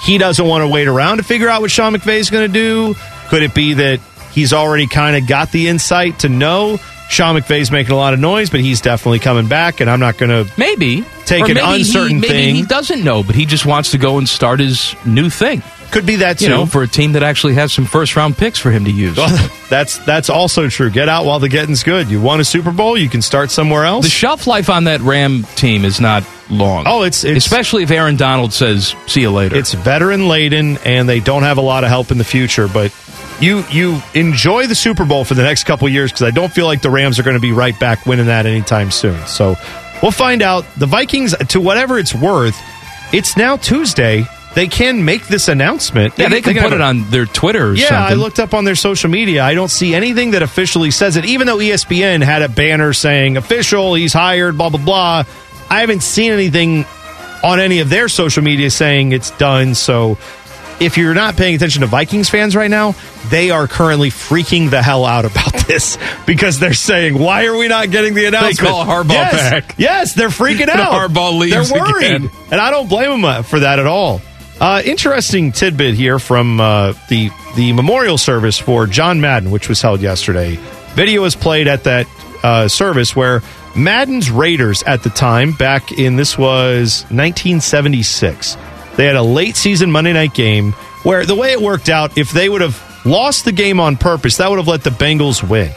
[0.02, 2.52] he doesn't want to wait around to figure out what Sean McVay is going to
[2.52, 2.94] do?
[3.28, 4.00] Could it be that
[4.32, 6.78] he's already kind of got the insight to know
[7.10, 10.16] Sean McVay's making a lot of noise, but he's definitely coming back, and I'm not
[10.16, 12.54] going to Maybe take Or an maybe uncertain he, maybe thing.
[12.54, 15.62] He doesn't know, but he just wants to go and start his new thing.
[15.90, 16.44] Could be that too.
[16.44, 18.90] You know, for a team that actually has some first round picks for him to
[18.90, 19.16] use.
[19.16, 20.90] Well, that's that's also true.
[20.90, 22.08] Get out while the getting's good.
[22.08, 24.04] You won a Super Bowl, you can start somewhere else.
[24.04, 26.84] The shelf life on that Ram team is not long.
[26.86, 31.08] Oh, it's, it's especially if Aaron Donald says, "See you later." It's veteran laden, and
[31.08, 32.68] they don't have a lot of help in the future.
[32.68, 32.94] But
[33.40, 36.66] you you enjoy the Super Bowl for the next couple years because I don't feel
[36.66, 39.26] like the Rams are going to be right back winning that anytime soon.
[39.26, 39.56] So
[40.02, 40.64] we'll find out.
[40.76, 42.56] The Vikings, to whatever it's worth,
[43.12, 44.24] it's now Tuesday.
[44.54, 46.14] They can make this announcement.
[46.18, 48.02] yeah, they can can put it on their Twitter or Yeah, something.
[48.04, 49.44] I looked up on their social media.
[49.44, 53.36] I don't see anything that officially says it, even though ESPN had a banner saying
[53.36, 55.24] official, he's hired, blah, blah, blah.
[55.70, 56.84] I haven't seen anything
[57.44, 59.76] on any of their social media saying it's done.
[59.76, 60.18] So
[60.80, 62.96] if you're not paying attention to Vikings fans right now,
[63.28, 65.96] they are currently freaking the hell out about this
[66.26, 68.58] because they're saying, why are we not getting the announcement?
[68.58, 69.74] They call Harbaugh yes, back.
[69.78, 71.08] Yes, they're freaking out.
[71.08, 72.04] Harbaugh leaves They're worried.
[72.06, 72.30] again.
[72.50, 74.20] And I don't blame them uh, for that at all.
[74.60, 79.80] Uh, interesting tidbit here from uh, the the memorial service for John Madden, which was
[79.80, 80.56] held yesterday.
[80.94, 82.06] Video was played at that
[82.42, 83.42] uh, service where
[83.74, 88.56] Madden's Raiders at the time, back in this was 1976,
[88.96, 90.72] they had a late season Monday night game
[91.04, 94.36] where the way it worked out, if they would have lost the game on purpose,
[94.36, 95.72] that would have let the Bengals win.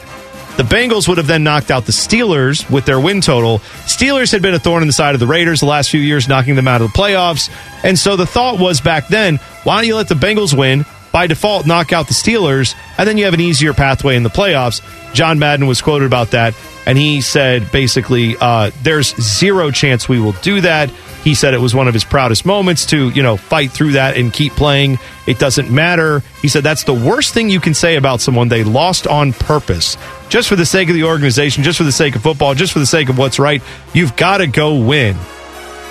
[0.56, 3.58] The Bengals would have then knocked out the Steelers with their win total.
[3.86, 6.28] Steelers had been a thorn in the side of the Raiders the last few years,
[6.28, 7.50] knocking them out of the playoffs.
[7.82, 10.86] And so the thought was back then, why don't you let the Bengals win?
[11.14, 14.30] By default, knock out the Steelers, and then you have an easier pathway in the
[14.30, 14.82] playoffs.
[15.14, 16.56] John Madden was quoted about that,
[16.86, 20.90] and he said basically, uh, there's zero chance we will do that.
[21.22, 24.16] He said it was one of his proudest moments to, you know, fight through that
[24.16, 24.98] and keep playing.
[25.28, 26.24] It doesn't matter.
[26.42, 28.48] He said that's the worst thing you can say about someone.
[28.48, 29.96] They lost on purpose.
[30.30, 32.80] Just for the sake of the organization, just for the sake of football, just for
[32.80, 33.62] the sake of what's right.
[33.92, 35.16] You've got to go win.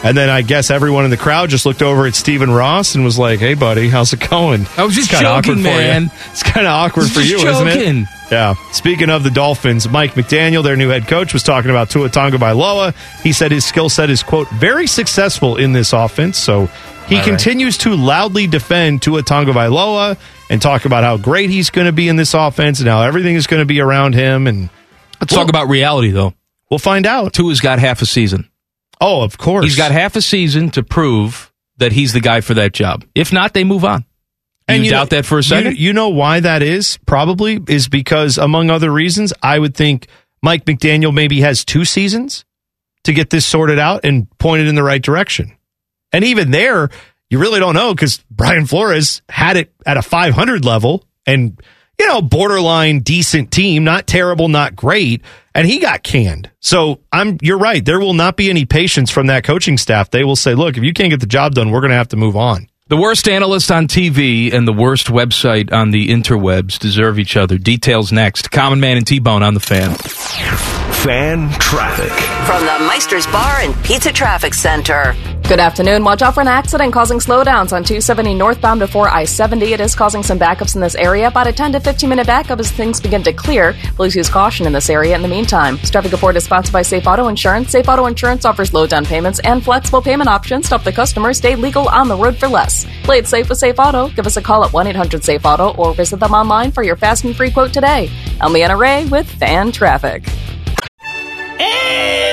[0.04, 3.06] And then I guess everyone in the crowd just looked over at Stephen Ross and
[3.06, 5.64] was like, "Hey, buddy, how's it going?" I was just It's joking, awkward for you.
[5.64, 6.12] man.
[6.32, 8.08] It's kind of awkward for you, isn't it?
[8.30, 8.56] Yeah.
[8.74, 12.94] Speaking of the Dolphins, Mike McDaniel, their new head coach, was talking about Tua Tagovailoa.
[13.24, 16.38] He said his skill set is quote very successful in this offense.
[16.38, 16.66] So
[17.08, 17.30] he All right.
[17.30, 20.18] continues to loudly defend Tua Tagovailoa
[20.50, 23.36] and talk about how great he's going to be in this offense and how everything
[23.36, 24.48] is going to be around him.
[24.48, 24.70] And
[25.22, 26.34] Let's talk about reality, though.
[26.70, 27.32] we'll find out.
[27.34, 28.50] Tua's got half a season.
[29.06, 29.66] Oh, of course.
[29.66, 33.04] He's got half a season to prove that he's the guy for that job.
[33.14, 34.06] If not, they move on.
[34.70, 35.78] You, And doubt know- that for a second?
[35.78, 36.98] You, you know why that is?
[37.06, 40.08] Probably is because, among other reasons, I would think
[40.42, 42.46] Mike McDaniel maybe has two seasons
[43.04, 45.52] to get this sorted out and pointed in the right direction.
[46.14, 46.90] And even there,
[47.30, 51.60] you really don't know because Brian Flores had it at a 500 level and,
[52.00, 55.22] you know, borderline decent team, not terrible, not great.
[55.56, 56.50] And he got canned.
[56.60, 57.84] So I'm, you're right.
[57.84, 60.10] There will not be any patience from that coaching staff.
[60.10, 62.10] They will say, look, if you can't get the job done, we're going to have
[62.10, 62.68] to move on.
[62.88, 67.58] The worst analyst on TV and the worst website on the interwebs deserve each other.
[67.58, 68.52] Details next.
[68.52, 69.94] Common Man and T Bone on the fan.
[69.94, 72.12] Fan traffic.
[72.46, 75.16] From the Meister's Bar and Pizza Traffic Center.
[75.46, 76.06] Good afternoon.
[76.06, 79.74] Watch out for an accident causing slowdowns on 270 northbound before I 70.
[79.74, 81.28] It is causing some backups in this area.
[81.28, 83.76] About a 10 to 15 minute backup as things begin to clear.
[83.98, 85.78] Please use caution in this area in the meantime.
[85.80, 87.72] Traffic report is sponsored by Safe Auto Insurance.
[87.72, 91.34] Safe Auto Insurance offers low down payments and flexible payment options to help the customer
[91.34, 92.88] stay legal on the road for less.
[93.04, 94.08] Play it safe with Safe Auto.
[94.10, 96.96] Give us a call at 1 800 Safe Auto or visit them online for your
[96.96, 98.10] fast and free quote today.
[98.40, 100.24] I'm Leanna Ray with Fan Traffic.
[101.60, 102.33] I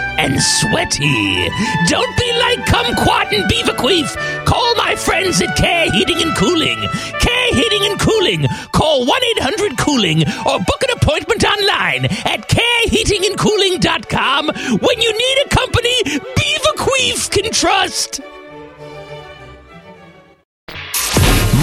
[0.17, 1.49] and sweaty.
[1.87, 4.15] Don't be like Kumquat and Beaverqueef.
[4.45, 6.79] Call my friends at Care Heating and Cooling.
[7.19, 8.47] Care Heating and Cooling.
[8.73, 14.47] Call 1 800 Cooling or book an appointment online at careheatingandcooling.com
[14.79, 18.21] when you need a company Beaverqueef can trust.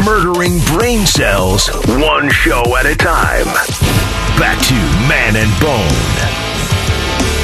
[0.04, 3.46] Murdering brain cells, one show at a time.
[4.38, 4.74] Back to
[5.08, 6.37] Man and Bone.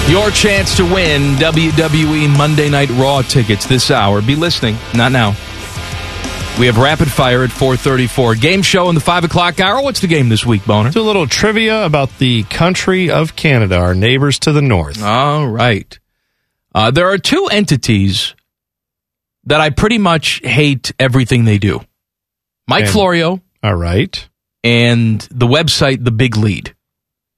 [0.09, 4.20] Your chance to win WWE Monday Night Raw tickets this hour.
[4.20, 5.30] Be listening, not now.
[6.61, 8.34] We have rapid fire at 434.
[8.36, 9.82] Game show in the 5 o'clock hour.
[9.82, 10.90] What's the game this week, Boner?
[10.90, 15.02] Do a little trivia about the country of Canada, our neighbors to the north.
[15.02, 15.98] All right.
[16.74, 18.34] Uh, there are two entities
[19.44, 21.80] that I pretty much hate everything they do
[22.68, 24.28] Mike And- Florio All right.
[24.62, 26.74] and the website The Big Lead.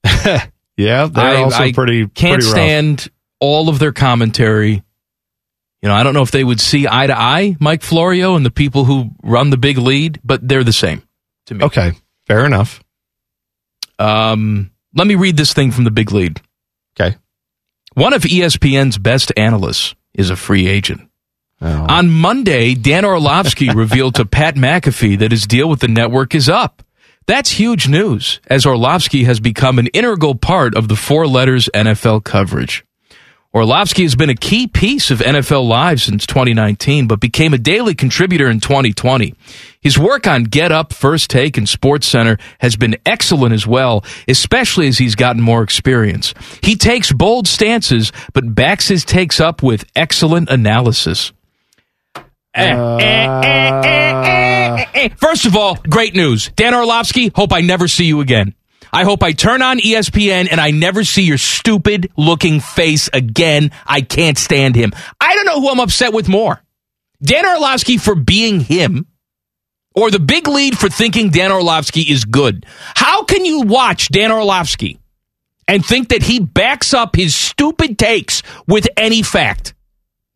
[0.77, 3.09] Yeah, they're I, also I pretty can't pretty stand
[3.39, 4.83] all of their commentary.
[5.81, 8.45] You know, I don't know if they would see eye to eye, Mike Florio and
[8.45, 11.03] the people who run the big lead, but they're the same
[11.47, 11.65] to me.
[11.65, 11.93] Okay,
[12.25, 12.83] fair enough.
[13.99, 16.41] Um, let me read this thing from the big lead.
[16.99, 17.17] Okay.
[17.93, 21.09] One of ESPN's best analysts is a free agent.
[21.61, 21.85] Oh.
[21.89, 26.47] On Monday, Dan Orlovsky revealed to Pat McAfee that his deal with the network is
[26.49, 26.83] up.
[27.27, 32.23] That's huge news, as Orlovsky has become an integral part of the four letters NFL
[32.23, 32.85] coverage.
[33.53, 37.95] Orlovsky has been a key piece of NFL Live since 2019, but became a daily
[37.95, 39.33] contributor in 2020.
[39.81, 44.05] His work on Get Up, First Take, and Sports Center has been excellent as well,
[44.29, 46.33] especially as he's gotten more experience.
[46.63, 51.33] He takes bold stances, but backs his takes up with excellent analysis.
[52.57, 54.25] Eh, eh,
[54.93, 55.09] eh.
[55.17, 56.49] First of all, great news.
[56.55, 58.55] Dan Orlovsky, hope I never see you again.
[58.91, 63.71] I hope I turn on ESPN and I never see your stupid looking face again.
[63.85, 64.91] I can't stand him.
[65.19, 66.61] I don't know who I'm upset with more.
[67.21, 69.05] Dan Orlovsky for being him
[69.95, 72.65] or the big lead for thinking Dan Orlovsky is good.
[72.95, 74.99] How can you watch Dan Orlovsky
[75.67, 79.73] and think that he backs up his stupid takes with any fact?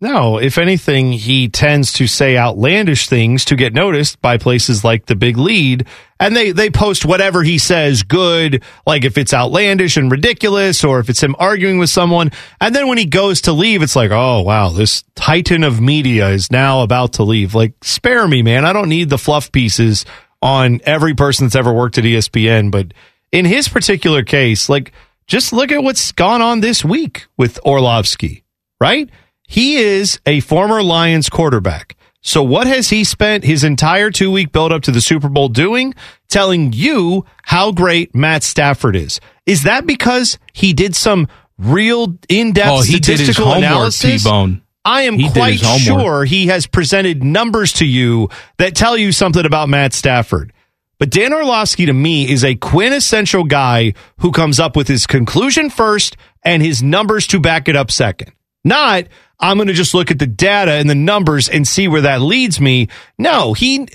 [0.04, 5.06] No, if anything, he tends to say outlandish things to get noticed by places like
[5.06, 5.86] the Big Lead,
[6.20, 10.99] and they they post whatever he says good, like if it's outlandish and ridiculous, or
[10.99, 14.10] if it's him arguing with someone, and then when he goes to leave, it's like,
[14.10, 17.54] oh wow, this titan of media is now about to leave.
[17.54, 18.66] Like, spare me, man.
[18.66, 20.04] I don't need the fluff pieces
[20.41, 22.91] on every person that's ever worked at ESPN, but
[23.32, 24.93] in his particular case, like,
[25.28, 28.43] just look at what's gone on this week with Orlovsky,
[28.80, 29.08] right?
[29.52, 31.97] He is a former Lions quarterback.
[32.22, 35.49] So what has he spent his entire two week build up to the Super Bowl
[35.49, 35.93] doing?
[36.30, 39.20] Telling you how great Matt Stafford is.
[39.45, 41.28] Is that because he did some
[41.58, 44.24] real in depth Oh, he did his statistical homework, analysis?
[44.24, 44.62] T-Bone.
[44.86, 49.45] I am He quite sure he has presented numbers to you that tell you something
[49.45, 50.54] about Matt Stafford.
[50.97, 55.70] But Dan Orlovsky to me is a quintessential guy who comes up with his conclusion
[55.70, 58.32] first and his numbers to back it up second.
[58.64, 59.08] Not,
[59.41, 62.21] I'm going to just look at the data and the numbers and see where that
[62.21, 62.89] leads me.
[63.17, 63.87] No, he,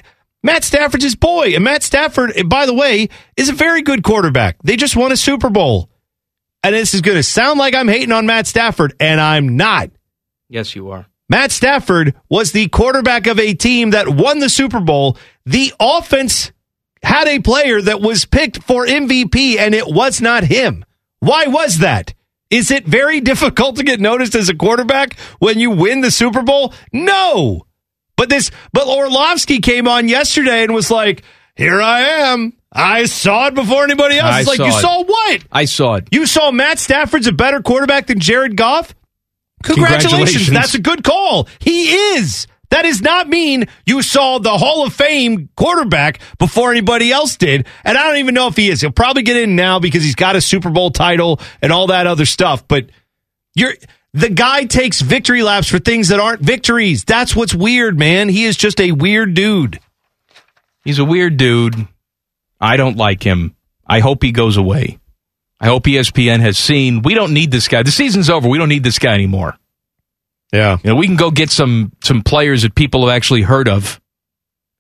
[0.43, 1.55] Matt Stafford's his boy.
[1.55, 4.57] And Matt Stafford, eh, by the way, is a very good quarterback.
[4.63, 5.89] They just won a Super Bowl.
[6.63, 9.91] And this is going to sound like I'm hating on Matt Stafford, and I'm not.
[10.49, 11.07] Yes, you are.
[11.29, 15.17] Matt Stafford was the quarterback of a team that won the Super Bowl.
[15.45, 16.53] The offense
[17.03, 20.85] had a player that was picked for MVP, and it was not him.
[21.21, 22.15] Why was that?
[22.51, 26.43] Is it very difficult to get noticed as a quarterback when you win the Super
[26.43, 26.73] Bowl?
[26.93, 27.67] No.
[28.17, 31.23] But this, but Orlovsky came on yesterday and was like,
[31.55, 32.53] "Here I am.
[32.73, 34.81] I saw it before anybody else." I It's like, saw "You it.
[34.81, 35.41] saw what?
[35.53, 36.09] I saw it.
[36.13, 38.95] You saw Matt Stafford's a better quarterback than Jared Goff?
[39.65, 40.13] Congratulations.
[40.13, 40.51] Congratulations.
[40.55, 41.49] That's a good call.
[41.59, 42.47] He is.
[42.71, 47.67] That does not mean you saw the Hall of Fame quarterback before anybody else did.
[47.85, 48.81] And I don't even know if he is.
[48.81, 52.07] He'll probably get in now because he's got a Super Bowl title and all that
[52.07, 52.67] other stuff.
[52.67, 52.91] But
[53.55, 53.75] you're
[54.13, 57.05] the guy takes victory laps for things that aren't victories.
[57.05, 58.31] That's what's weird, man.
[58.31, 59.79] He is just a weird dude.
[60.85, 61.87] He's a weird dude.
[62.61, 63.55] I don't like him.
[63.87, 64.99] I hope he goes away.
[65.61, 67.83] I hope ESPN has seen we don't need this guy.
[67.83, 68.49] The season's over.
[68.49, 69.57] We don't need this guy anymore.
[70.53, 70.79] Yeah.
[70.83, 74.01] You know, we can go get some some players that people have actually heard of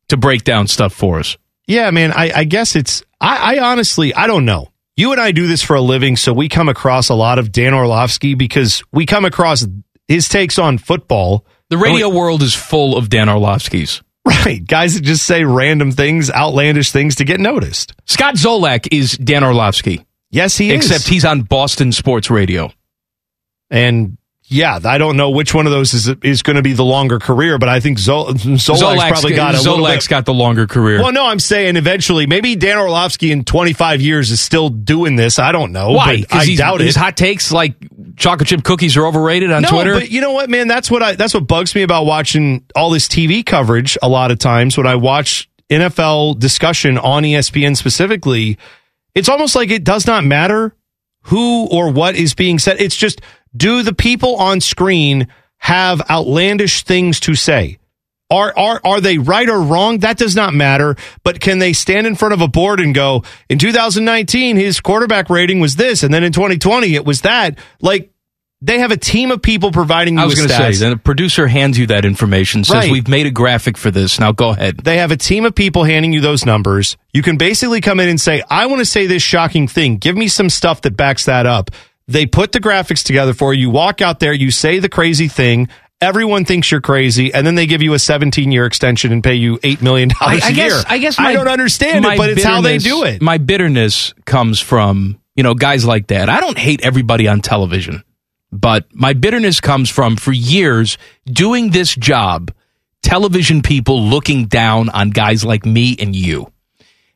[0.08, 1.36] to break down stuff for us.
[1.66, 2.12] Yeah, man.
[2.12, 3.02] I, I guess it's.
[3.20, 4.68] I, I honestly, I don't know.
[4.96, 7.52] You and I do this for a living, so we come across a lot of
[7.52, 9.66] Dan Orlovsky because we come across
[10.08, 11.44] his takes on football.
[11.68, 14.02] The radio world is full of Dan Orlovskis.
[14.24, 14.64] Right.
[14.66, 17.94] Guys that just say random things, outlandish things to get noticed.
[18.06, 20.04] Scott Zolak is Dan Orlovsky.
[20.30, 20.84] Yes, he is.
[20.90, 22.72] Except he's on Boston Sports Radio.
[23.70, 24.18] And
[24.48, 27.18] yeah, I don't know which one of those is is going to be the longer
[27.18, 31.00] career, but I think Zol- Zolak's, probably got a little Zolak's got the longer career.
[31.02, 35.40] Well, no, I'm saying eventually, maybe Dan Orlovsky in 25 years is still doing this.
[35.40, 35.90] I don't know.
[35.92, 36.20] Why?
[36.20, 37.00] But I he's- doubt his it.
[37.00, 37.74] hot takes like
[38.16, 39.94] chocolate chip cookies are overrated on no, Twitter.
[39.94, 40.68] but you know what, man?
[40.68, 41.16] That's what I.
[41.16, 43.98] That's what bugs me about watching all this TV coverage.
[44.00, 48.58] A lot of times when I watch NFL discussion on ESPN specifically,
[49.12, 50.75] it's almost like it does not matter
[51.26, 52.80] who or what is being said.
[52.80, 53.20] It's just
[53.56, 57.78] do the people on screen have outlandish things to say?
[58.28, 60.00] Are are are they right or wrong?
[60.00, 60.96] That does not matter.
[61.22, 65.30] But can they stand in front of a board and go, in 2019, his quarterback
[65.30, 67.56] rating was this, and then in 2020 it was that?
[67.80, 68.12] Like
[68.62, 70.74] they have a team of people providing you I was with stats.
[70.74, 72.90] say, then a producer hands you that information, says Right.
[72.90, 74.18] we've made a graphic for this.
[74.18, 74.78] Now go ahead.
[74.78, 76.96] They have a team of people handing you those numbers.
[77.12, 79.96] You can basically come in and say, I want to say this shocking thing.
[79.98, 81.70] Give me some stuff that backs that up.
[82.08, 83.62] They put the graphics together for you.
[83.62, 85.68] You walk out there, you say the crazy thing.
[86.00, 89.34] Everyone thinks you're crazy, and then they give you a 17 year extension and pay
[89.34, 90.40] you $8 million a I, I year.
[90.44, 93.04] I guess I guess I don't understand my it, but it's how they bitterness- do
[93.04, 93.22] it.
[93.22, 96.28] My bitterness comes from you know guys like that.
[96.28, 98.04] I don't hate everybody on television,
[98.52, 102.52] but my bitterness comes from for years doing this job,
[103.02, 106.52] television people looking down on guys like me and you.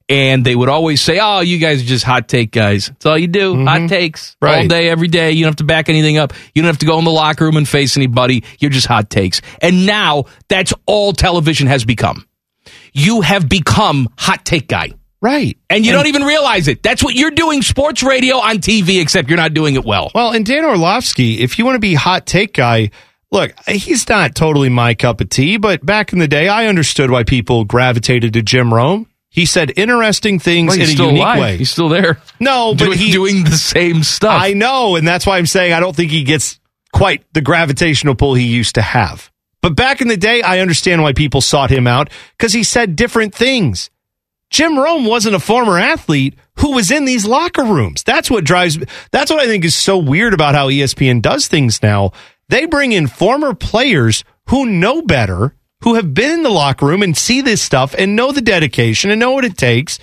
[0.09, 2.89] And they would always say, "Oh, you guys are just hot take guys.
[2.89, 3.65] That's all you do.
[3.65, 4.69] Hot takes all Mm-hmm.
[4.69, 5.31] Day, every day.
[5.31, 6.33] You don't have to back anything up.
[6.53, 8.43] You don't have to go in the locker room and face anybody.
[8.59, 12.27] You're just hot takes." And now that's all television has become.
[12.93, 14.95] You have become hot take guy.
[15.23, 15.59] Right.
[15.69, 16.83] And you don't even realize it.
[16.83, 20.11] That's what you're doing sports radio on TV, except you're not doing it well.
[20.15, 22.91] Well, and Dan Orlovsky, if you want to be hot take guy,
[23.31, 27.11] look, he's not totally my cup of tea, but back in the day, I understood
[27.11, 29.09] why people gravitated to Jim Rome.
[29.29, 31.39] He said interesting things Well, in a still unique alive.
[31.39, 31.57] way.
[31.59, 32.21] He's still there.
[32.41, 34.41] No, but doing, he doing the same stuff.
[34.43, 36.59] I know, and that's why I'm saying I don't think he gets
[36.93, 39.31] quite the gravitational pull he used to have.
[39.63, 42.09] But back in the day, I understand why people sought him out
[42.39, 43.91] because he said different things.
[44.51, 48.03] Jim Rome wasn't a former athlete who was in these locker rooms.
[48.03, 48.79] That's what drives
[49.13, 52.13] that's what I think is so weird about how ESPN does things now.
[52.49, 57.03] They bring in former players who know better, who have been in the locker room
[57.03, 59.99] and see this stuff and know the dedication and know what it takes.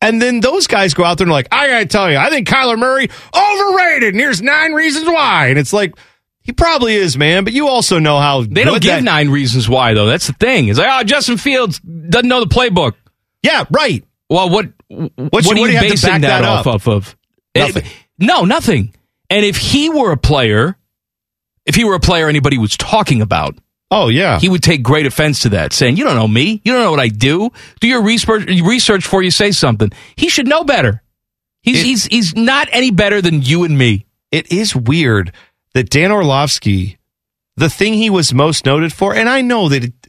[0.00, 2.48] And then those guys go out there and like, I gotta tell you, I think
[2.48, 5.48] Kyler Murray overrated, and here's nine reasons why.
[5.48, 5.94] And it's like,
[6.42, 7.44] he probably is, man.
[7.44, 10.06] But you also know how They don't give that- nine reasons why, though.
[10.06, 10.68] That's the thing.
[10.68, 12.94] It's like, oh, Justin Fields doesn't know the playbook.
[13.42, 14.04] Yeah, right.
[14.28, 16.44] Well, what what, What you- are you do you have to basing back that, that
[16.44, 16.86] off up?
[16.86, 17.16] of?
[17.56, 17.84] Nothing.
[18.18, 18.94] No, nothing.
[19.28, 20.76] And if he were a player,
[21.66, 23.56] if he were a player anybody was talking about,
[23.92, 26.60] Oh yeah, he would take great offense to that, saying, "You don't know me.
[26.64, 27.50] You don't know what I do.
[27.80, 31.02] Do your research research before you say something." He should know better.
[31.62, 34.06] He's It- he's he's not any better than you and me.
[34.30, 35.32] it is weird
[35.74, 36.98] that Dan Orlovsky,
[37.56, 39.99] the thing he was most noted for, and I know that it,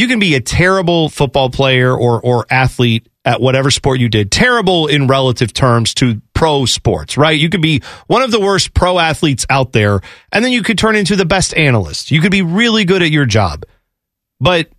[0.00, 4.32] you can be a terrible football player or or athlete at whatever sport you did,
[4.32, 7.38] terrible in relative terms to pro sports, right?
[7.38, 10.00] You could be one of the worst pro athletes out there,
[10.32, 12.10] and then you could turn into the best analyst.
[12.10, 13.64] You could be really good at your job.
[14.40, 14.70] But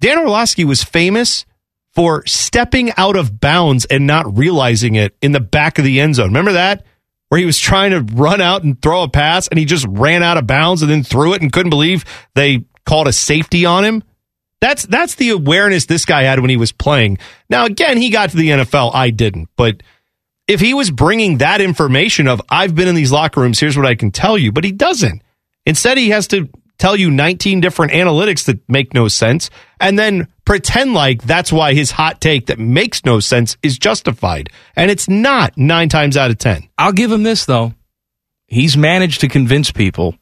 [0.00, 1.46] Dan Orlovsky was famous
[1.92, 6.16] for stepping out of bounds and not realizing it in the back of the end
[6.16, 6.28] zone.
[6.28, 6.84] Remember that?
[7.28, 10.24] Where he was trying to run out and throw a pass and he just ran
[10.24, 13.84] out of bounds and then threw it and couldn't believe they called a safety on
[13.84, 14.02] him.
[14.60, 17.18] That's that's the awareness this guy had when he was playing.
[17.48, 19.82] Now again, he got to the NFL, I didn't, but
[20.46, 23.86] if he was bringing that information of I've been in these locker rooms, here's what
[23.86, 25.22] I can tell you, but he doesn't.
[25.64, 26.48] Instead, he has to
[26.78, 31.74] tell you 19 different analytics that make no sense and then pretend like that's why
[31.74, 34.50] his hot take that makes no sense is justified.
[34.74, 36.68] And it's not 9 times out of 10.
[36.76, 37.74] I'll give him this though.
[38.46, 40.16] He's managed to convince people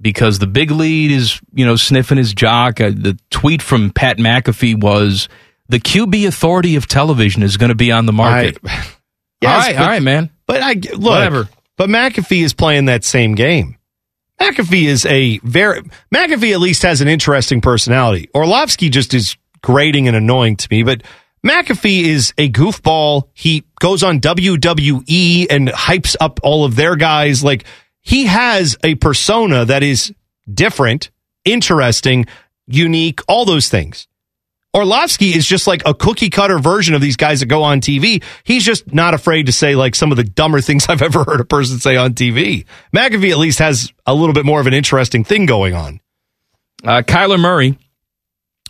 [0.00, 2.80] because the big lead is, you know, sniffing his jock.
[2.80, 5.28] Uh, the tweet from Pat McAfee was
[5.68, 8.58] the QB authority of television is going to be on the market.
[9.40, 10.30] Yes, all right, but- all right, man.
[10.48, 11.48] But I look, Whatever.
[11.76, 13.76] But McAfee is playing that same game.
[14.40, 15.82] McAfee is a very
[16.12, 18.28] McAfee at least has an interesting personality.
[18.34, 21.04] Orlovsky just is grating and annoying to me, but
[21.46, 23.28] McAfee is a goofball.
[23.32, 27.44] He goes on WWE and hypes up all of their guys.
[27.44, 27.64] Like
[28.08, 30.14] he has a persona that is
[30.50, 31.10] different,
[31.44, 32.24] interesting,
[32.66, 34.08] unique, all those things.
[34.74, 38.22] Orlovsky is just like a cookie cutter version of these guys that go on TV.
[38.44, 41.42] He's just not afraid to say like some of the dumber things I've ever heard
[41.42, 42.64] a person say on TV.
[42.96, 46.00] McAfee at least has a little bit more of an interesting thing going on.
[46.82, 47.78] Uh, Kyler Murray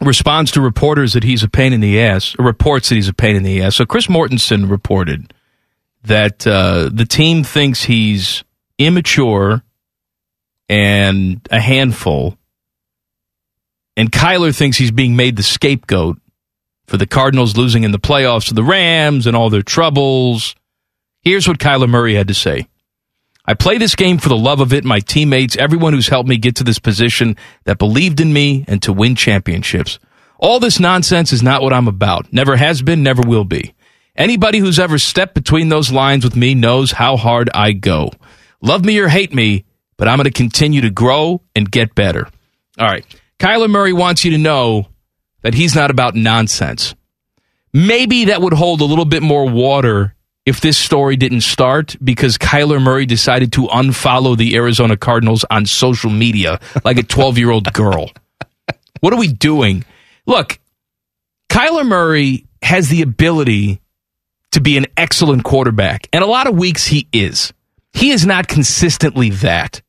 [0.01, 3.15] responds to reporters that he's a pain in the ass, or reports that he's a
[3.15, 3.77] pain in the ass.
[3.77, 5.33] So Chris Mortensen reported
[6.03, 8.43] that uh, the team thinks he's
[8.79, 9.63] immature
[10.69, 12.37] and a handful,
[13.97, 16.19] and Kyler thinks he's being made the scapegoat
[16.87, 20.55] for the Cardinals losing in the playoffs to the Rams and all their troubles.
[21.21, 22.69] Here's what Kyler Murray had to say.
[23.45, 26.37] I play this game for the love of it, my teammates, everyone who's helped me
[26.37, 29.99] get to this position that believed in me and to win championships.
[30.39, 32.33] All this nonsense is not what I'm about.
[32.33, 33.75] Never has been, never will be.
[34.15, 38.11] Anybody who's ever stepped between those lines with me knows how hard I go.
[38.61, 39.65] Love me or hate me,
[39.97, 42.29] but I'm going to continue to grow and get better.
[42.79, 43.05] All right.
[43.39, 44.89] Kyler Murray wants you to know
[45.43, 46.95] that he's not about nonsense.
[47.73, 52.39] Maybe that would hold a little bit more water if this story didn't start because
[52.39, 57.51] Kyler Murray decided to unfollow the Arizona Cardinals on social media like a 12 year
[57.51, 58.11] old girl.
[59.01, 59.85] What are we doing?
[60.27, 60.59] Look,
[61.49, 63.81] Kyler Murray has the ability
[64.53, 67.53] to be an excellent quarterback, and a lot of weeks he is.
[67.99, 69.83] He is not consistently that.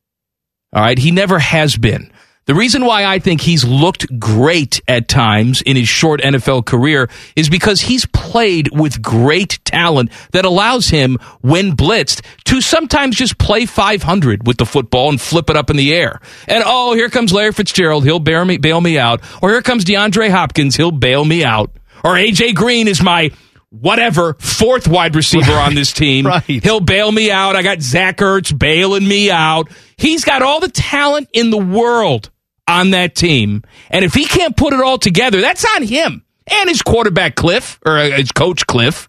[0.72, 0.98] All right.
[0.98, 2.12] He never has been.
[2.46, 7.08] The reason why I think he's looked great at times in his short NFL career
[7.36, 13.38] is because he's played with great talent that allows him, when blitzed, to sometimes just
[13.38, 16.20] play 500 with the football and flip it up in the air.
[16.48, 18.02] And oh, here comes Larry Fitzgerald.
[18.02, 19.20] He'll bail me, bail me out.
[19.40, 20.74] Or here comes DeAndre Hopkins.
[20.74, 21.70] He'll bail me out.
[22.02, 23.30] Or AJ Green is my
[23.70, 26.26] whatever fourth wide receiver on this team.
[26.26, 26.42] Right.
[26.44, 27.56] He'll bail me out.
[27.56, 29.70] I got Zach Ertz bailing me out.
[29.96, 32.30] He's got all the talent in the world
[32.68, 33.62] on that team.
[33.90, 37.78] And if he can't put it all together, that's on him and his quarterback Cliff
[37.84, 39.08] or uh, his coach Cliff.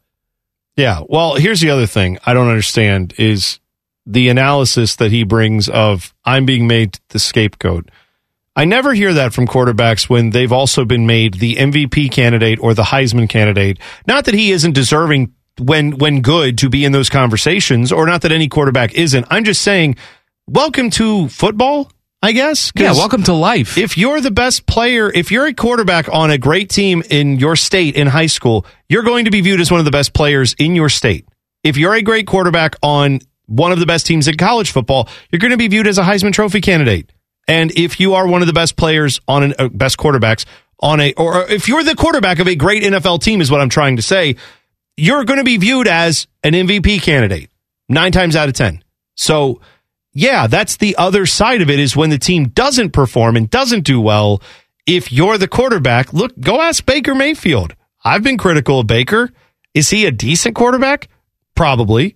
[0.77, 1.01] Yeah.
[1.07, 3.59] Well, here's the other thing I don't understand is
[4.05, 7.89] the analysis that he brings of I'm being made the scapegoat.
[8.55, 12.73] I never hear that from quarterbacks when they've also been made the MVP candidate or
[12.73, 13.79] the Heisman candidate.
[14.07, 18.21] Not that he isn't deserving when when good to be in those conversations, or not
[18.21, 19.25] that any quarterback isn't.
[19.29, 19.95] I'm just saying,
[20.47, 21.91] welcome to football.
[22.23, 22.71] I guess.
[22.75, 23.79] Yeah, welcome to life.
[23.79, 27.55] If you're the best player, if you're a quarterback on a great team in your
[27.55, 30.53] state in high school, you're going to be viewed as one of the best players
[30.59, 31.27] in your state.
[31.63, 35.39] If you're a great quarterback on one of the best teams in college football, you're
[35.39, 37.11] going to be viewed as a Heisman Trophy candidate.
[37.51, 40.45] And if you are one of the best players on an uh, best quarterbacks
[40.79, 43.67] on a, or if you're the quarterback of a great NFL team, is what I'm
[43.67, 44.37] trying to say,
[44.95, 47.49] you're going to be viewed as an MVP candidate
[47.89, 48.81] nine times out of 10.
[49.15, 49.59] So,
[50.13, 53.83] yeah, that's the other side of it is when the team doesn't perform and doesn't
[53.83, 54.41] do well.
[54.87, 57.75] If you're the quarterback, look, go ask Baker Mayfield.
[58.01, 59.29] I've been critical of Baker.
[59.73, 61.09] Is he a decent quarterback?
[61.53, 62.15] Probably.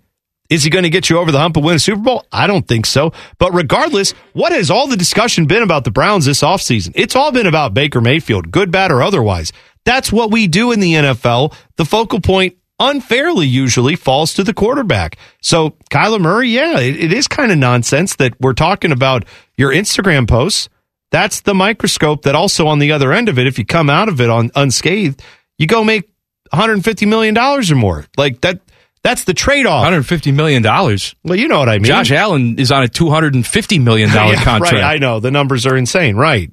[0.49, 2.25] Is he going to get you over the hump and win a Super Bowl?
[2.31, 3.13] I don't think so.
[3.39, 6.91] But regardless, what has all the discussion been about the Browns this offseason?
[6.95, 9.51] It's all been about Baker Mayfield, good, bad, or otherwise.
[9.85, 11.53] That's what we do in the NFL.
[11.77, 15.17] The focal point unfairly usually falls to the quarterback.
[15.41, 19.25] So Kyler Murray, yeah, it, it is kind of nonsense that we're talking about
[19.57, 20.69] your Instagram posts.
[21.11, 24.09] That's the microscope that also on the other end of it, if you come out
[24.09, 25.23] of it on unscathed,
[25.57, 26.09] you go make
[26.51, 28.05] 150 million dollars or more.
[28.17, 28.59] Like that
[29.05, 29.81] that's the trade-off.
[29.83, 31.13] 150 million dollars.
[31.23, 31.85] Well, you know what I mean.
[31.85, 34.73] Josh Allen is on a 250 million dollar Yeah, contract.
[34.73, 35.19] Right, I know.
[35.19, 36.51] The numbers are insane, right?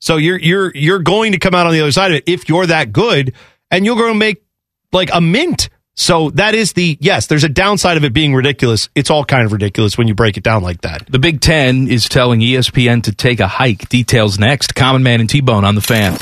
[0.00, 2.46] So you're you're you're going to come out on the other side of it if
[2.46, 3.32] you're that good
[3.70, 4.44] and you're going to make
[4.92, 5.70] like a mint.
[5.96, 8.90] So that is the yes, there's a downside of it being ridiculous.
[8.94, 11.06] It's all kind of ridiculous when you break it down like that.
[11.08, 13.88] The Big Ten is telling ESPN to take a hike.
[13.88, 14.74] Details next.
[14.74, 16.18] Common Man and T Bone on the fan.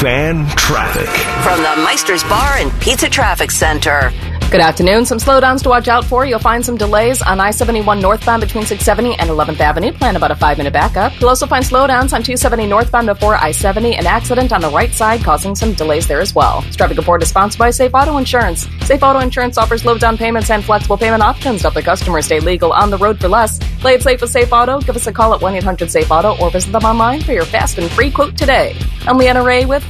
[0.00, 1.10] Fan traffic.
[1.44, 4.10] From the Meister's Bar and Pizza Traffic Center.
[4.50, 5.04] Good afternoon.
[5.04, 6.26] Some slowdowns to watch out for.
[6.26, 9.92] You'll find some delays on I 71 northbound between 670 and 11th Avenue.
[9.92, 11.12] Plan about a five minute backup.
[11.20, 13.94] You'll also find slowdowns on 270 northbound before I 70.
[13.94, 16.62] An accident on the right side causing some delays there as well.
[16.62, 18.66] This traffic report is sponsored by Safe Auto Insurance.
[18.86, 22.20] Safe Auto Insurance offers low down payments and flexible payment options to help the customer
[22.20, 23.60] stay legal on the road for less.
[23.78, 24.80] Play it safe with Safe Auto.
[24.80, 27.44] Give us a call at 1 800 Safe Auto or visit them online for your
[27.44, 28.76] fast and free quote today.
[29.06, 29.89] I'm Leanna Ray with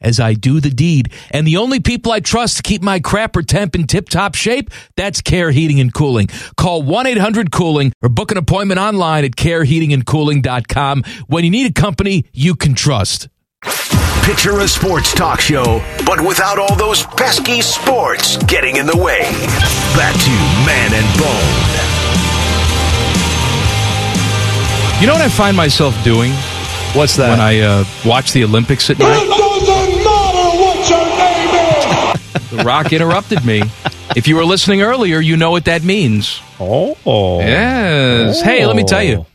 [0.00, 1.12] as I do the deed.
[1.30, 4.70] And the only people I trust to keep my crapper temp in tip top shape,
[4.96, 6.28] that's Care Heating and Cooling.
[6.56, 11.72] Call 1 800 Cooling or book an appointment online at careheatingandcooling.com when you need a
[11.72, 13.28] company you can trust.
[14.22, 19.20] Picture a sports talk show, but without all those pesky sports getting in the way.
[19.96, 20.30] Back to
[20.66, 21.90] Man and Bone.
[25.00, 26.32] You know what I find myself doing?
[26.92, 27.30] What's that?
[27.30, 29.26] When I uh, watch the Olympics at night?
[30.80, 32.50] It doesn't matter what your name is.
[32.50, 33.62] The Rock interrupted me.
[34.16, 36.40] If you were listening earlier, you know what that means.
[36.58, 37.40] Oh.
[37.40, 38.40] Yes.
[38.40, 39.26] Hey, let me tell you.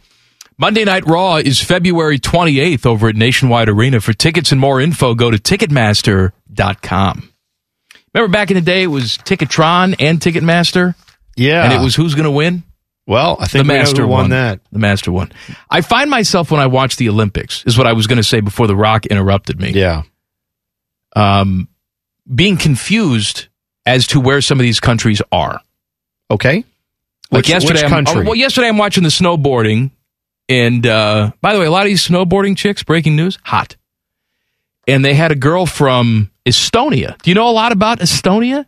[0.58, 4.00] Monday Night Raw is February 28th over at Nationwide Arena.
[4.00, 7.32] For tickets and more info, go to Ticketmaster.com.
[8.14, 10.96] Remember back in the day, it was Ticketron and Ticketmaster?
[11.36, 11.64] Yeah.
[11.64, 12.64] And it was who's going to win?
[13.08, 14.62] Well, I think the we know Master who won that.
[14.72, 15.32] The Master won.
[15.70, 18.40] I find myself when I watch the Olympics, is what I was going to say
[18.40, 19.72] before The Rock interrupted me.
[19.72, 20.04] Yeah.
[21.16, 21.68] Um,
[22.34, 23.48] being confused
[23.86, 25.62] as to where some of these countries are.
[26.30, 26.64] Okay.
[27.32, 29.92] Like Which- yesterday, which I'm- oh, well, yesterday I'm watching the snowboarding,
[30.50, 32.84] and uh, by the way, a lot of these snowboarding chicks.
[32.84, 33.76] Breaking news, hot.
[34.88, 37.20] And they had a girl from Estonia.
[37.22, 38.66] Do you know a lot about Estonia?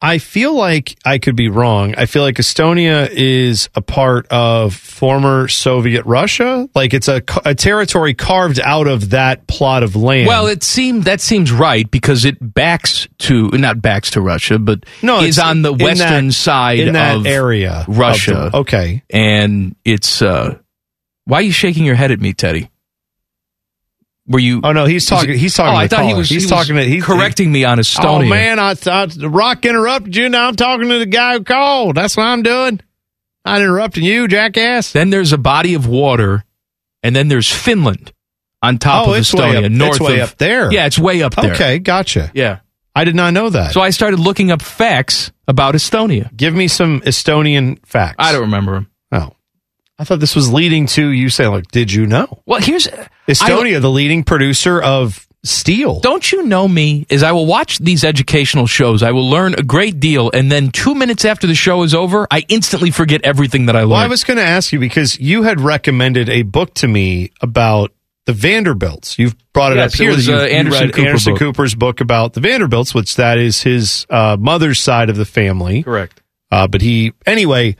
[0.00, 1.94] I feel like I could be wrong.
[1.96, 6.68] I feel like Estonia is a part of former Soviet Russia.
[6.72, 10.28] Like it's a, a territory carved out of that plot of land.
[10.28, 14.84] Well, it seemed that seems right because it backs to not backs to Russia, but
[15.02, 18.50] No, is on the western that- side in that of area Russia.
[18.52, 20.58] the- okay, and it's uh,
[21.24, 22.70] why are you shaking your head at me, Teddy?
[24.28, 24.60] Were you?
[24.62, 25.38] Oh no, he's talking.
[25.38, 25.74] He's talking.
[25.74, 26.28] Oh, I thought he was.
[26.28, 26.90] He's he talking was to.
[26.90, 28.26] He's correcting me on Estonia.
[28.26, 30.28] Oh man, I thought the Rock interrupted you.
[30.28, 31.96] Now I'm talking to the guy who called.
[31.96, 32.80] That's what I'm doing.
[33.46, 34.92] Not interrupting you, jackass.
[34.92, 36.44] Then there's a body of water,
[37.02, 38.12] and then there's Finland
[38.62, 40.70] on top Oh, of Estonia, up- north it's way of up there.
[40.72, 41.52] Yeah, it's way up there.
[41.54, 42.30] Okay, gotcha.
[42.34, 42.58] Yeah.
[42.94, 43.72] I did not know that.
[43.72, 46.34] So I started looking up facts about Estonia.
[46.36, 48.16] Give me some Estonian facts.
[48.18, 48.90] I don't remember them.
[49.98, 52.86] I thought this was leading to you saying like, "Did you know?" Well, here's
[53.26, 56.00] Estonia, the leading producer of steel.
[56.00, 57.06] Don't you know me?
[57.08, 59.02] Is I will watch these educational shows.
[59.02, 62.26] I will learn a great deal, and then two minutes after the show is over,
[62.30, 63.90] I instantly forget everything that I learned.
[63.92, 67.30] Well, I was going to ask you because you had recommended a book to me
[67.40, 67.92] about
[68.26, 69.18] the Vanderbilts.
[69.18, 70.12] You've brought it Yes, up it here.
[70.14, 71.38] was, that uh, Anderson Cooper Anderson book.
[71.40, 75.82] Cooper's book about the Vanderbilts, which that is his uh, mother's side of the family.
[75.82, 76.20] Correct.
[76.50, 77.76] Uh, but he, anyway,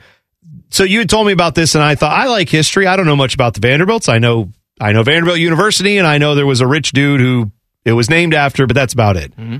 [0.69, 2.87] so you had told me about this, and I thought I like history.
[2.87, 4.09] I don't know much about the Vanderbilts.
[4.09, 7.51] I know, I know Vanderbilt University, and I know there was a rich dude who
[7.85, 9.35] it was named after, but that's about it.
[9.35, 9.57] Mm-hmm.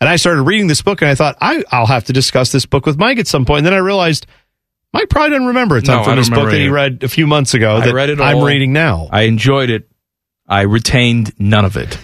[0.00, 2.66] And I started reading this book, and I thought I, I'll have to discuss this
[2.66, 3.58] book with Mike at some point.
[3.58, 4.26] And then I realized
[4.92, 7.26] Mike probably doesn't remember a ton No, from this book that he read a few
[7.26, 7.76] months ago.
[7.76, 9.08] I read it I'm reading now.
[9.10, 9.88] I enjoyed it.
[10.46, 11.98] I retained none of it.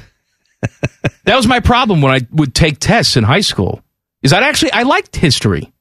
[1.24, 3.82] that was my problem when I would take tests in high school.
[4.22, 5.72] Is that actually I liked history.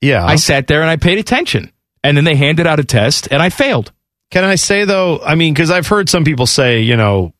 [0.00, 1.72] Yeah, I sat there and I paid attention,
[2.04, 3.92] and then they handed out a test, and I failed.
[4.30, 5.18] Can I say though?
[5.20, 7.32] I mean, because I've heard some people say, you know,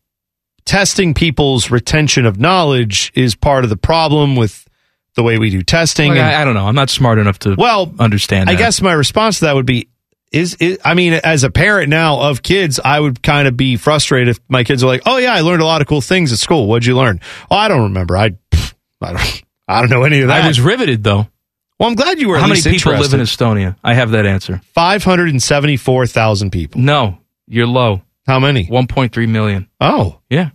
[0.65, 4.67] testing people's retention of knowledge is part of the problem with
[5.15, 6.11] the way we do testing.
[6.11, 6.67] Like, and- I, I don't know.
[6.67, 8.51] I'm not smart enough to well understand.
[8.51, 9.89] I guess my response to that would be
[10.33, 13.77] is, is I mean, as a parent now of kids, I would kind of be
[13.77, 16.33] frustrated if my kids are like, "Oh yeah, I learned a lot of cool things
[16.33, 16.69] at school.
[16.69, 18.17] What'd you learn?" Oh, I don't remember.
[18.17, 18.37] I
[19.03, 20.45] I don't I don't know any of that.
[20.45, 21.27] I was riveted though.
[21.81, 22.39] Well, I'm glad you were.
[22.39, 23.21] How many people live in.
[23.21, 23.75] Estonia?
[23.83, 24.61] I have that answer.
[24.75, 26.81] Five hundred and seventy-four thousand people.
[26.81, 27.19] No,
[27.49, 28.03] you're low.
[28.27, 28.67] How many?
[28.67, 29.69] 1.3 million.
[29.81, 30.51] Oh, Yeah.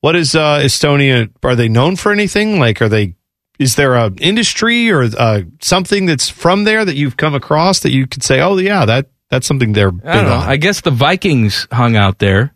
[0.00, 1.28] What is uh, Estonia?
[1.42, 2.58] Are they known for anything?
[2.58, 3.16] Like, are they?
[3.58, 7.90] Is there a industry or uh, something that's from there that you've come across that
[7.90, 10.32] you could say, oh yeah, that that's something they're big I don't know.
[10.36, 10.48] on?
[10.48, 12.54] I guess the Vikings hung out there.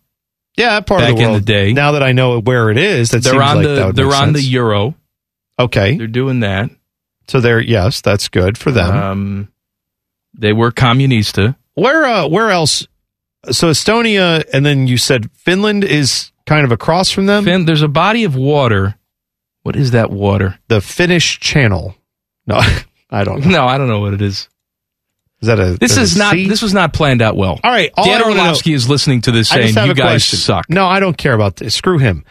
[0.56, 1.74] yeah, that part of back the in the day.
[1.74, 4.14] Now that I know where it is, that they're seems on like that the they're
[4.14, 4.94] on the euro.
[5.58, 6.70] Okay, They're doing that.
[7.28, 8.96] So they're yes, that's good for them.
[8.96, 9.48] Um,
[10.36, 11.56] they were communista.
[11.74, 12.86] where uh, where else?
[13.50, 17.44] So Estonia, and then you said Finland is kind of across from them.
[17.44, 18.96] Fin- there's a body of water.
[19.62, 20.58] What is that water?
[20.68, 21.94] the Finnish Channel.
[22.46, 22.60] No,
[23.10, 23.50] I don't know.
[23.50, 24.48] No, I don't know what it is.
[25.40, 25.76] Is that a?
[25.78, 26.32] This is a not.
[26.32, 26.48] sea?
[26.48, 27.60] This was not planned out well.
[27.62, 30.38] All right, all Dan Orlovsky is listening to this saying, "You guys question.
[30.38, 31.74] suck." No, I don't care about this.
[31.74, 32.24] Screw him.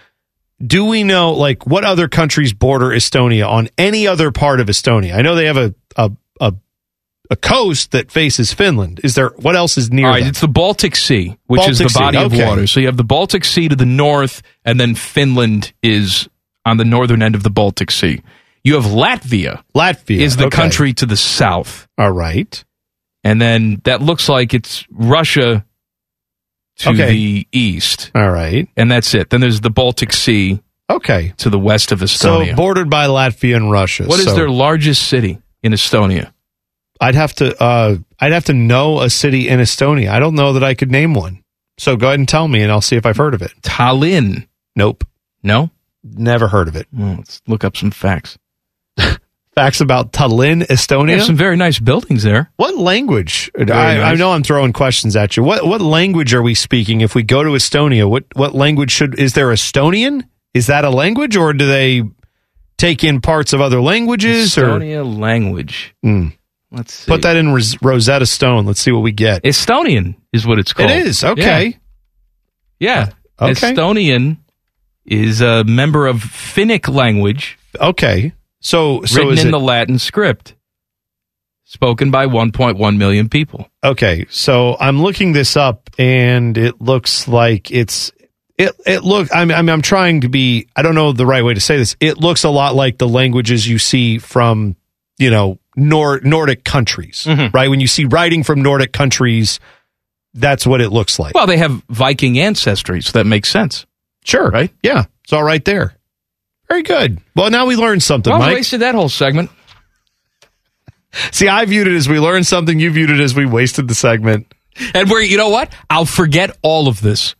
[0.65, 5.13] Do we know like what other countries border Estonia on any other part of Estonia?
[5.15, 6.53] I know they have a a a,
[7.29, 9.01] a coast that faces Finland.
[9.03, 10.05] Is there what else is near?
[10.05, 10.29] All right, them?
[10.29, 12.45] it's the Baltic Sea, which is the body Sea, of okay.
[12.45, 12.67] water.
[12.67, 16.29] So you have the Baltic Sea to the north, and then Finland is
[16.65, 18.21] on the northern end of the Baltic Sea.
[18.63, 19.61] You have Latvia.
[19.75, 20.55] Latvia is the okay.
[20.55, 22.63] country to the south, All right.
[23.23, 25.65] and then that looks like it's Russia
[26.77, 27.11] to Okay.
[27.11, 28.67] the east, All right.
[28.75, 29.29] and that's it.
[29.29, 30.59] Then there's the Baltic Sea
[30.89, 31.33] Okay.
[31.37, 32.49] to the west of Estonia.
[32.51, 34.05] So bordered by Latvia and Russia.
[34.05, 36.31] what is So their largest city in Estonia?
[37.01, 40.09] I'd have to uh I'd have to know a city in Estonia.
[40.09, 41.43] I don't know that I could name one.
[41.77, 43.51] So go ahead and tell me and I'll see if I've heard of it.
[43.61, 44.47] Tallinn.
[44.75, 45.03] Nope.
[45.41, 45.69] No.
[46.03, 46.87] Never heard of it.
[46.93, 48.37] Well, let's look up some facts.
[49.55, 51.17] Facts about Tallinn, Estonia.
[51.17, 52.51] have some very nice buildings there.
[52.55, 53.51] What language?
[53.55, 55.43] I, Very I know I'm throwing questions at you.
[55.43, 58.09] What what language are we speaking if we go to Estonia?
[58.09, 60.23] What what language should is there Estonian?
[60.55, 62.03] Is that a language or do they
[62.77, 65.95] take in parts of other languages or Estonia language.
[66.03, 66.29] Hmm.
[66.71, 67.07] Let's see.
[67.11, 68.65] put that in Ros- Rosetta Stone?
[68.65, 69.43] Let's see what we get.
[69.43, 70.89] Estonian is what it's called.
[70.89, 71.77] It is okay.
[72.79, 73.11] Yeah.
[73.39, 73.51] Okay.
[73.73, 74.37] Estonian
[75.05, 78.33] is a member of Finnic language Okay.
[78.63, 80.55] So so written in it, the Latin script,
[81.65, 83.69] spoken by 1.1 million people.
[83.83, 88.11] Okay, so I'm looking this up, and it looks like it's
[88.57, 88.73] it.
[88.85, 89.27] It look.
[89.35, 90.67] I'm, I'm I'm trying to be.
[90.75, 91.95] I don't know the right way to say this.
[91.99, 94.75] It looks a lot like the languages you see from
[95.17, 97.53] you know Nor- Nordic countries, Mhm.
[97.53, 97.69] right?
[97.69, 99.59] When you see writing from Nordic countries,
[100.33, 101.33] that's what it looks like.
[101.35, 103.85] Well, they have Viking ancestry, so that makes sense.
[104.23, 104.71] sure, right?
[104.81, 105.95] Yeah, it's all right there.
[106.69, 107.19] Very good.
[107.35, 108.55] Well, now we learned something, Well, we Mike.
[108.55, 109.49] wasted that whole segment.
[111.31, 112.79] See, I viewed it as we learned something.
[112.79, 114.51] You viewed it as we wasted the segment.
[114.95, 115.71] And we're, you know what?
[115.89, 117.35] I'll forget all of this.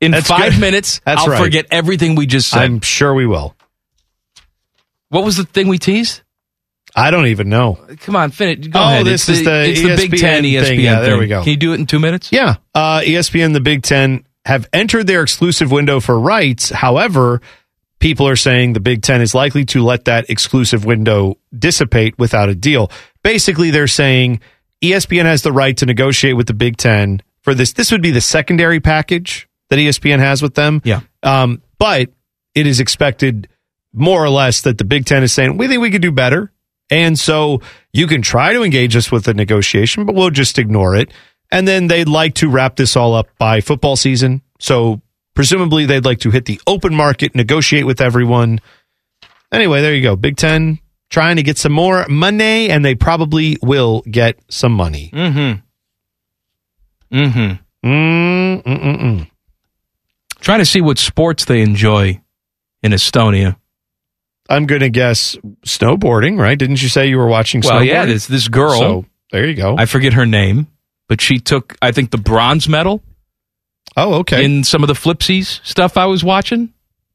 [0.00, 0.60] In That's five good.
[0.60, 1.42] minutes, That's I'll right.
[1.42, 2.62] forget everything we just said.
[2.62, 3.56] I'm sure we will.
[5.08, 6.20] what was the thing we teased?
[6.94, 7.78] I don't even know.
[8.00, 8.68] Come on, finish.
[8.68, 9.06] Go Oh, ahead.
[9.06, 10.80] this it's is the it's the Big Ten ESPN thing.
[10.80, 11.42] Yeah, there we go.
[11.42, 12.30] Can you do it in two minutes?
[12.32, 12.56] Yeah.
[12.74, 16.70] Uh, ESPN, the Big Ten, have entered their exclusive window for rights.
[16.70, 17.42] However,
[17.98, 22.48] people are saying the Big Ten is likely to let that exclusive window dissipate without
[22.48, 22.90] a deal.
[23.22, 24.40] Basically, they're saying
[24.82, 27.72] ESPN has the right to negotiate with the Big Ten for this.
[27.72, 30.82] This would be the secondary package that ESPN has with them.
[30.84, 31.00] Yeah.
[31.22, 32.10] Um, but
[32.54, 33.48] it is expected
[33.92, 36.52] more or less that the Big Ten is saying, we think we could do better.
[36.90, 40.94] And so you can try to engage us with a negotiation, but we'll just ignore
[40.94, 41.12] it.
[41.50, 44.42] And then they'd like to wrap this all up by football season.
[44.60, 45.00] So
[45.36, 48.60] presumably they'd like to hit the open market, negotiate with everyone.
[49.52, 50.16] Anyway, there you go.
[50.16, 55.10] Big Ten trying to get some more money, and they probably will get some money.
[55.14, 55.60] Mm-hmm.
[57.16, 57.88] Mm-hmm.
[57.88, 59.30] Mm-mm-mm-mm.
[60.40, 62.20] Trying to see what sports they enjoy
[62.82, 63.56] in Estonia.
[64.48, 66.58] I'm going to guess snowboarding, right?
[66.58, 67.86] Didn't you say you were watching Well, snowboarding?
[67.86, 68.78] yeah, this this girl.
[68.78, 69.76] So, there you go.
[69.76, 70.68] I forget her name,
[71.08, 73.02] but she took, I think, the bronze medal.
[73.96, 74.44] Oh, okay.
[74.44, 76.72] In some of the flipsies stuff I was watching.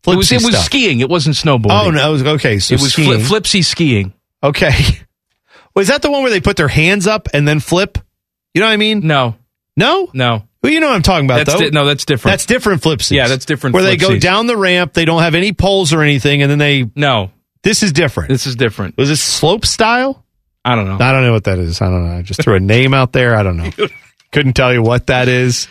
[0.07, 0.99] it was it was skiing.
[0.99, 1.87] It wasn't snowboarding.
[1.87, 2.09] Oh, no.
[2.09, 2.59] it was- Okay.
[2.59, 3.19] So it was skiing.
[3.23, 4.13] flip, flipsy skiing.
[4.43, 4.71] Okay.
[5.75, 7.97] Was that the one where they put their hands up and then flip?
[8.53, 9.07] You know what I mean?
[9.07, 9.35] No.
[9.77, 10.09] No?
[10.13, 10.43] No.
[10.61, 11.59] Well, you know what I'm talking about, That's though.
[11.61, 12.33] di- no, that's different.
[12.33, 13.11] That's different flipsies.
[13.11, 16.01] Yeah, that's different Where they go down the ramp, they don't have any poles or
[16.01, 16.89] anything, and then they.
[16.95, 17.31] No.
[17.63, 18.27] This is different.
[18.29, 18.97] This is different.
[18.97, 20.25] Was this slope style?
[20.65, 20.97] I don't know.
[21.03, 21.81] I don't know what that is.
[21.81, 22.17] I don't know.
[22.17, 23.35] I just threw a name out there.
[23.35, 23.69] I don't know.
[24.33, 25.67] Couldn't tell you what that is.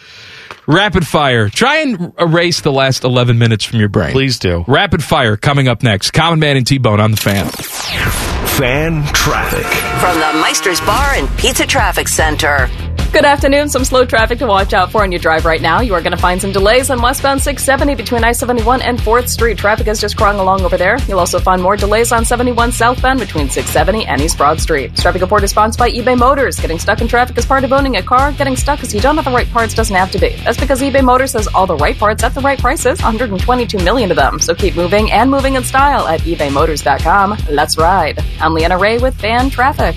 [0.70, 1.48] Rapid fire.
[1.48, 4.12] Try and erase the last 11 minutes from your brain.
[4.12, 4.64] Please do.
[4.68, 6.12] Rapid fire coming up next.
[6.12, 7.48] Common Man and T Bone on the fan.
[7.48, 9.66] Fan traffic.
[10.00, 12.68] From the Meister's Bar and Pizza Traffic Center.
[13.12, 13.68] Good afternoon.
[13.68, 15.80] Some slow traffic to watch out for on your drive right now.
[15.80, 19.28] You are going to find some delays on westbound 670 between I 71 and 4th
[19.28, 19.58] Street.
[19.58, 20.96] Traffic is just crawling along over there.
[21.08, 24.92] You'll also find more delays on 71 southbound between 670 and East Broad Street.
[24.92, 26.60] This traffic report is sponsored by eBay Motors.
[26.60, 28.30] Getting stuck in traffic is part of owning a car.
[28.30, 30.36] Getting stuck because you don't have the right parts doesn't have to be.
[30.44, 34.12] That's because eBay Motors has all the right parts at the right prices, 122 million
[34.12, 34.38] of them.
[34.38, 37.38] So keep moving and moving in style at ebaymotors.com.
[37.50, 38.24] Let's ride.
[38.38, 39.96] I'm Leanna Ray with Fan Traffic.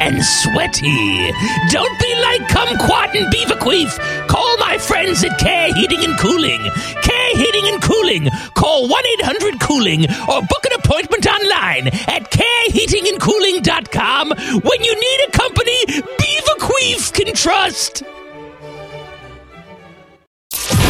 [0.00, 1.30] and sweaty.
[1.70, 3.98] Don't be like Kumquat and Beaverqueef.
[4.28, 6.60] Call my friends at Care Heating and Cooling.
[7.02, 8.28] Care Heating and Cooling.
[8.54, 14.30] Call 1 800 Cooling or book an appointment online at careheatingandcooling.com
[14.62, 18.02] when you need a company Beaverqueef can trust.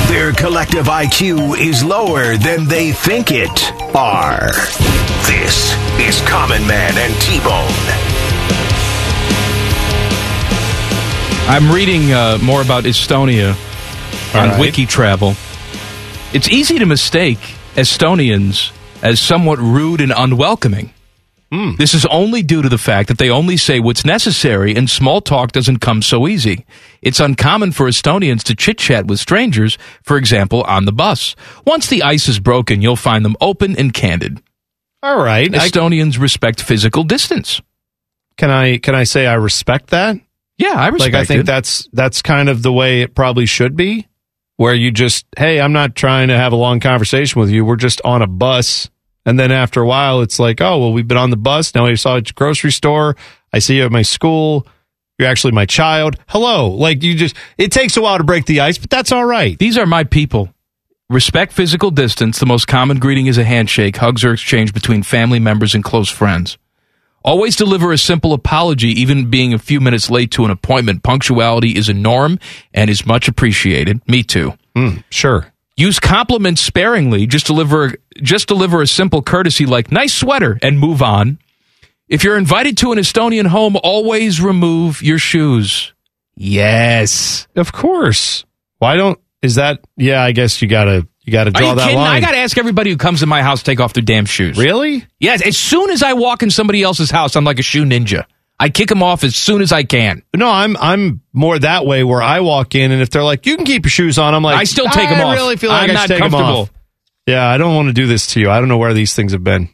[0.09, 4.53] Their collective IQ is lower than they think it are.
[5.27, 8.14] This is Common Man and T-Bone.
[11.47, 13.55] I'm reading uh, more about Estonia
[14.35, 15.35] on Wiki Travel.
[16.33, 17.39] It's easy to mistake
[17.75, 18.73] Estonians
[19.03, 20.93] as somewhat rude and unwelcoming.
[21.79, 25.21] This is only due to the fact that they only say what's necessary and small
[25.21, 26.67] talk doesn't come so easy.
[27.01, 31.37] It's uncommon for Estonians to chit chat with strangers, for example, on the bus.
[31.65, 34.43] Once the ice is broken, you'll find them open and candid.
[35.01, 35.55] All right.
[35.55, 37.61] I- Estonians respect physical distance.
[38.37, 40.17] can I can I say I respect that?
[40.59, 41.47] Yeah, I respect like I think it.
[41.47, 44.07] that's that's kind of the way it probably should be
[44.57, 47.75] where you just hey i'm not trying to have a long conversation with you we're
[47.75, 48.89] just on a bus
[49.27, 51.87] and then after a while it's like oh well we've been on the bus now
[51.87, 53.17] i saw you at the grocery store
[53.53, 54.65] i see you at my school
[55.19, 58.61] you're actually my child hello like you just it takes a while to break the
[58.61, 60.51] ice but that's all right These are my people.
[61.11, 62.39] Respect physical distance.
[62.39, 63.97] The most common greeting is a handshake.
[63.99, 66.57] Hugs are exchanged between family members and close friends.
[67.25, 71.03] Always deliver a simple apology, even being a few minutes late to an appointment.
[71.03, 72.39] Punctuality is a norm
[72.75, 74.07] and is much appreciated.
[74.07, 74.53] Me too.
[74.77, 77.27] Hmm, sure Use compliments sparingly.
[77.27, 81.39] Just deliver, just deliver a simple courtesy like "nice sweater" and move on.
[82.09, 85.93] If you're invited to an Estonian home, always remove your shoes.
[86.37, 87.47] Yes.
[87.57, 88.45] of course
[88.79, 91.85] why don't is that yeah i guess you gotta you gotta Are draw you that
[91.85, 91.99] kidding?
[91.99, 94.03] line I got to ask everybody who comes to my house to take off their
[94.03, 94.57] damn shoes.
[94.59, 97.85] really Yes, as soon as I walk in somebody else's house, I'm like a shoe
[97.85, 98.25] ninja.
[98.61, 100.23] I kick them off as soon as I can.
[100.35, 103.57] No, I'm I'm more that way where I walk in and if they're like, you
[103.57, 105.33] can keep your shoes on, I'm like, I still take 'em I off.
[105.33, 106.45] I really feel like I'm I not take comfortable.
[106.63, 106.73] off.
[107.27, 108.51] Yeah, I don't want to do this to you.
[108.51, 109.71] I don't know where these things have been.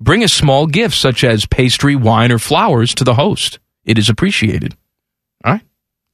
[0.00, 3.58] Bring a small gift such as pastry, wine, or flowers to the host.
[3.84, 4.74] It is appreciated.
[5.44, 5.62] All right.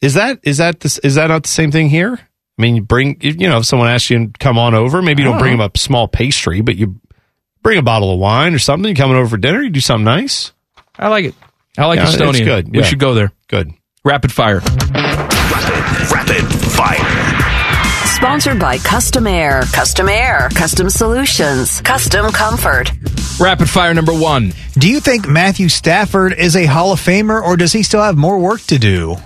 [0.01, 2.19] Is that is that this, is that not the same thing here?
[2.57, 5.23] I mean, you bring you know if someone asks you to come on over, maybe
[5.23, 5.63] you don't don't bring uh-huh.
[5.63, 6.99] them a small pastry, but you
[7.63, 8.89] bring a bottle of wine or something.
[8.89, 10.51] You coming over for dinner, you do something nice.
[10.97, 11.35] I like it.
[11.77, 12.45] I like Yeah, it's Estonia.
[12.45, 12.71] good.
[12.71, 12.85] We Yeah.
[12.85, 13.31] should go there.
[13.47, 13.71] Good.
[14.05, 14.59] Rapid fire.
[14.59, 17.33] Rapid, rapid fire.
[18.05, 19.63] Sponsored by Custom Air.
[19.73, 20.49] Custom Air.
[20.53, 21.81] Custom Solutions.
[21.81, 22.91] Custom Comfort.
[23.39, 24.53] Rapid fire number one.
[24.77, 28.15] Do you think Matthew Stafford is a Hall of Famer or does he still have
[28.15, 29.17] more work to do?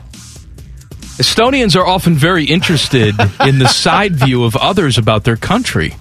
[1.18, 3.16] Estonians are often very interested
[3.46, 5.96] in the side view of others about their country.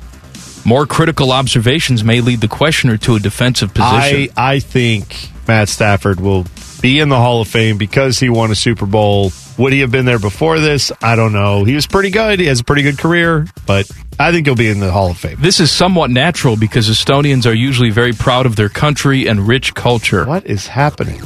[0.67, 4.29] More critical observations may lead the questioner to a defensive position.
[4.37, 6.45] I I think Matt Stafford will
[6.83, 9.33] be in the Hall of Fame because he won a Super Bowl.
[9.57, 10.93] Would he have been there before this?
[11.01, 11.65] I don't know.
[11.65, 12.39] He was pretty good.
[12.39, 15.17] He has a pretty good career, but I think he'll be in the Hall of
[15.17, 15.39] Fame.
[15.41, 19.75] This is somewhat natural because Estonians are usually very proud of their country and rich
[19.75, 20.27] culture.
[20.27, 21.23] What is happening?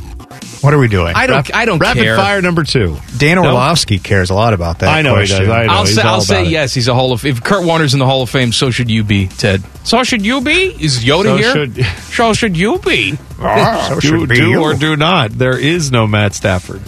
[0.61, 1.15] What are we doing?
[1.17, 1.55] I don't.
[1.55, 2.17] I don't Rapid care.
[2.17, 2.97] fire number two.
[3.17, 3.45] Dan No?
[3.47, 4.91] Orlovsky cares a lot about that.
[4.91, 5.41] I know he does.
[5.41, 5.73] I know.
[5.73, 6.51] I'll He's say, all I'll say it.
[6.51, 6.75] yes.
[6.75, 7.25] He's a Hall of.
[7.25, 9.63] If Kurt Warner's in the Hall of Fame, so should you be, Ted.
[9.85, 10.67] So should you be?
[10.85, 11.53] Is Yoda So here?
[11.53, 11.85] should-
[12.15, 13.17] so should you be?
[13.41, 14.61] Ah, so do should be do you.
[14.63, 15.31] or do not.
[15.31, 16.83] There is no Matt Stafford.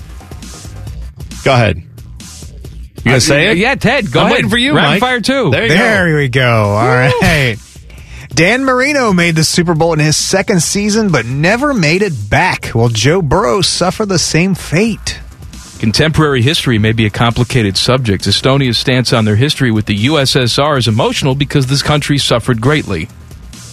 [1.45, 1.79] Go ahead.
[1.79, 3.57] You gonna say it?
[3.57, 4.13] Yeah, Ted.
[4.13, 4.37] Go I'm ahead.
[4.37, 5.01] waiting for you, Rapid Mike.
[5.01, 5.51] fire two.
[5.51, 6.17] There you There go.
[6.19, 6.65] we go.
[6.77, 7.57] All right.
[8.35, 12.75] Dan Marino made the Super Bowl in his second season, but never made it back.
[12.75, 15.21] Will Joe Burrow suffer the same fate?
[15.79, 18.25] Contemporary history may be a complicated subject.
[18.27, 23.09] Estonia's stance on their history with the USSR is emotional because this country suffered greatly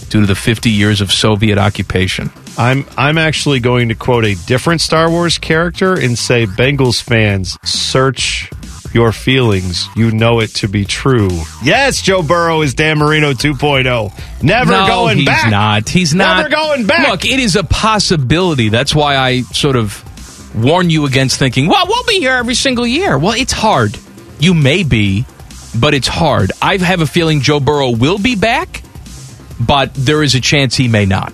[0.09, 2.29] due to the 50 years of Soviet occupation.
[2.57, 7.57] I'm I'm actually going to quote a different Star Wars character and say Bengals fans
[7.63, 8.49] search
[8.93, 9.87] your feelings.
[9.95, 11.29] You know it to be true.
[11.63, 14.43] Yes, Joe Burrow is Dan Marino 2.0.
[14.43, 15.51] Never no, going he's back.
[15.51, 15.89] not.
[15.89, 16.37] He's not.
[16.37, 17.09] Never going back.
[17.09, 18.69] Look, it is a possibility.
[18.69, 20.03] That's why I sort of
[20.55, 23.17] warn you against thinking, well, we'll be here every single year.
[23.17, 23.97] Well, it's hard.
[24.39, 25.25] You may be,
[25.79, 26.51] but it's hard.
[26.61, 28.83] I have a feeling Joe Burrow will be back,
[29.59, 31.33] but there is a chance he may not.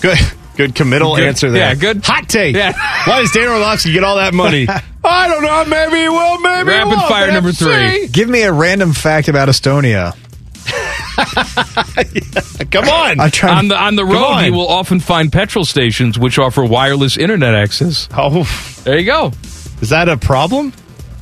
[0.00, 0.18] Good.
[0.56, 1.24] Good committal Good.
[1.24, 1.68] answer there.
[1.70, 2.04] Yeah, good.
[2.04, 2.54] Hot take.
[2.54, 2.72] Yeah.
[3.06, 4.68] Why does Dan Orlovsky get all that money?
[5.04, 5.64] I don't know.
[5.66, 6.38] Maybe he will.
[6.40, 7.08] Maybe he Rapid won't.
[7.08, 8.06] fire Let's number three.
[8.06, 8.08] see.
[8.08, 10.16] Give me a random fact about Estonia.
[12.70, 13.20] Come on.
[13.20, 13.58] I'm trying.
[13.58, 14.44] On the on the Come road, on.
[14.46, 18.08] you will often find petrol stations which offer wireless internet access.
[18.16, 18.42] oh,
[18.84, 19.32] There you go.
[19.80, 20.72] is that a problem?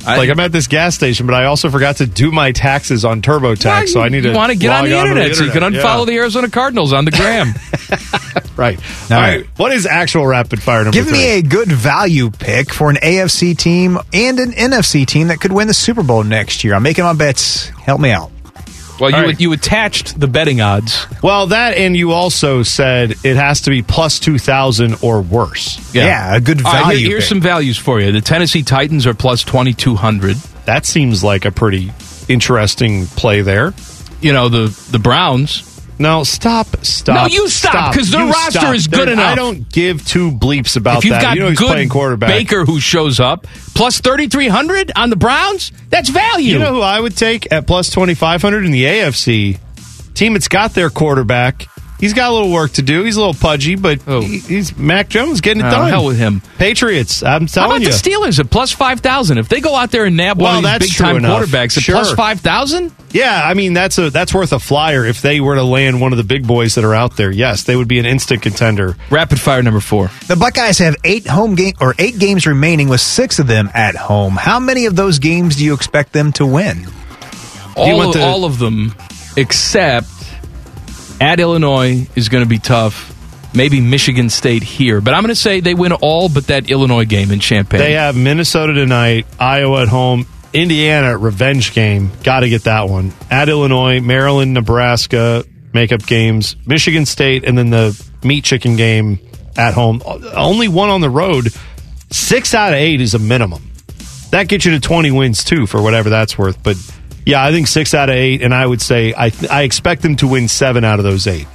[0.05, 3.05] I- like I'm at this gas station, but I also forgot to do my taxes
[3.05, 4.29] on TurboTax, so I need to.
[4.29, 6.05] You want to get on log the internet, so you can unfollow Yeah.
[6.05, 7.53] the Arizona Cardinals on the gram.
[8.55, 8.77] Right.
[9.09, 9.37] All All right.
[9.37, 9.47] right.
[9.57, 11.17] What is actual rapid fire number Give three?
[11.17, 15.51] me a good value pick for an AFC team and an NFC team that could
[15.51, 16.75] win the Super Bowl next year.
[16.75, 17.69] I'm making my bets.
[17.69, 18.31] Help me out.
[18.99, 19.39] Well, you All right.
[19.39, 21.05] you attached the betting odds.
[21.21, 25.93] well, that and you also said it has to be plus 2,000 or worse.
[25.93, 26.99] Yeah, a good All right, value.
[26.99, 27.29] here- here's pick.
[27.29, 28.11] some values for you.
[28.11, 30.37] The Tennessee Titans are plus twenty two hundred.
[30.65, 31.91] That seems like a pretty
[32.29, 33.73] interesting play there.
[34.21, 35.69] You know the the Browns.
[36.03, 37.15] No, stop, stop.
[37.15, 38.75] No, you stop, 'cause their You roster stop.
[38.75, 39.31] is good enough.
[39.31, 41.21] I don't give two bleeps about if you've that.
[41.21, 42.29] got you know he's good playing quarterback.
[42.29, 46.53] Baker who shows up plus thirty three hundred on the Browns, that's value.
[46.53, 49.57] You know who I would take at plus 2,500 in the AFC?
[50.13, 51.67] Team that's got their quarterback.
[52.03, 53.03] He's got a little work to do.
[53.03, 54.19] He's a little pudgy, but Oh.
[54.19, 55.89] he, he's Mac Jones getting it Oh, done.
[55.89, 56.41] hell with him.
[56.57, 57.23] Patriots.
[57.23, 57.91] I'm telling How about you.
[57.93, 59.37] the Steelers at plus five thousand?
[59.37, 61.17] If they go out there and nab Well, one of these that's big time true
[61.19, 61.43] enough.
[61.43, 61.95] quarterbacks at Sure.
[61.95, 65.55] plus five thousand, Yeah, I mean that's a that's worth a flyer if they were
[65.55, 67.31] to land one of the big boys that are out there.
[67.31, 68.97] Yes, they would be an instant contender.
[69.09, 70.11] rapid fire number four.
[70.27, 73.95] The Buckeyes have eight home game or eight games remaining, with six of them at
[73.95, 74.33] home.
[74.35, 76.79] How many of those games do you expect them to win?
[76.81, 76.87] you
[77.75, 78.93] All want of, the- all of them,
[79.37, 80.07] except
[81.23, 83.11] at Illinois is going to be tough.
[83.55, 87.05] Maybe Michigan State here, but I'm going to say they win all but that Illinois
[87.05, 87.79] game in Champaign.
[87.79, 92.11] They have Minnesota tonight, Iowa at home, Indiana revenge game.
[92.23, 93.13] Got to get that one.
[93.29, 99.19] At Illinois, Maryland, Nebraska makeup games, Michigan State, and then the Michigan game
[99.55, 100.01] at home.
[100.05, 101.49] Only one on the road.
[102.11, 103.71] Six out of eight is a minimum.
[104.31, 106.61] That gets you to 20 wins too, for whatever that's worth.
[106.63, 106.75] But
[107.25, 110.15] yeah, I think six out of eight, and I would say I I expect them
[110.17, 111.47] to win seven out of those eight.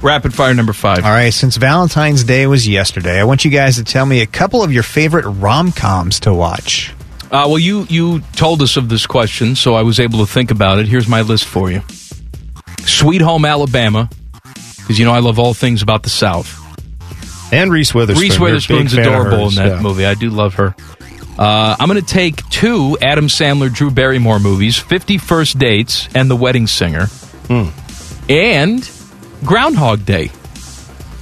[0.00, 1.04] Rapid fire number five.
[1.04, 4.26] All right, since Valentine's Day was yesterday, I want you guys to tell me a
[4.26, 6.94] couple of your favorite rom coms to watch.
[7.24, 10.50] Uh, well, you you told us of this question, so I was able to think
[10.50, 10.86] about it.
[10.86, 11.82] Here's my list for you:
[12.84, 14.08] Sweet Home Alabama,
[14.42, 16.54] because you know I love all things about the South.
[17.52, 18.22] And Reese Witherspoon.
[18.22, 19.80] Reese Witherspoon's big fan of adorable in that yeah.
[19.80, 20.04] movie.
[20.04, 20.76] I do love her.
[21.38, 26.28] Uh, I'm going to take two Adam Sandler, Drew Barrymore movies: Fifty First Dates and
[26.30, 27.06] The Wedding Singer,
[27.46, 27.68] Hmm.
[28.28, 28.88] and
[29.44, 30.30] Groundhog Day.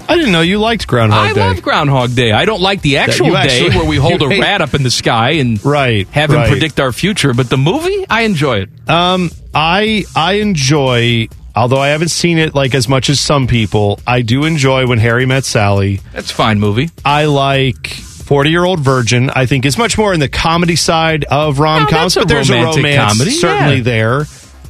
[0.09, 1.41] I didn't know you liked Groundhog I Day.
[1.41, 2.31] love Groundhog Day.
[2.31, 4.61] I don't like the actual you day actually- where we hold a you hate- rat
[4.63, 6.49] up in the sky and Right, have him right.
[6.49, 8.69] predict our future, but the movie, I enjoy it.
[8.89, 11.27] Um, I I enjoy,
[11.57, 13.99] although I haven't seen it like as much as some people.
[14.07, 16.01] I do enjoy when Harry met Sally.
[16.13, 16.89] That's a fine movie.
[17.05, 17.97] I like
[18.27, 19.31] Forty Year Old Virgin.
[19.31, 22.51] I think is much more in the comedy side of rom coms, a but there's
[22.51, 23.83] a romance comedy, certainly yeah.
[23.83, 24.25] there.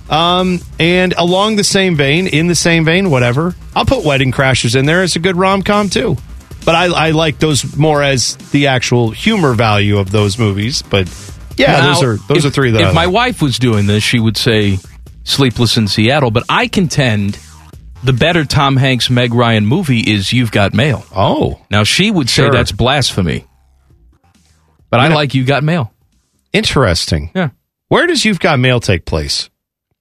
[0.08, 4.76] Um, and along the same vein, in the same vein, whatever, I'll put Wedding Crashers
[4.78, 5.02] in there.
[5.02, 6.16] It's a good rom com too.
[6.64, 10.82] But I, I like those more as the actual humor value of those movies.
[10.82, 11.08] But
[11.56, 13.14] yeah, Now, those are those if, are three that If I my like.
[13.14, 14.78] wife was doing this, she would say
[15.24, 17.38] Sleepless in Seattle, but I contend
[18.06, 21.04] the better Tom Hanks Meg Ryan movie is You've Got Mail.
[21.14, 21.60] Oh.
[21.70, 22.50] Now she would say Sure.
[22.52, 23.44] that's blasphemy.
[24.90, 25.14] But I Yeah.
[25.14, 25.92] like You Got Mail.
[26.52, 27.30] Interesting.
[27.34, 27.50] Yeah.
[27.88, 29.50] Where does You've Got Mail take place?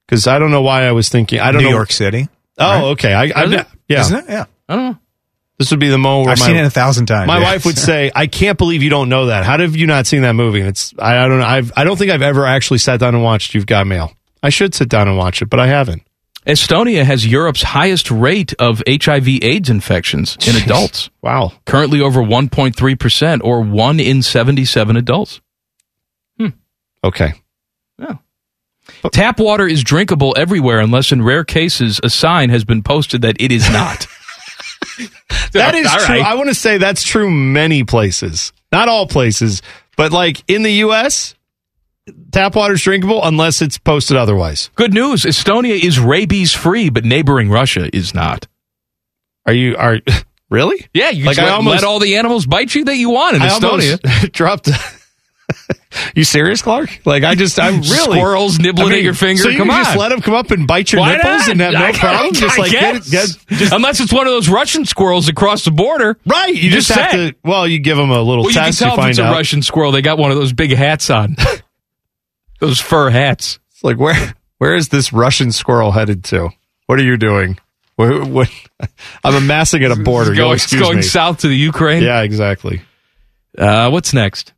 [0.06, 1.40] Because I don't know why I was thinking.
[1.40, 1.76] I don't New know.
[1.76, 2.28] York City.
[2.58, 2.82] Oh, right?
[2.92, 3.12] okay.
[3.12, 3.66] I, I Is it?
[3.88, 4.00] yeah.
[4.00, 4.24] Isn't it?
[4.28, 4.44] Yeah.
[4.68, 4.98] I don't know.
[5.58, 7.26] This would be the moment where I've my, seen it a thousand times.
[7.26, 7.44] my yeah.
[7.44, 9.44] wife would say, "I can't believe you don't know that.
[9.44, 11.46] How have you not seen that movie?" And it's I, I don't know.
[11.46, 14.12] I've, I don't think I've ever actually sat down and watched You've Got Mail.
[14.42, 16.02] I should sit down and watch it, but I haven't.
[16.46, 20.64] Estonia has Europe's highest rate of HIV AIDS infections in Jeez.
[20.64, 21.10] adults.
[21.22, 21.52] Wow.
[21.64, 25.40] Currently over 1.3% or 1 in 77 adults.
[26.38, 26.48] Hmm.
[27.02, 27.32] Okay.
[27.98, 28.14] Yeah.
[29.10, 33.40] Tap water is drinkable everywhere unless in rare cases a sign has been posted that
[33.40, 34.06] it is not.
[35.52, 36.16] That is All true.
[36.16, 36.24] right.
[36.24, 38.52] I want to say that's true many places.
[38.72, 39.62] Not all places,
[39.96, 41.34] but like in the US,
[42.32, 44.70] tap water is drinkable unless it's posted otherwise.
[44.74, 48.46] Good news, Estonia is rabies free, but neighboring Russia is not.
[49.46, 49.98] Are you are
[50.50, 50.86] really?
[50.92, 53.10] Yeah, you Like, just I let, almost- let all the animals bite you that you
[53.10, 54.32] want in I Estonia.
[54.32, 54.68] dropped.
[56.16, 57.00] you serious, Clark?
[57.06, 59.42] Like I just, I'm really Squirrels nibbling at your finger?
[59.44, 59.98] So you Come just on.
[59.98, 61.50] let them come up and bite your Why nipples not?
[61.50, 62.26] and have no I- problem?
[62.26, 65.64] I Just like get, it- get just Unless it's one of those Russian squirrels across
[65.64, 66.18] the border.
[66.26, 66.52] right.
[66.54, 67.34] You just, have to.
[67.44, 68.80] Well, you give them a little Well, you can test.
[68.80, 69.32] tell if find it's a out.
[69.32, 69.92] Russian squirrel.
[69.92, 71.36] They got one of those big hats on.
[72.60, 73.58] Those fur hats.
[73.72, 76.50] It's like where where is this Russian squirrel headed to?
[76.86, 77.58] What are you doing?
[77.96, 78.50] What, what,
[79.24, 80.30] I'm amassing at a border.
[80.32, 81.02] It's You'll going, it's going me.
[81.02, 82.02] south to the Ukraine.
[82.02, 82.82] Yeah, exactly.
[83.56, 84.52] Uh, what's next?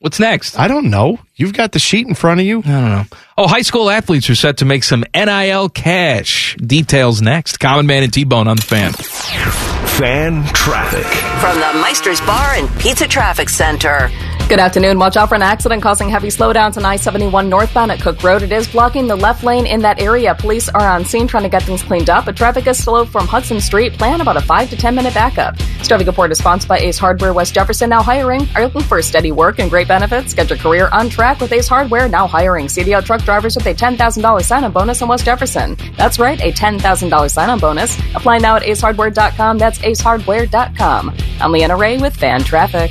[0.00, 0.58] What's next?
[0.58, 1.18] I don't know.
[1.34, 2.58] You've got the sheet in front of you.
[2.60, 3.04] I don't know.
[3.36, 6.56] Oh, high school athletes are set to make some NIL cash.
[6.56, 7.58] Details next.
[7.58, 8.92] Common Man and T Bone on the fan.
[8.92, 11.04] Fan traffic.
[11.40, 14.10] From the Meister's Bar and Pizza Traffic Center.
[14.48, 14.98] Good afternoon.
[14.98, 18.40] Watch out for an accident causing heavy slowdowns on I 71 northbound at Cook Road.
[18.40, 20.34] It is blocking the left lane in that area.
[20.34, 23.26] Police are on scene trying to get things cleaned up, but traffic is slow from
[23.26, 23.92] Hudson Street.
[23.98, 25.58] Plan about a 5 to 10 minute backup.
[25.58, 27.90] This traffic report is sponsored by Ace Hardware West Jefferson.
[27.90, 28.48] Now hiring.
[28.54, 30.32] Are you looking for steady work and great benefits?
[30.32, 32.08] Get your career on track with Ace Hardware.
[32.08, 32.68] Now hiring.
[32.68, 35.76] CDL truck drivers with a $10,000 sign on bonus in West Jefferson.
[35.98, 37.98] That's right, a $10,000 sign on bonus.
[38.14, 39.58] Apply now at acehardware.com.
[39.58, 41.14] That's acehardware.com.
[41.38, 42.90] I'm Leanna Ray with Fan Traffic.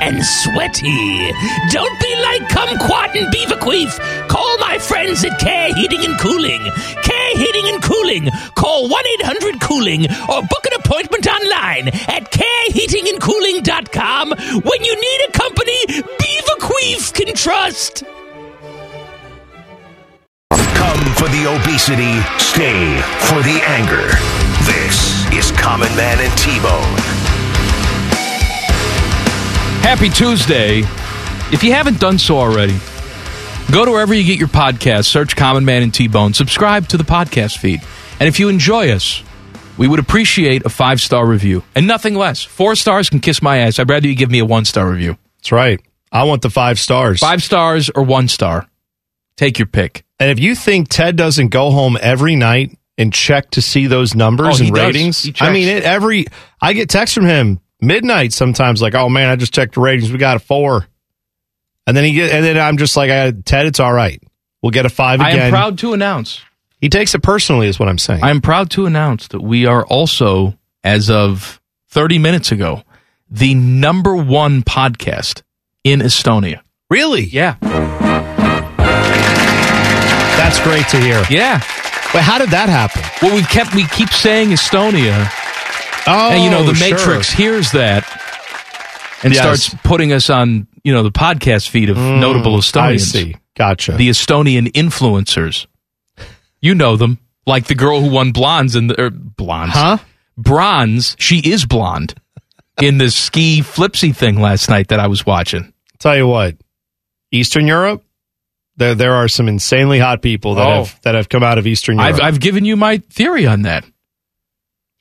[0.00, 1.32] and sweaty.
[1.70, 3.98] Don't be like Kumquat and Beaverqueef.
[4.28, 6.62] Call my friends at Care Heating and Cooling.
[7.02, 8.30] Care Heating and Cooling.
[8.54, 14.30] Call 1 800 Cooling or book an appointment online at careheatingandcooling.com
[14.62, 18.04] when you need a company Beaverqueef can trust.
[20.50, 24.08] Come for the obesity, stay for the anger.
[24.64, 27.35] This is Common Man and T-Bone.
[29.86, 30.80] Happy Tuesday.
[31.54, 32.76] If you haven't done so already,
[33.70, 36.96] go to wherever you get your podcast, search Common Man and T Bone, subscribe to
[36.96, 37.80] the podcast feed.
[38.18, 39.22] And if you enjoy us,
[39.78, 42.42] we would appreciate a five star review and nothing less.
[42.42, 43.78] Four stars can kiss my ass.
[43.78, 45.18] I'd rather you give me a one star review.
[45.38, 45.80] That's right.
[46.10, 47.20] I want the five stars.
[47.20, 48.68] Five stars or one star.
[49.36, 50.04] Take your pick.
[50.18, 54.16] And if you think Ted doesn't go home every night and check to see those
[54.16, 56.26] numbers Oh, and ratings, I mean, it every
[56.60, 60.10] I get texts from him midnight sometimes, like, "Oh man, I just checked the ratings.
[60.12, 60.86] We got a four.
[61.86, 64.20] And then he get, and then I'm just like, I, "Ted, it's all right.
[64.62, 65.26] We'll get a five again.
[65.26, 66.40] I again." am proud to announce.
[66.80, 68.22] He takes it personally, is what I'm saying.
[68.22, 72.82] I am proud to announce that we are also, as of 30 minutes ago,
[73.30, 75.42] the number one podcast
[75.84, 76.60] in Estonia.
[76.90, 77.24] really?
[77.24, 77.56] Yeah.
[80.36, 81.22] That's great to hear.
[81.30, 81.58] Yeah.
[82.12, 83.02] But how did that happen?
[83.22, 85.28] Well, we kept we keep saying Estonia,
[86.06, 86.90] Oh, and you know the sure.
[86.96, 88.04] Matrix hears that
[89.22, 89.42] and Yes.
[89.62, 93.00] starts putting us on you know the podcast feed of notable I Estonians.
[93.12, 93.36] see.
[93.56, 93.92] Gotcha.
[93.92, 95.66] The Estonian influencers,
[96.60, 99.98] you know them, like the girl who won blondes and the er, blondes, huh?
[100.36, 101.16] bronze.
[101.18, 102.14] She is blonde
[102.80, 105.72] in the ski flipsy thing last night that I was watching.
[105.98, 106.56] Tell you what,
[107.32, 108.04] Eastern Europe,
[108.76, 110.74] there there are some insanely hot people that Oh.
[110.84, 112.16] have that have come out of Eastern Europe.
[112.16, 113.84] I've I've given you my theory on that.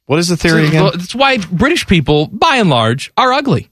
[0.05, 0.91] What is the theory again?
[0.93, 3.69] That's why British people, by and large, are ugly.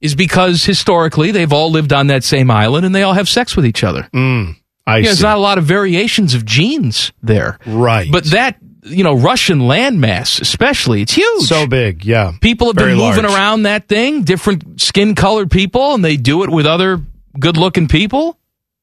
[0.00, 3.54] Is because historically they've all lived on that same island and they all have sex
[3.54, 4.08] with each other.
[4.12, 5.22] Mm, I Yeah, there's see.
[5.22, 7.58] not a lot of variations of genes there.
[7.66, 8.10] right.
[8.10, 11.02] But that you know, Russian landmass, especially.
[11.02, 11.44] It's huge.
[11.46, 12.32] So big, yeah.
[12.40, 13.32] People have Very been moving large.
[13.36, 17.00] around that thing, different skin colored people, and they do it with other
[17.38, 18.36] good looking people.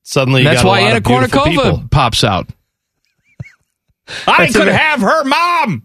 [0.03, 2.47] Suddenly, you That's why Anna Kournikova pops out.
[4.25, 5.83] I That's could a- have her mom.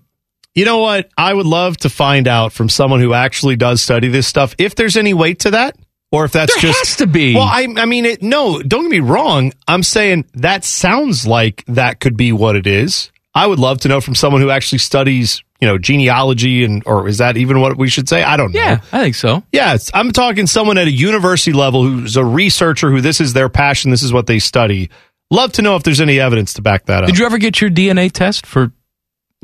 [0.54, 1.10] You know what?
[1.18, 4.76] I would love to find out from someone who actually does study this stuff if
[4.76, 5.76] there's any weight to that,
[6.12, 7.34] or if that's There just has to be.
[7.34, 9.52] Well, I, I mean, it, no, don't get me wrong.
[9.66, 13.10] I'm saying that sounds like that could be what it is.
[13.34, 17.08] I would love to know from someone who actually studies, you know, genealogy and, or
[17.08, 18.22] is that even what we should say?
[18.22, 18.60] I don't know.
[18.60, 19.42] Yeah, I think so.
[19.50, 23.48] Yeah, I'm talking someone at a university level who's a researcher who this is their
[23.48, 24.88] passion, this is what they study.
[25.32, 27.08] Love to know if there's any evidence to back that up.
[27.08, 28.70] Did you ever get your DNA test for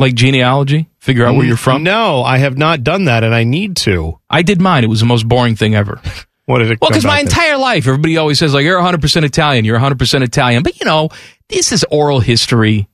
[0.01, 0.89] like genealogy?
[0.99, 1.83] Figure out where you're from?
[1.83, 4.19] No, I have not done that, and I need to.
[4.29, 4.83] I did mine.
[4.83, 6.01] It was the most boring thing ever.
[6.47, 6.79] What did it?
[6.81, 10.01] Well, because my entire life, everybody always says like you're 100 percent Italian, you're 100
[10.01, 10.65] percent Italian.
[10.65, 11.11] But you know,
[11.49, 12.89] this is oral history,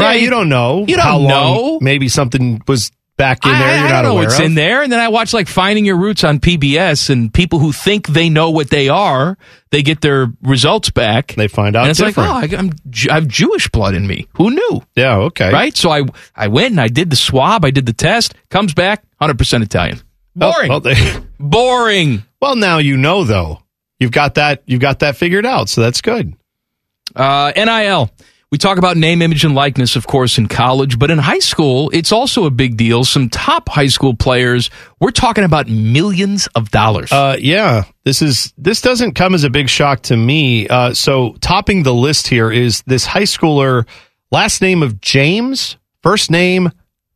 [0.00, 0.20] right?
[0.20, 0.84] You don't know.
[0.88, 1.78] You don't how long know.
[1.80, 2.90] Maybe something was
[3.22, 3.84] back in there.
[3.84, 4.44] I, I don't know what's of.
[4.44, 7.72] in there, and then I watch like Finding Your Roots on PBS, and people who
[7.72, 9.38] think they know what they are,
[9.70, 11.34] they get their results back.
[11.34, 12.28] They find out and it's different.
[12.30, 12.70] like, oh, I, I'm,
[13.10, 14.26] I have Jewish blood in me.
[14.36, 14.82] Who knew?
[14.96, 15.16] Yeah.
[15.18, 15.52] Okay.
[15.52, 15.76] Right?
[15.76, 16.02] So I
[16.34, 19.62] I went and I did the swab, I did the test, comes back 100 percent
[19.64, 20.00] Italian.
[20.34, 20.70] Boring.
[20.70, 22.24] Oh, well, they- Boring.
[22.40, 23.62] well, now you know though.
[24.00, 24.62] You've got that.
[24.66, 25.68] You've got that figured out.
[25.68, 26.34] So that's good.
[27.14, 28.10] Uh, NIL.
[28.52, 31.88] We talk about name, image, and likeness, of course, in college, but in high school,
[31.94, 33.02] it's also a big deal.
[33.02, 34.68] Some top high school players,
[35.00, 37.10] we're talking about millions of dollars.
[37.10, 40.68] Uh, yeah, this is this doesn't come as a big shock to me.
[40.68, 43.88] Uh, so topping the list here is this high schooler,
[44.30, 46.70] last name of James, first name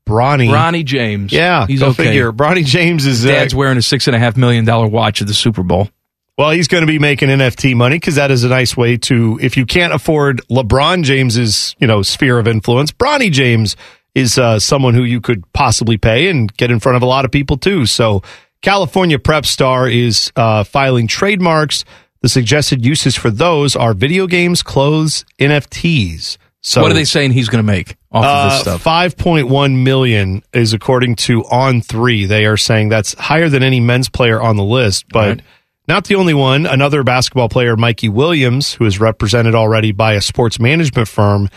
[0.07, 0.51] Bronny.
[0.51, 1.35] Ronnie James.
[1.35, 2.05] Yeah, he's go okay.
[2.05, 2.33] figure.
[2.33, 5.29] Bronny James is uh, Dad's wearing a six and a half million dollar watch at
[5.29, 5.91] the Super Bowl.
[6.39, 9.39] Well, he's going to be making NFT money because that is a nice way to,
[9.41, 13.75] if you can't afford LeBron James's, you know, sphere of influence, Bronny James
[14.15, 17.25] is uh, someone who you could possibly pay and get in front of a lot
[17.25, 17.87] of people too.
[17.87, 18.23] So,
[18.63, 21.85] California Prep Star is uh, filing trademarks.
[22.23, 26.39] The suggested uses for those are video games, clothes, NFTs.
[26.63, 28.83] So, what are they saying he's going to make off of this uh, stuff?
[28.83, 32.27] Five point one million is according to On3.
[32.27, 35.43] They are saying that's higher than any men's player on the list, but Right.
[35.89, 36.67] Not the only one.
[36.67, 41.49] Another basketball player, Mikey Williams, who is represented already by a sports management firm,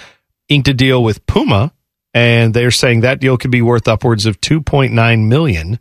[0.47, 1.73] inked a deal with Puma,
[2.13, 5.79] and they're saying that deal could be worth upwards of two point nine million.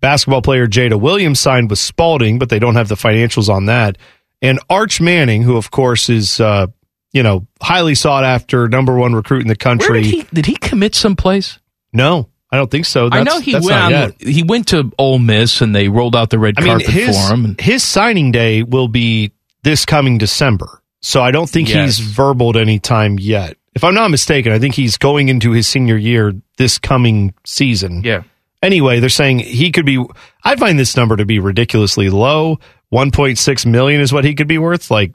[0.00, 3.96] Basketball player Jada Williams signed with Spalding, but they don't have the financials on that.
[4.42, 6.66] And Arch Manning, who of course is uh,
[7.12, 10.02] you know highly sought after, number one recruit in the Where country.
[10.02, 11.58] did he, did he commit someplace?
[11.92, 13.08] No, I don't think so.
[13.10, 13.76] I know he that's went.
[13.76, 14.22] not On, yet.
[14.22, 17.28] he went to Ole Miss and they rolled out the red I mean, carpet his
[17.28, 17.56] for him.
[17.58, 19.32] His signing day will be
[19.62, 21.98] this coming December, so I don't think Yes.
[21.98, 23.56] he's verbaled any time yet.
[23.74, 28.02] If I'm not mistaken, I think he's going into his senior year this coming season.
[28.04, 28.22] yeah,
[28.62, 30.02] Anyway, they're saying he could be.
[30.44, 32.60] I find this number to be ridiculously low.
[32.92, 34.90] 1.6 million is what he could be worth.
[34.90, 35.12] Like,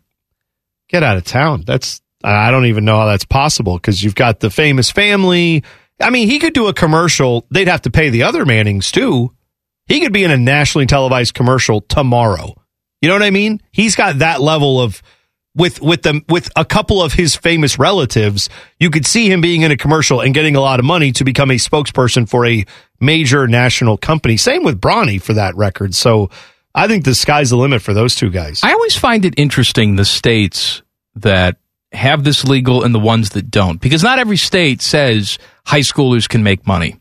[0.90, 1.64] get out of town.
[1.66, 5.64] That's I don't even know how that's possible because you've got the famous family.
[6.02, 7.46] I mean, he could do a commercial.
[7.52, 9.34] They'd have to pay the other Mannings too.
[9.88, 12.56] He could be in a nationally televised commercial tomorrow.
[13.02, 13.62] You know what I mean?
[13.72, 15.02] He's got that level of
[15.56, 18.50] with with them with a couple of his famous relatives.
[18.80, 21.24] You could see him being in a commercial and getting a lot of money to
[21.24, 22.66] become a spokesperson for a
[23.00, 24.38] major national company.
[24.38, 25.96] Same with Bronny for that record.
[25.96, 26.30] So
[26.76, 28.62] I think the sky's the limit for those two guys.
[28.64, 30.82] I always find it interesting the states
[31.16, 31.58] that
[31.91, 36.28] have this legal and the ones that don't, because not every state says high schoolers
[36.28, 36.99] can make money.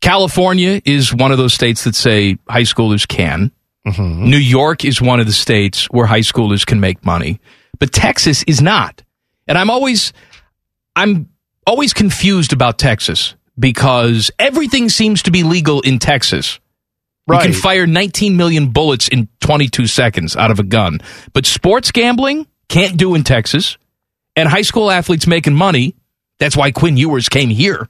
[0.00, 3.52] California is one of those states that say high schoolers can.
[3.86, 4.28] Mm-hmm.
[4.28, 7.40] New York is one of the states where high schoolers can make money,
[7.78, 9.02] but Texas is not.
[9.46, 10.12] And I'm always,
[10.96, 11.28] I'm
[11.66, 16.58] always confused about Texas because everything seems to be legal in Texas.
[17.28, 21.00] You can fire 19 million bullets in 22 seconds out of a gun.
[21.32, 23.78] But sports gambling can't do in Texas.
[24.36, 25.94] And high school athletes making money,
[26.38, 27.88] that's why Quinn Ewers came here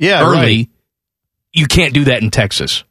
[0.00, 0.36] yeah, early.
[0.36, 0.68] right.
[1.52, 2.84] You can't do that in Texas.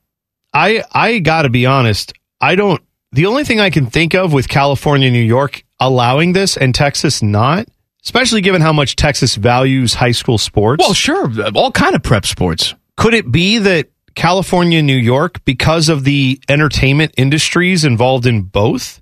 [0.53, 2.13] I I got to be honest.
[2.39, 2.81] I don't.
[3.11, 7.23] The only thing I can think of with California, New York allowing this and Texas
[7.23, 7.67] not,
[8.03, 10.83] especially given how much Texas values high school sports.
[10.83, 12.75] Well, sure, all kind of prep sports.
[12.97, 19.01] could it be that California, New York, because of the entertainment industries involved in both,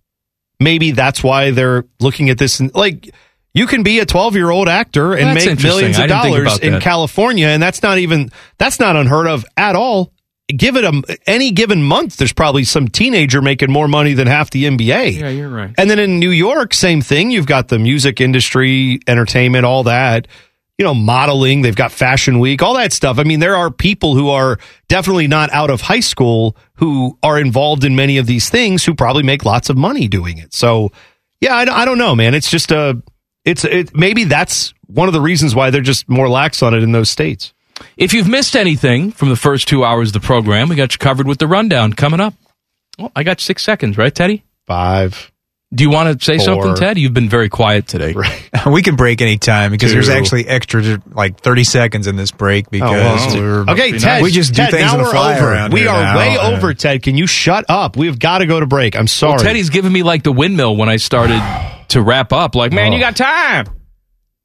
[0.59, 3.13] maybe that's why they're looking at this and like
[3.57, 6.81] you can be a 12 year old actor and make millions of dollars in that.
[6.81, 10.11] California and that's not even that's not unheard of at all
[10.55, 14.49] give it a any given month there's probably some teenager making more money than half
[14.51, 15.73] the NBA Yeah, you're right.
[15.77, 17.31] and then in New York, same thing.
[17.31, 20.27] You've got the music industry, entertainment, all that.
[20.79, 21.63] you know, modeling.
[21.63, 23.17] They've got Fashion Week, all that stuff.
[23.19, 27.39] I mean, there are people who are definitely not out of high school who are
[27.39, 30.53] involved in many of these things who probably make lots of money doing it.
[30.53, 30.91] So,
[31.41, 32.35] yeah, I, I don't know, man.
[32.35, 33.01] It's just a,
[33.47, 33.95] it's it.
[33.95, 37.09] Maybe that's one of the reasons why they're just more lax on it in those
[37.09, 37.53] states.
[37.95, 40.97] If you've missed anything from the first two hours of the program, we got you
[40.97, 42.33] covered with the rundown coming up.
[42.97, 44.43] Well, I got six seconds, right, Teddy?
[44.65, 45.31] Five.
[45.73, 46.45] Do you want to say Four.
[46.45, 46.97] something, Ted?
[46.97, 48.15] You've been very quiet today.
[48.71, 52.67] we can break any time because there's actually extra like 30 seconds in this break
[52.67, 53.41] oh, because well.
[53.41, 54.23] we're, Okay, Ted.
[54.23, 55.51] we just do Ted, things now on the we're fly over.
[55.51, 56.17] around We are now.
[56.17, 57.03] way over, Ted.
[57.03, 57.97] Can you shut up?
[57.97, 58.95] We've got to go to break.
[58.95, 59.31] I'm sorry.
[59.35, 61.41] Well, Teddy's giving me like the windmill when I started
[61.89, 62.55] to wrap up.
[62.55, 62.95] Like, man, Oh.
[62.95, 63.67] you got time.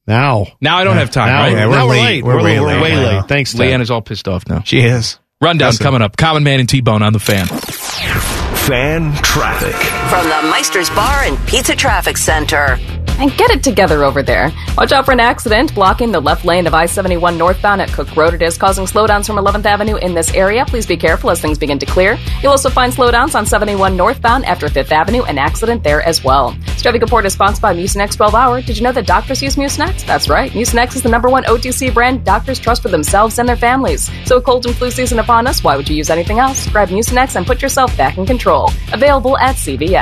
[0.06, 0.46] now.
[0.60, 1.52] Now I don't have time, Now, right?
[1.52, 2.02] Yeah, we're now we're late.
[2.04, 2.24] late.
[2.24, 3.18] We're We're, way we're late way now.
[3.20, 3.28] late.
[3.28, 3.60] Thanks, Ted.
[3.60, 4.62] Leanne is all pissed off now.
[4.64, 5.18] She is.
[5.40, 5.82] Rundown That's it.
[5.82, 6.16] coming up.
[6.16, 7.46] Common Man and T-Bone on the fan.
[7.46, 10.01] Fan traffic.
[10.12, 12.78] From the Meister's Bar and Pizza Traffic Center.
[13.18, 14.50] And get it together over there.
[14.76, 18.16] Watch out for an accident blocking the left lane of I 71 northbound at Cook
[18.16, 18.34] Road.
[18.34, 20.64] It is causing slowdowns from 11th Avenue in this area.
[20.66, 22.18] Please be careful as things begin to clear.
[22.42, 26.56] You'll also find slowdowns on 71 northbound after 5th Avenue, an accident there as well.
[26.78, 28.60] Traffic report is sponsored by Mucinex 12 Hour.
[28.60, 30.04] Did you know that doctors use Mucinex?
[30.04, 30.50] That's right.
[30.50, 34.10] Mucinex is the number one OTC brand doctors trust for themselves and their families.
[34.26, 36.68] So, with cold and flu season upon us, why would you use anything else?
[36.70, 38.70] Grab Mucinex and put yourself back in control.
[38.92, 40.01] Available at CVS.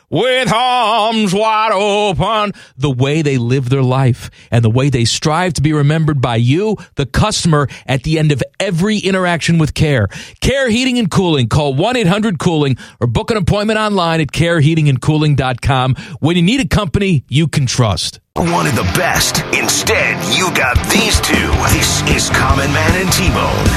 [0.11, 5.53] With arms wide open, the way they live their life and the way they strive
[5.53, 10.09] to be remembered by you, the customer, at the end of every interaction with Care.
[10.41, 11.47] Care Heating and Cooling.
[11.47, 16.67] Call 1 800 Cooling or book an appointment online at careheatingandcooling.com when you need a
[16.67, 18.19] company you can trust.
[18.35, 19.45] Wanted the best.
[19.53, 21.35] Instead, you got these two.
[21.71, 23.67] This is Common Man and T-Bone.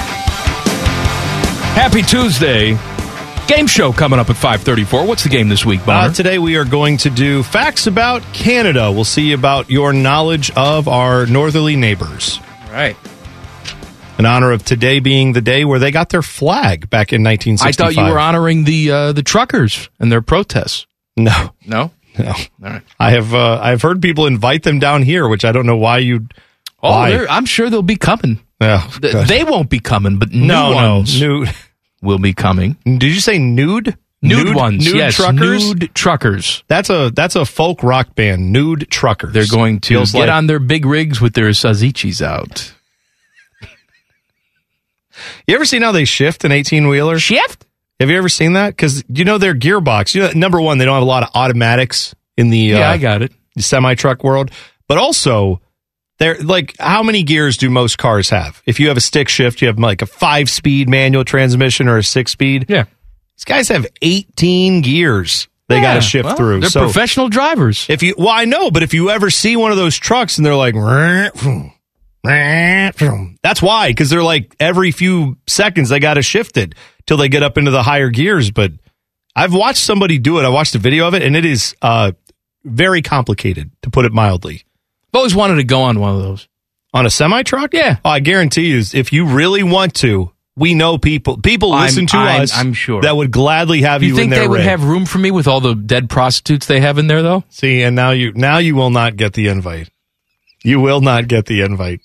[1.77, 2.77] Happy Tuesday.
[3.47, 5.07] Game show coming up at 534.
[5.07, 6.09] What's the game this week, Bonner?
[6.09, 8.91] Uh, today we are going to do facts about Canada.
[8.91, 12.41] We'll see about your knowledge of our northerly neighbors.
[12.71, 12.97] right.
[14.19, 17.66] In honor of today being the day where they got their flag back in 1965.
[17.69, 20.87] I thought you were honoring the uh, the truckers and their protests.
[21.16, 21.91] No, No?
[22.19, 22.27] no.
[22.29, 22.83] All right.
[23.01, 25.99] I have uh, I've heard people invite them down here, which I don't know why
[25.99, 26.33] you'd.
[26.81, 26.91] Oh.
[26.93, 28.39] I'm sure they'll be coming.
[28.61, 29.27] Yeah, good.
[29.27, 31.53] They won't be coming, but new no, no, nude.
[32.05, 32.76] Will be coming.
[32.85, 33.97] Did you say nude?
[34.22, 35.16] Nude, ones, nude yes.
[35.16, 35.68] truckers.
[35.74, 36.64] Nude truckers.
[36.66, 38.52] That's a that's a folk rock band.
[38.52, 39.35] Nude truckers.
[39.35, 42.72] They're going to Feels get like- on their big rigs with their sazichis out.
[45.47, 47.18] You ever seen how they shift an eighteen wheeler?
[47.18, 47.66] Shift?
[48.01, 48.70] Have you ever seen that?
[48.70, 50.14] Because you know their gearbox.
[50.14, 52.93] You know, number one, they don't have a lot of automatics in the Yeah, uh,
[52.93, 53.32] I got it.
[53.59, 54.51] semi truck world,
[54.89, 55.60] but also
[56.19, 58.62] they're like how many gears do most cars have?
[58.66, 61.99] If you have a stick shift, you have like a five speed manual transmission or
[61.99, 62.66] a six speed.
[62.69, 62.85] Yeah.
[63.36, 66.61] These guys have eighteen gears they got to shift well, through.
[66.61, 67.86] They're So professional drivers.
[67.89, 70.45] if you, well, I know, but if you ever see one of those trucks and
[70.45, 70.74] they're like,
[73.43, 76.74] that's why, because they're like every few seconds they got to shift it
[77.07, 78.51] till they get up into the higher gears.
[78.51, 78.73] But
[79.35, 80.45] I've watched somebody do it.
[80.45, 82.12] I watched a video of it, and it is uh,
[82.65, 84.65] very complicated, to put it mildly.
[85.15, 86.49] I've always wanted to go on one of those.
[86.93, 87.73] On a semi truck?
[87.73, 87.99] Yeah.
[88.05, 91.36] Oh, I guarantee you, if you really want to, we know people.
[91.41, 92.57] People I'm- listen to I'm- us.
[92.59, 93.01] I'm sure.
[93.03, 95.31] that would gladly have you, you think in their they would have room for me
[95.31, 97.45] with all the dead prostitutes they have in there, though?
[97.49, 99.89] See, and now you now you will not get the invite.
[100.65, 102.01] You will not get the invite.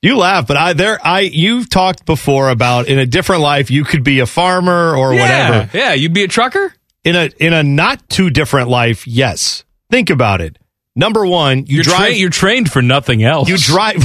[0.00, 3.84] You laugh, but I there I you've talked before about in a different life you
[3.84, 5.68] could be a farmer or whatever.
[5.76, 6.72] Yeah, you'd be a trucker?
[7.04, 9.64] In a in a not too different life, yes.
[9.90, 10.56] Think about it.
[10.96, 13.48] Number one, you You're, drive tra- you're trained for nothing else.
[13.48, 13.96] you drive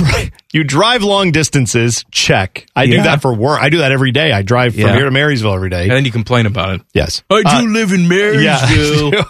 [0.54, 2.06] you drive long distances.
[2.12, 2.68] Check.
[2.76, 3.60] I do that for work.
[3.62, 4.32] I do that every day.
[4.32, 4.94] I drive from Yeah.
[4.96, 5.84] here to Marysville every day.
[5.84, 6.82] and then you complain about it.
[6.94, 8.44] yes, I do Uh, live in Marysville.
[8.44, 9.24] yeah, I do.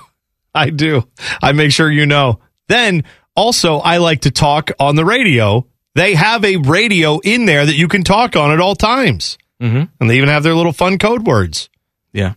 [0.53, 1.07] I do.
[1.41, 2.39] I make sure you know.
[2.67, 3.03] Then
[3.35, 5.65] also, I like to talk on the radio.
[5.95, 9.83] They have a radio in there that you can talk on at all times, Mm-hmm.
[10.01, 11.69] and they even have their little fun code words.
[12.11, 12.33] Yeah.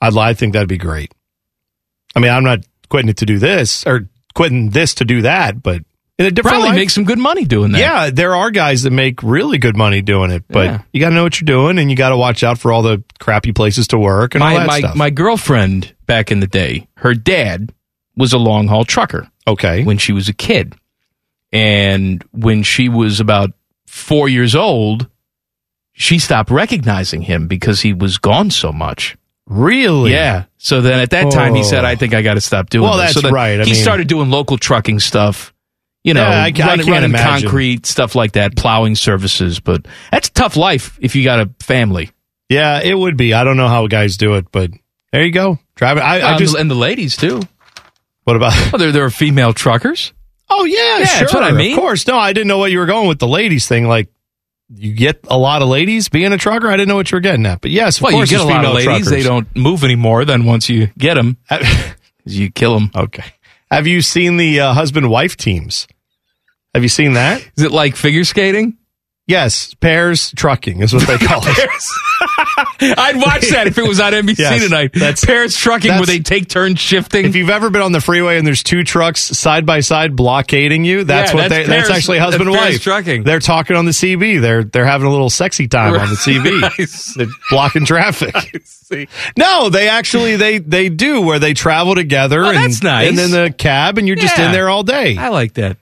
[0.00, 1.12] I'd, I think that'd be great.
[2.16, 5.62] I mean, I'm not quitting it to do this or quitting this to do that,
[5.62, 5.82] but
[6.18, 7.78] in a different Probably life, make some good money doing that.
[7.78, 10.82] yeah, there are guys that make really good money doing it, but Yeah.
[10.92, 12.82] you got to know what you're doing, and you got to watch out for all
[12.82, 14.96] the crappy places to work and all that my, stuff.
[14.96, 17.72] my girlfriend back in the day, her dad
[18.16, 20.74] was a long haul trucker okay, when she was a kid.
[21.52, 23.50] And when she was about
[23.86, 25.08] four years old,
[25.92, 29.16] she stopped recognizing him because he was gone so much.
[29.50, 30.44] Really, Yeah.
[30.56, 31.64] So then at that time he Oh.
[31.64, 33.14] said, I think I got to stop doing Well, this.
[33.14, 33.60] that's so right.
[33.60, 35.52] I he mean- started doing local trucking stuff
[36.02, 37.12] You know, Yeah, I ca- I running, can't running
[37.42, 39.60] concrete stuff like that, plowing services.
[39.60, 42.10] But that's a tough life if you got a family.
[42.48, 43.34] Yeah, it would be.
[43.34, 44.70] I don't know how guys do it, but
[45.12, 45.58] there you go.
[45.76, 46.02] Driving.
[46.02, 46.56] I, I just.
[46.56, 47.42] and the ladies too.
[48.24, 48.52] What about?
[48.56, 50.14] Oh, well, there there are female truckers.
[50.48, 51.20] Oh yeah, Yeah, sure.
[51.20, 51.72] that's what I mean.
[51.72, 52.06] Of course.
[52.06, 53.86] No, I didn't know what you were going with the ladies thing.
[53.86, 54.08] Like,
[54.72, 56.68] you get a lot of ladies being a trucker.
[56.68, 58.44] I didn't know what you were getting at, but yes, of well, you get a
[58.44, 59.10] lot of ladies.
[59.10, 60.24] They don't move anymore.
[60.24, 61.36] Then once you get them,
[62.24, 62.90] you kill them.
[62.94, 63.24] Okay.
[63.70, 65.86] Have you seen the uh, husband-wife teams?
[66.74, 67.40] Have you seen that?
[67.56, 68.78] Is it like figure skating?
[69.26, 71.70] Yes, pairs trucking is what they call it.
[72.98, 74.92] I'd watch that if it was on NBC Yes, tonight.
[74.92, 77.26] that's- Pairs trucking where they take turns shifting.
[77.26, 80.84] If you've ever been on the freeway and there's two trucks side by side blockading
[80.84, 82.82] you, that's Yeah, what that's they, that's pairs- actually that's husband and wife.
[82.82, 83.22] trucking.
[83.24, 84.40] They're talking on the CB.
[84.40, 87.14] They're they're having a little sexy time on the CB.
[87.16, 88.34] They're blocking traffic.
[89.36, 92.42] No, they actually they they do where they travel together.
[92.44, 93.08] Oh, and, that's nice.
[93.08, 95.16] And then the cab, and you're just in there all day.
[95.16, 95.76] I like that.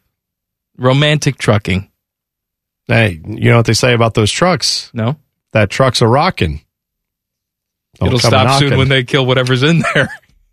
[0.76, 1.90] Romantic trucking.
[2.86, 4.90] Hey, you know what they say about those trucks?
[4.92, 5.16] No,
[5.52, 6.60] That truck's a rocking.
[7.98, 10.08] Don't it'll stop soon when they kill whatever's in there.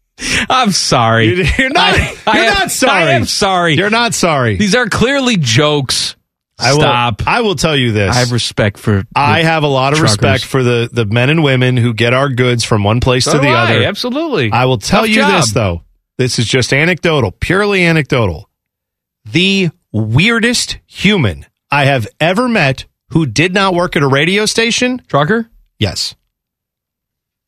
[0.50, 1.28] I'm sorry.
[1.36, 1.94] You're, you're not.
[1.94, 3.04] I- you're am- not sorry.
[3.04, 3.76] I am sorry.
[3.76, 4.56] You're not sorry.
[4.56, 6.16] These are clearly jokes.
[6.58, 7.24] I will, Stop.
[7.28, 8.16] I will tell you this.
[8.16, 9.04] I have respect for.
[9.14, 10.14] I have a lot of truckers.
[10.18, 13.34] respect for the the men and women who get our goods from one place So
[13.34, 13.84] to the I, other.
[13.84, 14.52] Absolutely.
[14.54, 15.42] I will tell Tough you job.
[15.42, 15.84] this though.
[16.18, 18.50] This is just anecdotal, purely anecdotal.
[19.26, 25.02] The weirdest human I have ever met who did not work at a radio station.
[25.10, 25.50] Trucker?
[25.78, 26.16] Yes.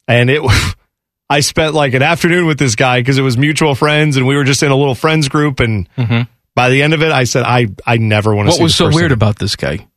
[0.08, 0.42] And it
[1.30, 4.36] I spent like an afternoon with this guy because it was mutual friends and we
[4.36, 6.22] were just in a little friends group and mm-hmm.
[6.56, 8.60] by the end of it I said I I never want to see.
[8.60, 9.88] What was so person weird about this guy?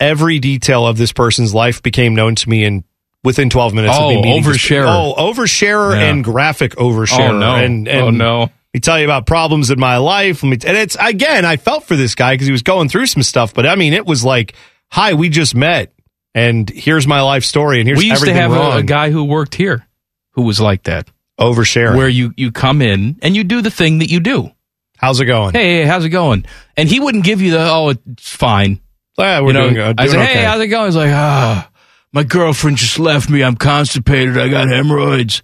[0.00, 2.82] every detail of this person's life became known to me in
[3.22, 4.86] within 12 minutes of Oh, me meeting this- oversharer.
[4.88, 6.08] Oh, oversharer Yeah.
[6.08, 7.30] and graphic oversharer.
[7.30, 7.54] Oh, no.
[7.54, 8.38] And, oh, and Oh, no.
[8.40, 10.42] Let me tell you about problems in my life.
[10.42, 13.06] Let me, and it's again, I felt for this guy because he was going through
[13.06, 14.54] some stuff, but I mean, it was like,
[14.90, 15.92] hi, we just met
[16.34, 19.24] and here's my life story and here's we used to have a, a guy who
[19.24, 19.86] worked here
[20.32, 21.08] who was like that.
[21.38, 21.96] oversharing.
[21.96, 24.50] Where you, you come in and you do the thing that you do.
[24.96, 25.52] How's it going?
[25.52, 26.44] Hey, hey, how's it going?
[26.76, 28.80] And he wouldn't give you the, oh, it's fine.
[29.18, 30.34] Yeah, we're you know, doing, uh, I said, okay.
[30.34, 30.86] hey, how's it going?
[30.86, 31.70] He's like, ah,
[32.12, 33.42] my girlfriend just left me.
[33.42, 34.38] I'm constipated.
[34.38, 35.42] I got hemorrhoids.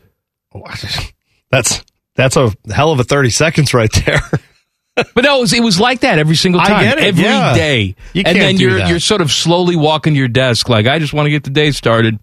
[1.51, 1.83] That's,
[2.15, 4.21] that's a hell of a 30 seconds right there.
[5.15, 7.55] But no, it was, it was like that every single I time, it, every yeah.
[7.55, 7.95] day.
[8.13, 8.89] You and can't then you're that.
[8.89, 11.51] you're sort of slowly walking to your desk, like I just want to get the
[11.51, 12.19] day started.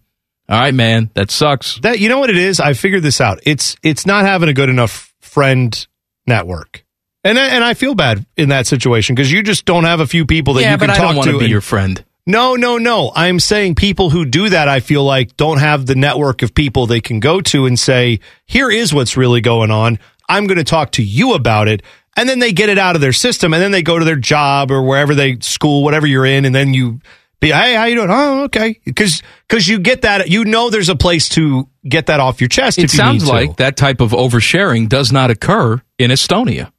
[0.47, 1.79] All right, man, that sucks.
[1.79, 2.59] That you know what it is?
[2.59, 3.39] I figured this out.
[3.43, 5.87] It's it's not having a good enough friend
[6.27, 6.83] network.
[7.23, 10.07] And I- and I feel bad in that situation because you just don't have a
[10.07, 11.31] few people that yeah, you can but I talk don't to.
[11.33, 12.03] to be and- your friend.
[12.27, 13.11] no, no, no.
[13.15, 16.85] I'm saying people who do that, I feel like don't have the network of people
[16.85, 19.97] they can go to and say, "Here is what's really going on.
[20.29, 21.81] I'm going to talk to you about it."
[22.17, 24.15] And then they get it out of their system, and then they go to their
[24.15, 27.01] job or wherever they school, whatever you're in, and then you
[27.41, 30.89] be, "Hey, how you doing?" Oh, okay, because because you get that, you know, there's
[30.89, 32.77] a place to get that off your chest.
[32.77, 36.71] It if you sounds like that type of oversharing does not occur in Estonia.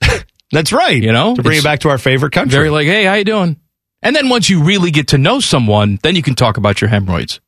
[0.52, 1.02] That's right.
[1.02, 2.56] You know, to bring it back to our favorite country.
[2.56, 3.56] Very like, hey, how you doing?
[4.02, 6.88] And then once you really get to know someone, then you can talk about your
[6.88, 7.40] hemorrhoids.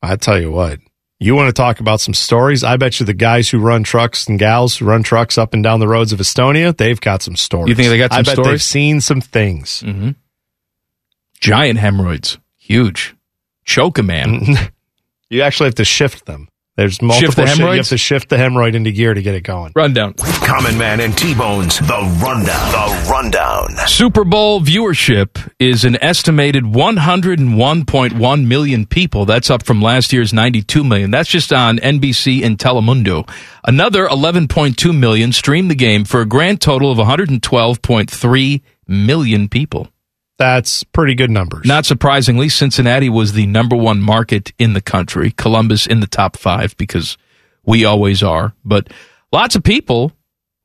[0.00, 0.78] I tell you what,
[1.20, 2.62] you want to talk about some stories?
[2.62, 5.62] I bet you the guys who run trucks and gals who run trucks up and
[5.64, 7.68] down the roads of Estonia, they've got some stories.
[7.68, 8.50] You think they got some I bet stories?
[8.50, 9.82] they've seen some things.
[9.84, 10.10] Mm-hmm.
[11.40, 13.14] Giant hemorrhoids, huge,
[13.64, 14.42] choke a man.
[15.30, 16.48] You actually have to shift them.
[16.78, 19.40] There's multiple the shi- You have to shift the hemorrhoid into gear to get it
[19.40, 19.72] going.
[19.74, 20.14] Rundown.
[20.14, 22.70] Common Man and T-Bone's The Rundown.
[22.70, 23.74] The Rundown.
[23.88, 29.24] Super Bowl viewership is an estimated 101.1 million people.
[29.26, 31.10] That's up from last year's 92 million.
[31.10, 33.28] That's just on NBC and Telemundo.
[33.64, 39.88] Another 11.2 million streamed the game for a grand total of 112.3 million people.
[40.38, 41.66] That's pretty good numbers.
[41.66, 45.32] Not surprisingly, Cincinnati was the number one market in the country.
[45.32, 47.18] Columbus in the top five because
[47.66, 48.54] we always are.
[48.64, 48.88] But
[49.32, 50.12] lots of people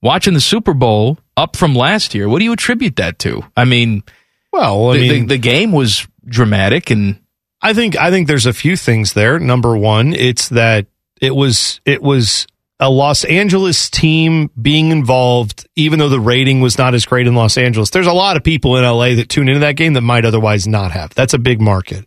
[0.01, 2.29] watching the Super Bowl up from last year.
[2.29, 3.43] What do you attribute that to?
[3.57, 4.03] I mean,
[4.51, 7.19] well, I the, mean, the, the game was dramatic and
[7.63, 9.39] I think I think there's a few things there.
[9.39, 10.85] Number one, it's that
[11.21, 12.45] it was it was
[12.83, 17.33] a Los Angeles team being involved, even though the rating was not as great in
[17.33, 17.91] Los Angeles.
[17.91, 20.67] There's a lot of people in LA that tune into that game that might otherwise
[20.67, 21.15] not have.
[21.15, 22.05] That's a big market.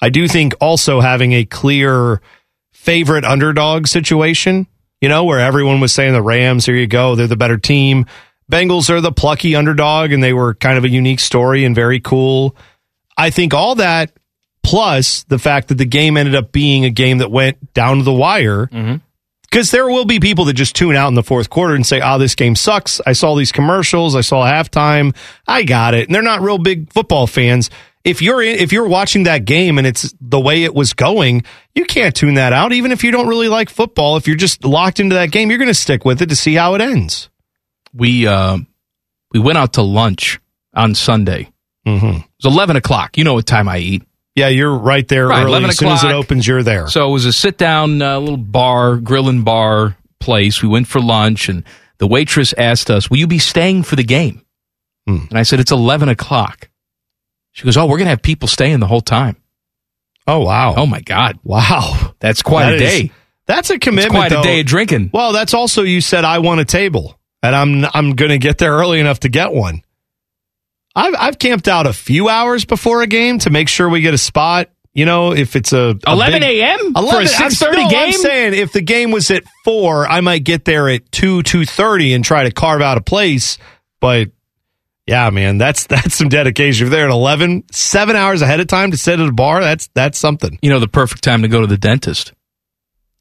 [0.00, 2.22] I do think also having a clear
[2.72, 4.68] favorite underdog situation,
[5.00, 8.06] you know, where everyone was saying the Rams, here you go, they're the better team.
[8.50, 11.98] Bengals are the plucky underdog, and they were kind of a unique story and very
[11.98, 12.54] cool.
[13.18, 14.12] I think all that
[14.62, 18.04] plus the fact that the game ended up being a game that went down to
[18.04, 18.96] the wire mm-hmm.
[19.54, 22.00] Because there will be people that just tune out in the fourth quarter and say,
[22.02, 23.00] oh, this game sucks.
[23.06, 24.16] I saw these commercials.
[24.16, 25.14] I saw halftime.
[25.46, 26.08] I got it.
[26.08, 27.70] And they're not real big football fans.
[28.02, 31.44] If you're in, if you're watching that game and it's the way it was going,
[31.72, 32.72] you can't tune that out.
[32.72, 35.60] Even if you don't really like football, if you're just locked into that game, you're
[35.60, 37.30] going to stick with it to see how it ends.
[37.92, 38.58] We uh,
[39.30, 40.40] we went out to lunch
[40.74, 41.52] on Sunday.
[41.86, 42.06] Mm-hmm.
[42.06, 43.16] It was eleven o'clock.
[43.16, 44.02] You know what time I eat.
[44.34, 45.50] Yeah, you're right there Right, early.
[45.52, 46.88] 11 As soon as it opens, you're there.
[46.88, 50.60] So it was a sit down uh, little bar, grill and bar place.
[50.62, 51.62] We went for lunch, and
[51.98, 54.42] the waitress asked us, "Will you be staying for the game?"
[55.06, 55.26] Hmm.
[55.30, 56.68] And I said, "It's eleven o'clock."
[57.52, 59.36] She goes, "Oh, we're gonna have people staying the whole time."
[60.26, 60.74] Oh wow!
[60.76, 61.38] Oh my God!
[61.44, 63.10] Wow, that's quite That a is- day.
[63.46, 64.10] That's a commitment.
[64.14, 65.10] quite a day of drinking.
[65.12, 68.56] Well, that's also you said I want a table, and I'm I'm going to get
[68.56, 69.82] there early enough to get one.
[70.94, 74.14] I've I've camped out a few hours before a game to make sure we get
[74.14, 74.70] a spot.
[74.92, 76.78] You know, if it's a, a 11 big- a.m.
[76.92, 78.12] for a 11 I'm- 6:30 no, I'm game?
[78.12, 82.12] saying if the game was at four, I might get there at two two thirty
[82.14, 83.58] and try to carve out a place.
[84.00, 84.30] But
[85.06, 86.86] yeah, man, that's that's some dedication.
[86.86, 89.88] If they're at 11, seven hours ahead of time to sit at a bar, that's
[89.94, 90.60] that's something.
[90.62, 92.32] You know, the perfect time to go to the dentist.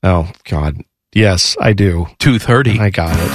[0.03, 0.77] Oh God,
[1.11, 2.05] yes, I do.
[2.19, 2.79] Two thirty.
[2.79, 3.31] I got it.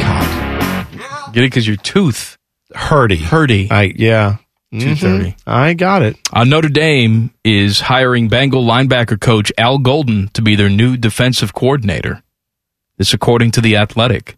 [0.00, 0.86] God,
[1.34, 2.38] Get it because your tooth
[2.74, 3.70] hurty, hurty.
[3.70, 4.36] I yeah.
[4.72, 5.30] Two thirty.
[5.32, 5.36] Mhm.
[5.46, 6.16] I got it.
[6.32, 11.52] Uh, Notre Dame is hiring Bengal linebacker coach Al Golden to be their new defensive
[11.52, 12.22] coordinator.
[12.96, 14.36] This, according to the Athletic.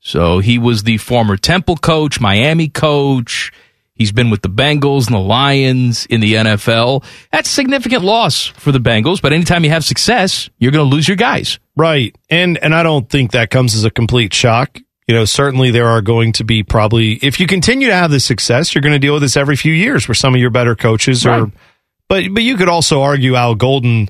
[0.00, 3.50] So he was the former Temple coach, Miami coach.
[3.94, 7.04] He's been with the Bengals and the Lions in the NFL.
[7.32, 9.22] That's a significant loss for the Bengals.
[9.22, 11.58] But anytime you have success, you're going to lose your guys.
[11.76, 12.14] Right.
[12.28, 14.80] And and I don't think that comes as a complete shock.
[15.06, 18.24] You know, certainly there are going to be probably if you continue to have this
[18.24, 20.74] success, you're going to deal with this every few years where some of your better
[20.74, 21.50] coaches are
[22.08, 24.08] but but you could also argue Al Golden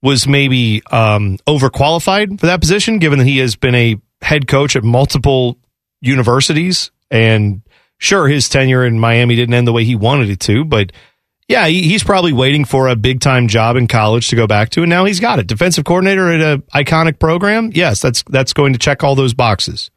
[0.00, 4.76] was maybe um overqualified for that position given that he has been a head coach
[4.76, 5.58] at multiple
[6.00, 7.62] universities and
[7.98, 10.92] sure his tenure in Miami didn't end the way he wanted it to, but
[11.48, 14.70] yeah, he, he's probably waiting for a big time job in college to go back
[14.70, 15.46] to, and now he's got it.
[15.46, 17.70] Defensive coordinator at a iconic program.
[17.74, 19.90] Yes, that's that's going to check all those boxes.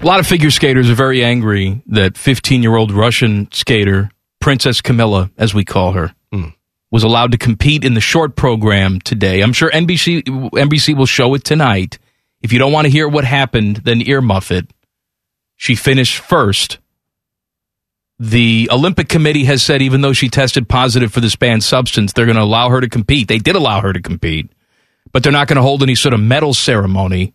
[0.00, 4.10] A lot of figure skaters are very angry that 15 year old Russian skater,
[4.40, 6.50] Princess Kamila, as we call her, hmm.
[6.92, 9.40] was allowed to compete in the short program today.
[9.40, 11.98] I'm sure NBC, NBC will show it tonight.
[12.40, 14.70] If you don't want to hear what happened, then earmuff it.
[15.56, 16.78] She finished first.
[18.20, 22.26] The Olympic Committee has said even though she tested positive for this banned substance, they're
[22.26, 23.26] going to allow her to compete.
[23.26, 24.52] They did allow her to compete,
[25.10, 27.34] but they're not going to hold any sort of medal ceremony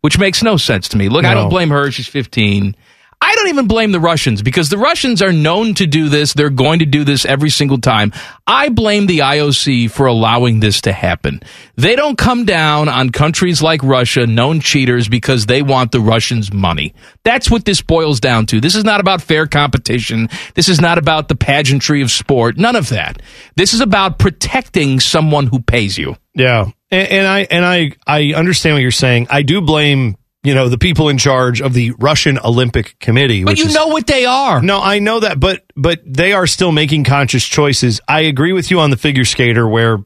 [0.00, 1.08] which makes no sense to me.
[1.08, 1.90] Look, I don't blame her.
[1.90, 2.76] She's 15.
[3.20, 6.34] I don't even blame the Russians because the Russians are known to do this.
[6.34, 8.12] They're going to do this every single time.
[8.46, 11.42] I blame the IOC for allowing this to happen.
[11.74, 16.52] They don't come down on countries like Russia, known cheaters, because they want the Russians'
[16.52, 16.94] money.
[17.24, 18.60] That's what this boils down to.
[18.60, 20.28] This is not about fair competition.
[20.54, 22.56] This is not about the pageantry of sport.
[22.56, 23.20] None of that.
[23.56, 26.16] This is about protecting someone who pays you.
[26.34, 29.26] Yeah, and, and I and I I understand what you're saying.
[29.28, 30.16] I do blame
[30.48, 33.44] you know the people in charge of the Russian Olympic Committee.
[33.44, 34.62] But you is- know what they are.
[34.62, 38.00] No, I know that, but but they are still making conscious choices.
[38.08, 39.98] I agree with you on the figure skater where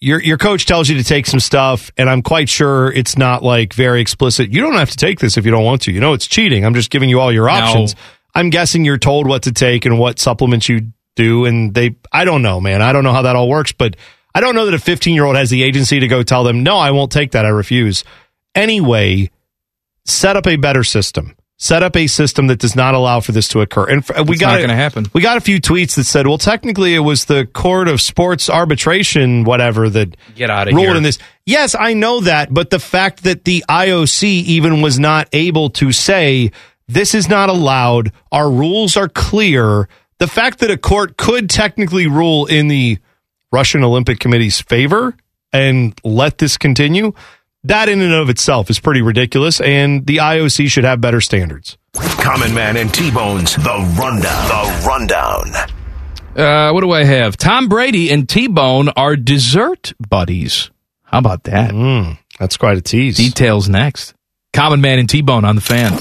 [0.00, 3.42] your your coach tells you to take some stuff, and I'm quite sure it's not
[3.42, 4.52] like very explicit.
[4.52, 5.92] You don't have to take this if you don't want to.
[5.92, 6.64] You know, it's cheating.
[6.64, 7.96] I'm just giving you all your options.
[8.34, 11.96] I'm guessing you're told what to take and what supplements you do, and they.
[12.12, 12.80] I don't know, man.
[12.80, 13.96] I don't know how that all works, but
[14.34, 16.62] I don't know that a 15 year old has the agency to go tell them,
[16.62, 17.44] no, I won't take that.
[17.44, 18.04] I refuse.
[18.54, 19.30] Anyway,
[20.04, 21.36] set up a better system.
[21.56, 23.84] Set up a system that does not allow for this to occur.
[23.88, 25.06] And we It's got not gonna happen.
[25.12, 28.50] We got a few tweets that said, "Well, technically, it was the Court of Sports
[28.50, 30.96] Arbitration, whatever, that Get outta ruled here.
[30.96, 35.28] in this." Yes, I know that, but the fact that the IOC even was not
[35.32, 36.50] able to say
[36.88, 39.88] this is not allowed, our rules are clear.
[40.18, 42.98] The fact that a court could technically rule in the
[43.52, 45.14] Russian Olympic Committee's favor
[45.52, 47.12] and let this continue,
[47.64, 51.76] that in and of itself is pretty ridiculous, and the IOC should have better standards.
[51.94, 54.48] Common Man and T-Bone's The Rundown.
[54.48, 55.52] The Rundown.
[56.36, 57.36] Uh, what do I have?
[57.36, 60.70] Tom Brady and T Bone are dessert buddies.
[61.04, 61.70] How about that?
[61.70, 63.16] Mm, that's quite a tease.
[63.16, 64.14] Details next.
[64.52, 65.92] Common Man and T Bone on the fan.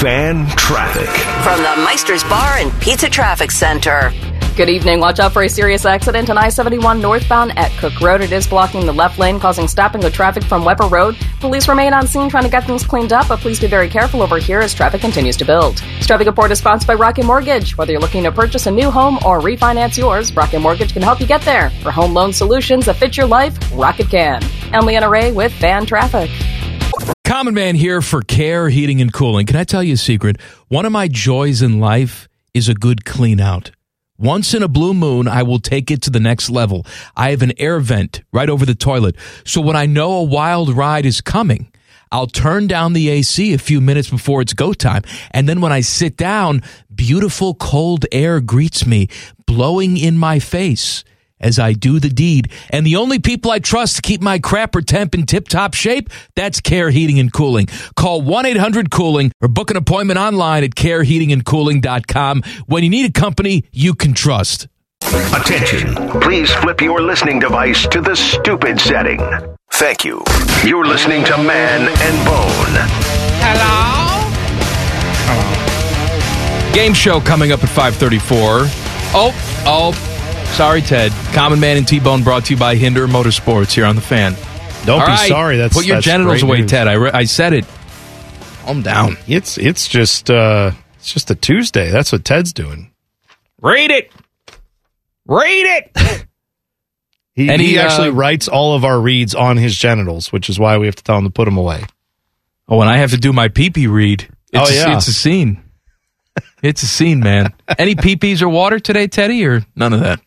[0.00, 1.08] Fan traffic.
[1.44, 4.12] From the Meister's Bar and Pizza Traffic Center.
[4.58, 4.98] Good evening.
[4.98, 8.22] Watch out for a serious accident on I 71 northbound at Cook Road.
[8.22, 11.16] It is blocking the left lane, causing stopping of traffic from Weber Road.
[11.38, 14.20] Police remain on scene trying to get things cleaned up, but please be very careful
[14.20, 15.76] over here as traffic continues to build.
[15.76, 17.78] This traffic report is sponsored by Rocket Mortgage.
[17.78, 21.20] Whether you're looking to purchase a new home or refinance yours, Rocket Mortgage can help
[21.20, 21.70] you get there.
[21.84, 24.42] For home loan solutions that fit your life, Rocket can.
[24.72, 26.32] I'm Ray with Fan Traffic.
[27.24, 29.46] Common Man here for Care Heating and Cooling.
[29.46, 30.40] Can I tell you a secret?
[30.66, 33.70] One of my joys in life is a good clean out.
[34.18, 36.84] Once in a blue moon, I will take it to the next level.
[37.16, 39.14] I have an air vent right over the toilet.
[39.44, 41.70] So when I know a wild ride is coming,
[42.10, 45.02] I'll turn down the AC a few minutes before it's go time.
[45.30, 46.62] And then when I sit down,
[46.92, 49.06] beautiful cold air greets me,
[49.46, 51.04] blowing in my face
[51.40, 52.50] as I do the deed.
[52.70, 56.10] And the only people I trust to keep my crapper temp in tip top shape,
[56.34, 57.66] that's Care Heating and Cooling.
[57.96, 63.12] Call 1 800 Cooling or book an appointment online at careheatingandcooling.com when you need a
[63.12, 64.68] company you can trust.
[65.02, 65.94] Attention.
[66.20, 69.20] Please flip your listening device to the stupid setting.
[69.72, 70.22] Thank you.
[70.64, 72.74] You're listening to Man and Bone.
[73.40, 74.08] Hello?
[76.74, 78.66] Game show coming up at 534.
[79.14, 79.32] Oh,
[79.66, 79.92] oh,
[80.56, 81.12] sorry, Ted.
[81.34, 84.34] Common Man and T-Bone brought to you by Hinder Motorsports here on the fan.
[84.84, 85.56] Don't All be right, sorry.
[85.56, 86.70] That's Put your that's genitals away, news.
[86.70, 86.88] Ted.
[86.88, 87.64] I, re- I said it.
[88.64, 89.16] Calm down.
[89.26, 91.90] It's it's just uh it's just a Tuesday.
[91.90, 92.92] That's what Ted's doing.
[93.62, 94.12] Read it.
[95.26, 96.24] Read it.
[97.34, 100.50] He, And he, he, uh, actually writes all of our reads on his genitals, which
[100.50, 101.84] is why we have to tell him to put them away.
[102.68, 104.22] Oh, and I have to do my pee-pee read.
[104.52, 104.96] It's Oh, a, yeah.
[104.96, 105.62] it's a scene.
[106.64, 107.52] It's a scene, man.
[107.78, 110.20] Any pee-pees or water today, Teddy, or none of that?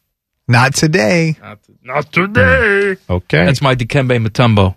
[0.47, 1.37] Not today.
[1.83, 2.97] Not today.
[3.09, 3.45] Okay.
[3.45, 4.75] That's my Dikembe Mutombo.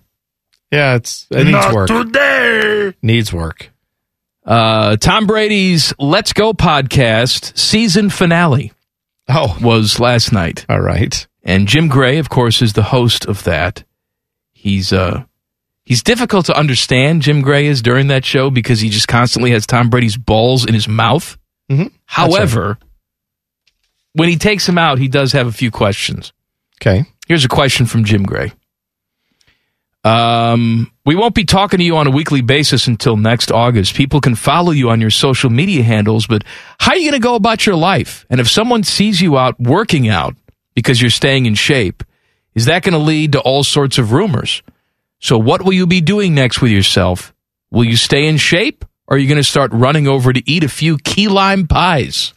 [0.70, 1.88] yeah, it's it needs Not work.
[1.88, 2.94] today.
[3.02, 3.70] Needs work.
[4.44, 8.72] Uh, Tom Brady's Let's Go podcast season finale.
[9.28, 10.66] Oh, was last night.
[10.68, 11.26] All right.
[11.42, 13.84] And Jim Gray, of course, is the host of that.
[14.52, 15.24] He's uh
[15.84, 17.22] he's difficult to understand.
[17.22, 20.74] Jim Gray is during that show because he just constantly has Tom Brady's balls in
[20.74, 21.38] his mouth.
[21.70, 21.88] Mm-hmm.
[22.06, 22.78] However,
[24.14, 26.32] when he takes him out, he does have a few questions.
[26.80, 27.04] Okay.
[27.26, 28.52] Here's a question from Jim Gray.
[30.04, 33.94] Um, we won't be talking to you on a weekly basis until next August.
[33.94, 36.44] People can follow you on your social media handles, but
[36.78, 38.26] how are you going to go about your life?
[38.28, 40.36] And if someone sees you out working out
[40.74, 42.04] because you're staying in shape,
[42.54, 44.62] is that going to lead to all sorts of rumors?
[45.20, 47.32] So what will you be doing next with yourself?
[47.70, 50.64] Will you stay in shape or are you going to start running over to eat
[50.64, 52.33] a few key lime pies?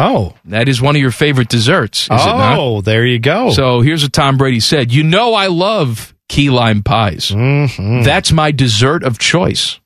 [0.00, 0.34] Oh.
[0.46, 2.58] That is one of your favorite desserts, is it not?
[2.58, 3.50] oh, there you go.
[3.50, 4.92] So here's what Tom Brady said.
[4.92, 7.28] You know I love key lime pies.
[7.30, 8.02] Mm-hmm.
[8.02, 9.78] That's my dessert of choice.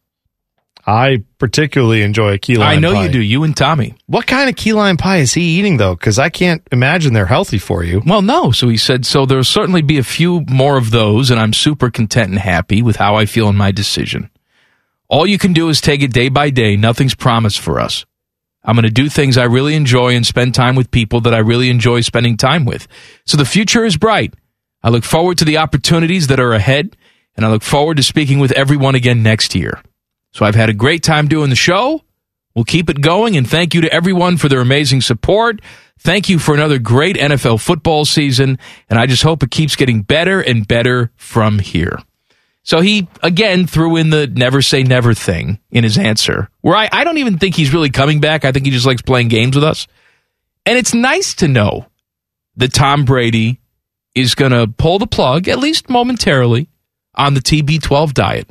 [0.86, 2.72] I particularly enjoy a key lime pie.
[2.74, 3.06] I know pie.
[3.06, 3.20] you do.
[3.20, 3.94] You and Tommy.
[4.06, 5.94] What kind of key lime pie is he eating though?
[5.94, 8.02] Because I can't imagine they're healthy for you.
[8.04, 8.50] Well, no.
[8.50, 11.90] So he said, so there'll certainly be a few more of those, and I'm super
[11.90, 14.28] content and happy with how I feel in my decision.
[15.08, 16.76] All you can do is take it day by day.
[16.76, 18.04] Nothing's promised for us.
[18.64, 21.38] I'm going to do things I really enjoy and spend time with people that I
[21.38, 22.88] really enjoy spending time with.
[23.26, 24.34] So the future is bright.
[24.82, 26.96] I look forward to the opportunities that are ahead,
[27.36, 29.82] and I look forward to speaking with everyone again next year.
[30.32, 32.02] So I've had a great time doing the show.
[32.54, 35.60] We'll keep it going, and thank you to everyone for their amazing support.
[35.98, 38.58] Thank you for another great NFL football season,
[38.88, 41.98] and I just hope it keeps getting better and better from here.
[42.64, 46.88] So he again threw in the never say never thing in his answer, where I,
[46.90, 48.44] I don't even think he's really coming back.
[48.44, 49.86] I think he just likes playing games with us.
[50.66, 51.86] And it's nice to know
[52.56, 53.60] that Tom Brady
[54.14, 56.68] is going to pull the plug, at least momentarily,
[57.14, 58.48] on the TB12 diet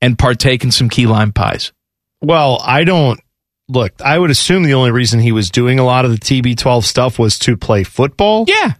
[0.00, 1.72] and partake in some key lime pies.
[2.20, 3.20] Well, I don't
[3.68, 3.92] look.
[4.00, 7.18] I would assume the only reason he was doing a lot of the TB12 stuff
[7.18, 8.44] was to play football.
[8.46, 8.74] Yeah.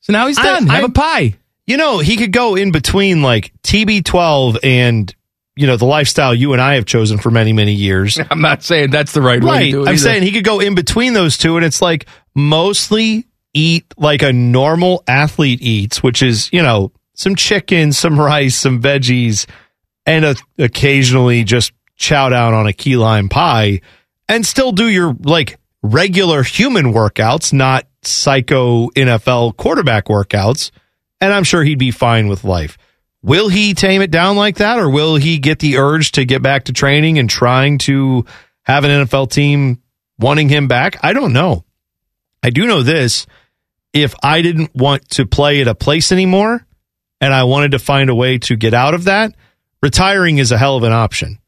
[0.00, 0.68] So now he's done.
[0.68, 1.36] I, Have a pie.
[1.66, 5.14] You know, he could go in between like TB12 and
[5.56, 8.18] you know the lifestyle you and I have chosen for many many years.
[8.30, 9.82] I'm not saying that's the right, way to do it.
[9.82, 9.98] I'm either.
[9.98, 14.32] saying he could go in between those two, and it's like mostly eat like a
[14.32, 19.46] normal athlete eats, which is you know some chicken, some rice, some veggies,
[20.04, 23.80] and a, occasionally just chow down on a key lime pie,
[24.28, 30.70] and still do your like regular human workouts, not psycho NFL quarterback workouts.
[31.20, 32.76] And I'm sure he'd be fine with life.
[33.22, 36.42] Will he tame it down like that, or will he get the urge to get
[36.42, 38.24] back to training and trying to
[38.62, 39.82] have an NFL team
[40.18, 40.98] wanting him back?
[41.02, 41.64] I don't know.
[42.42, 43.26] I do know this.
[43.92, 46.64] If I didn't want to play at a place anymore
[47.20, 49.34] and I wanted to find a way to get out of that,
[49.82, 51.38] retiring is a hell of an option,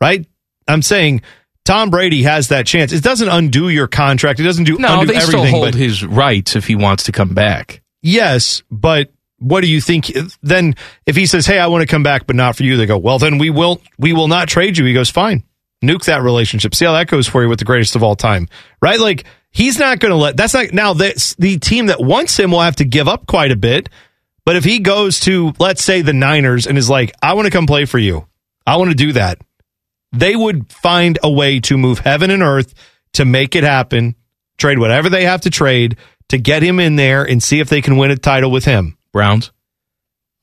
[0.00, 0.26] right?
[0.66, 1.20] I'm saying
[1.66, 2.92] Tom Brady has that chance.
[2.92, 4.40] It doesn't undo your contract.
[4.40, 5.54] It doesn't do No, undo they still everything.
[5.54, 7.81] hold but his rights if he wants to come back.
[8.02, 10.12] Yes, but what do you think?
[10.42, 10.74] Then
[11.06, 12.98] if he says, "Hey, I want to come back, but not for you," they go,
[12.98, 15.44] "Well, then we will we will not trade you." He goes, "Fine,
[15.82, 16.74] nuke that relationship.
[16.74, 18.48] See how that goes for you with the greatest of all time,
[18.80, 20.36] right?" Like he's not going to let.
[20.36, 20.94] That's not now.
[20.94, 23.88] That's the team that wants him will have to give up quite a bit.
[24.44, 27.50] But if he goes to, let's say, the Niners and is like, "I want to
[27.50, 28.26] come play for you.
[28.66, 29.38] I want to do that,"
[30.12, 32.74] they would find a way to move heaven and earth
[33.14, 34.14] to make it happen.
[34.58, 35.96] Trade whatever they have to trade
[36.32, 38.96] to get him in there and see if they can win a title with him.
[39.12, 39.52] Browns.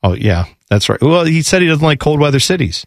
[0.02, 1.00] Oh yeah, that's right.
[1.00, 2.86] Well, he said he doesn't like cold weather cities.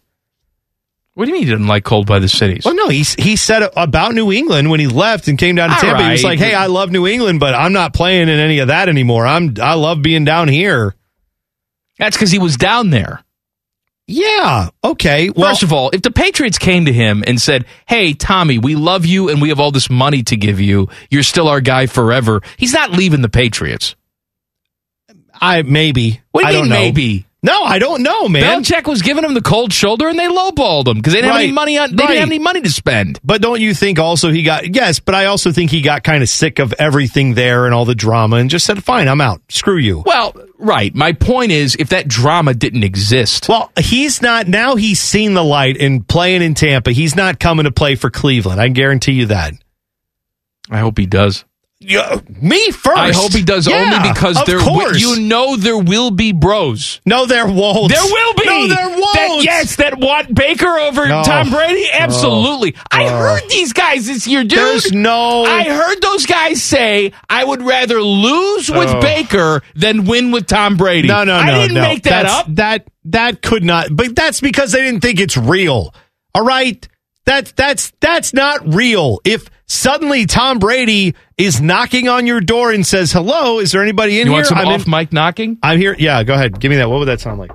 [1.12, 2.64] What do you mean he didn't like cold weather cities?
[2.64, 5.74] Well, no, he he said about New England when he left and came down to
[5.76, 6.04] All Tampa.
[6.04, 8.68] He was like, "Hey, I love New England, but I'm not playing in any of
[8.68, 9.26] that anymore.
[9.26, 10.94] I'm I love being down here."
[11.98, 13.23] That's because he was down there.
[14.06, 14.68] Yeah.
[14.82, 15.30] Okay.
[15.30, 18.74] Well, First of all, if the Patriots came to him and said, "Hey, Tommy, we
[18.74, 20.88] love you and we have all this money to give you.
[21.10, 23.96] You're still our guy forever." He's not leaving the Patriots.
[25.40, 26.20] I maybe.
[26.32, 26.84] What do you I mean don't know.
[26.84, 27.26] maybe?
[27.44, 28.62] No, I don't know, man.
[28.62, 31.42] Belichick was giving him the cold shoulder and they lowballed him because they didn't have
[31.42, 31.94] any money on.
[31.94, 32.08] They Right.
[32.08, 33.20] didn't have any money to spend.
[33.22, 34.98] But don't you think also he got yes?
[34.98, 37.94] But I also think he got kind of sick of everything there and all the
[37.94, 39.42] drama and just said, "Fine, I'm out.
[39.50, 40.94] Screw you." Well, right.
[40.94, 44.76] My point is, if that drama didn't exist, Well, he's not now.
[44.76, 46.92] He's seen the light and playing in Tampa.
[46.92, 48.58] He's not coming to play for Cleveland.
[48.58, 49.52] I guarantee you that.
[50.70, 51.44] I hope he does.
[51.80, 52.96] Yeah, me first.
[52.96, 54.58] I hope he does Yeah, only because of there.
[54.58, 54.98] course.
[54.98, 57.00] You know, there will be bros.
[57.04, 57.90] no, there won't.
[57.92, 58.44] There will be.
[58.46, 59.12] No, there won't.
[59.14, 61.22] That, yes, that want Baker over No.
[61.24, 61.86] Tom Brady.
[61.92, 62.74] Absolutely.
[62.90, 63.18] I Oh.
[63.18, 64.58] heard these guys this year, dude.
[64.58, 69.00] There's no- I heard those guys say, "I would rather lose with Oh.
[69.02, 71.52] Baker than win with Tom Brady." No, no, no.
[71.52, 71.82] I didn't no.
[71.82, 72.46] make that That's- up.
[72.54, 73.88] That that could not.
[73.90, 75.92] But that's because they didn't think it's real.
[76.34, 76.86] All right.
[77.26, 79.18] That's that's that's not real.
[79.24, 84.20] If suddenly Tom Brady is knocking on your door and says, "Hello, is there anybody
[84.20, 85.58] in You here?" want some I'm in- off mic knocking?
[85.62, 85.94] I'm here.
[85.98, 86.58] Yeah, go ahead.
[86.60, 86.88] Give me that.
[86.88, 87.50] What would that sound like?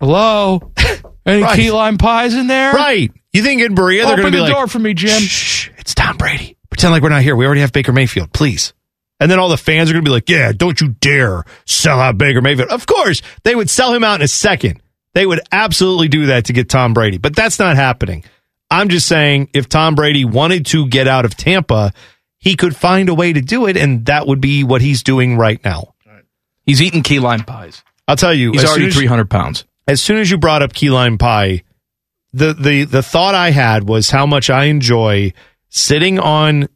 [0.00, 0.72] Hello.
[1.26, 1.56] Any Right.
[1.56, 2.72] key lime pies in there?
[2.72, 3.10] Right.
[3.32, 4.94] You think in Berea they're going to the be like, "Open the door for me,
[4.94, 5.20] Jim.
[5.20, 6.56] Shh, it's Tom Brady.
[6.70, 7.36] Pretend like we're not here.
[7.36, 8.72] We already have Baker Mayfield, please.
[9.20, 11.98] And then all the fans are going to be like, yeah, don't you dare sell
[12.00, 12.68] out Baker Mayfield.
[12.70, 14.80] Of course, they would sell him out in a second.
[15.14, 18.22] They would absolutely do that to get Tom Brady, but that's not happening.
[18.70, 21.92] I'm just saying if Tom Brady wanted to get out of Tampa,
[22.38, 25.36] he could find a way to do it, and that would be what he's doing
[25.36, 25.94] right now.
[26.64, 27.82] He's eating key lime pies.
[28.06, 29.64] I'll tell you, He's already 300 pounds.
[29.86, 31.62] as soon as you brought up key lime pie,
[32.32, 35.32] the the the thought I had was how much I enjoy
[35.70, 36.68] sitting on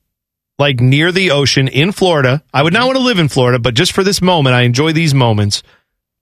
[0.59, 2.43] like near the ocean in Florida.
[2.55, 4.93] I would not want to live in Florida, but just for this moment, I enjoy
[4.93, 5.63] these moments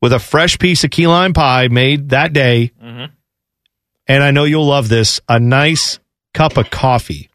[0.03, 2.73] with a fresh piece of key lime pie made that day.
[4.11, 5.99] And I know you'll love this, a nice
[6.35, 7.29] cup of coffee.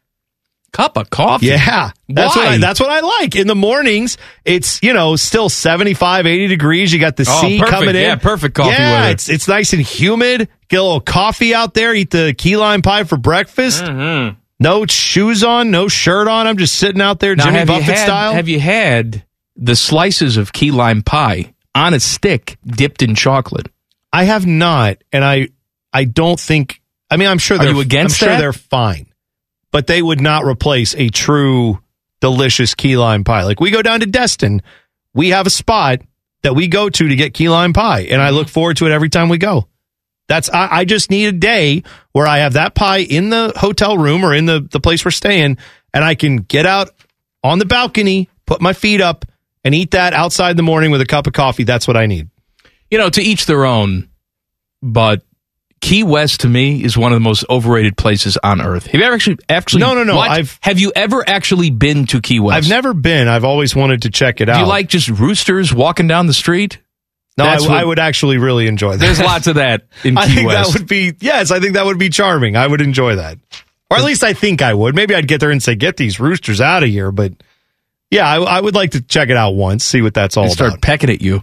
[0.72, 1.46] Cup of coffee?
[1.46, 1.92] Yeah.
[2.08, 2.58] That's what I, Why?
[2.58, 3.34] that's what I like.
[3.34, 6.92] In the mornings, it's, you know, still 75, 80 degrees.
[6.92, 7.70] You got the Oh, sea perfect.
[7.78, 8.02] coming in.
[8.02, 9.12] Yeah, perfect coffee Yeah, weather.
[9.12, 10.48] it's it's nice and humid.
[10.68, 13.82] Get a little coffee out there, eat the key lime pie for breakfast.
[13.84, 14.36] Mm-hmm.
[14.60, 16.46] No shoes on, no shirt on.
[16.46, 18.32] I'm just sitting out there, Now, Jimmy Buffett had, style.
[18.34, 19.24] Have you had
[19.56, 23.68] the slices of key lime pie on a stick dipped in chocolate?
[24.12, 25.48] I have not, and I
[25.96, 26.82] I don't think.
[27.10, 28.38] I mean, I'm sure Are they're you against I'm sure that?
[28.38, 29.06] they're fine,
[29.70, 31.80] but they would not replace a true
[32.20, 33.44] delicious key lime pie.
[33.44, 34.60] Like we go down to Destin,
[35.14, 36.02] we have a spot
[36.42, 38.36] that we go to to get key lime pie, and I mm-hmm.
[38.36, 39.68] look forward to it every time we go.
[40.28, 41.82] That's I, I just need a day
[42.12, 45.12] where I have that pie in the hotel room or in the the place we're
[45.12, 45.56] staying,
[45.94, 46.90] and I can get out
[47.42, 49.24] on the balcony, put my feet up,
[49.64, 51.64] and eat that outside in the morning with a cup of coffee.
[51.64, 52.28] That's what I need.
[52.90, 54.10] You know, to each their own,
[54.82, 55.22] but
[55.82, 58.86] Key West to me is one of the most overrated places on earth.
[58.86, 60.30] Have you ever actually actually No, no, no, what?
[60.30, 62.56] I've- have you ever actually been to Key West?
[62.56, 63.28] I've never been.
[63.28, 64.54] I've always wanted to check it out.
[64.54, 64.62] Do out.
[64.62, 66.78] you like just roosters walking down the street?
[67.38, 68.98] No, I, That's what- I would actually really enjoy that.
[68.98, 70.72] There's lots of that in Key I think West.
[70.72, 71.50] that would be yes.
[71.50, 72.56] I think that would be charming.
[72.56, 73.38] I would enjoy that,
[73.90, 74.94] or at least I think I would.
[74.94, 77.34] Maybe I'd get there and say, "Get these roosters out of here." But
[78.10, 80.50] yeah, I, I would like to check it out once, see what that's all They
[80.50, 80.80] start about.
[80.82, 81.42] pecking at you.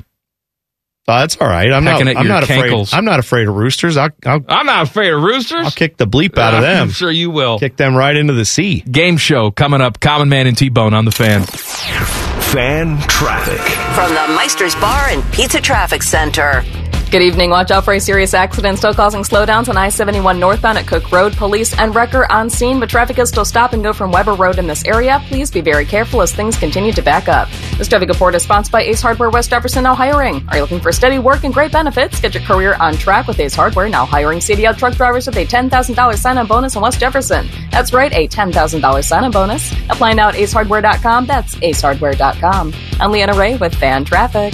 [1.06, 1.70] Uh, oh, that's all right.
[1.72, 1.94] I'm not.
[1.94, 2.88] Pecking at I'm your not afraid.
[2.94, 3.98] I'm not afraid of roosters.
[3.98, 5.66] I'll, I'll, I'm not afraid of roosters.
[5.66, 6.84] I'll kick the bleep out of them.
[6.84, 7.60] I'm sure you will.
[7.60, 8.80] Kick them right into the sea.
[8.82, 10.00] Game show coming up.
[10.00, 11.44] Common Man and T Bone on the fan.
[11.44, 13.60] Fan traffic.
[13.96, 16.64] From the Meister's Bar and Pizza Traffic Center.
[17.12, 17.52] Good evening.
[17.52, 21.12] Watch out for a serious accident still causing slowdowns on I 71 northbound at Cook
[21.12, 21.34] Road.
[21.34, 24.58] Police and wrecker on scene, but traffic is still stop and go from Weber Road
[24.58, 25.22] in this area.
[25.28, 27.50] Please be very careful as things continue to back up.
[27.78, 30.48] This traffic report is sponsored by Ace Hardware West Jefferson, now hiring.
[30.50, 32.22] Are you looking for steady work and great benefits?
[32.22, 35.46] Get your career on track with Ace Hardware, now hiring CDL truck drivers with a
[35.46, 37.50] $10,000 sign-on bonus in West Jefferson.
[37.72, 39.72] That's right, a $10,000 sign-on bonus.
[39.90, 41.26] Apply now at acehardware.com.
[41.26, 42.74] That's acehardware.com.
[43.00, 44.54] I'm Leanna Ray with Fan Traffic.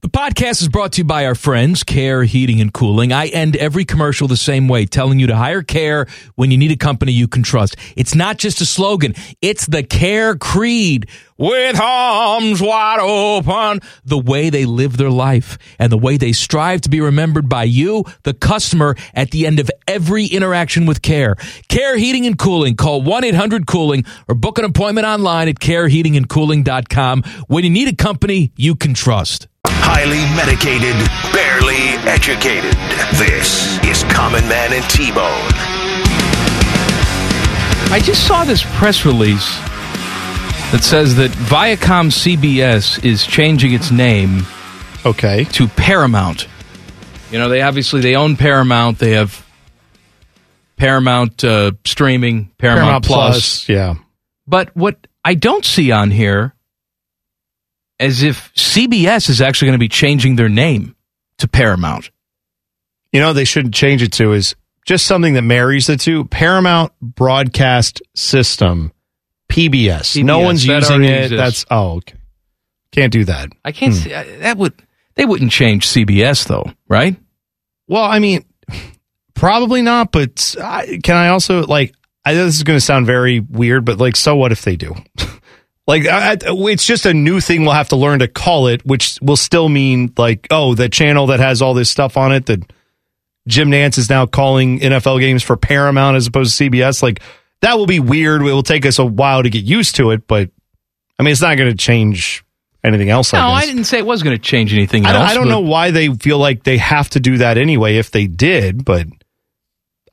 [0.00, 3.12] The podcast is brought to you by our friends, Care Heating and Cooling.
[3.12, 6.06] I end every commercial the same way, telling you to hire Care
[6.36, 7.76] when you need a company you can trust.
[7.96, 11.10] It's not just a slogan, it's the Care Creed.
[11.40, 16.80] With arms wide open, the way they live their life and the way they strive
[16.80, 21.36] to be remembered by you, the customer, at the end of every interaction with Care.
[21.68, 22.74] Care Heating and Cooling.
[22.74, 28.74] Call 1-800-COOLING or book an appointment online at careheatingandcooling.com when you need a company you
[28.74, 29.46] can trust.
[29.64, 30.96] Highly medicated,
[31.32, 32.74] barely educated.
[33.16, 35.52] This is Common Man and T-Bone.
[37.92, 39.60] I just saw this press release
[40.72, 44.42] that says that Viacom CBS is changing its name
[45.04, 46.46] okay to Paramount.
[47.30, 48.98] You know, they obviously they own Paramount.
[48.98, 49.46] They have
[50.76, 53.64] Paramount uh, streaming, Paramount, Paramount Plus.
[53.64, 53.94] Plus, yeah.
[54.46, 56.54] But what I don't see on here
[58.00, 60.94] as if CBS is actually going to be changing their name
[61.38, 62.10] to Paramount.
[63.12, 64.54] You know, they shouldn't change it to is
[64.84, 66.24] just something that marries the two.
[66.26, 68.92] Paramount Broadcast System,
[69.50, 70.22] PBS.
[70.22, 71.24] no one's that using it.
[71.32, 71.36] exists.
[71.36, 72.16] That's oh, okay.
[72.92, 73.50] Can't do that.
[73.64, 73.98] I can't Hmm.
[74.00, 74.72] see that would
[75.14, 77.16] they wouldn't change CBS though, right?
[77.86, 78.44] Well, I mean,
[79.34, 80.12] probably not.
[80.12, 81.94] But I, can I also like?
[82.24, 84.76] I know this is going to sound very weird, but like, so what if they
[84.76, 84.94] do?
[85.86, 89.18] like, I- it's just a new thing we'll have to learn to call it, which
[89.22, 92.70] will still mean like, oh, the channel that has all this stuff on it that
[93.46, 97.02] Jim Nantz is now calling NFL games for Paramount as opposed to CBS.
[97.02, 97.22] Like,
[97.60, 98.42] that will be weird.
[98.42, 100.50] It will take us a while to get used to it, but
[101.18, 102.44] I mean, it's not going to change
[102.84, 103.32] anything else.
[103.32, 105.30] No, I I didn't say it was going to change anything I else.
[105.30, 108.26] I don't know why they feel like they have to do that anyway if they
[108.26, 109.06] did, but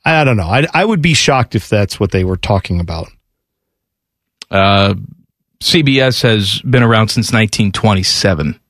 [0.04, 0.48] I, I don't know.
[0.48, 3.08] I, I would be shocked if that's what they were talking about.
[4.50, 4.94] Uh,
[5.62, 8.60] CBS has been around since 1927.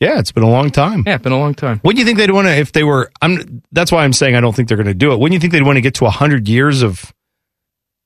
[0.00, 1.04] Yeah, it's been a long time.
[1.06, 1.80] Yeah, it's been a long time.
[1.84, 4.40] Wouldn't you think they'd want to, if they were, I'm, that's why I'm saying I
[4.40, 5.18] don't think they're going to do it.
[5.18, 7.12] Wouldn't you think they'd want to get to 100 years of,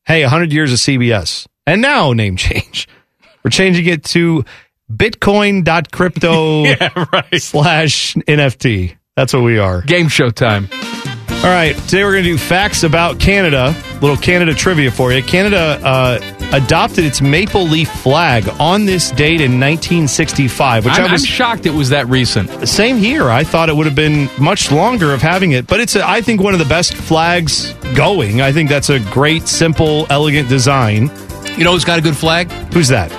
[0.06, 2.89] hey, 100 years of CBS and now name change?
[3.44, 4.44] We're changing it to
[4.90, 6.64] bitcoin.crypto
[7.39, 8.97] slash NFT.
[9.16, 9.82] That's what we are.
[9.82, 10.68] Game show time.
[10.72, 13.76] All right, today we're going to do facts about Canada.
[14.01, 15.22] Little Canada trivia for you.
[15.22, 21.12] Canada uh, adopted its maple leaf flag on this date in 1965, which I'm, I
[21.12, 22.69] was I'm shocked it was that recent.
[22.69, 23.31] same here.
[23.31, 26.21] I thought it would have been much longer of having it, but it's a, I
[26.21, 28.41] think one of the best flags going.
[28.41, 31.11] I think that's a great, simple, elegant design.
[31.57, 32.51] You know who's got a good flag?
[32.73, 33.11] Who's that?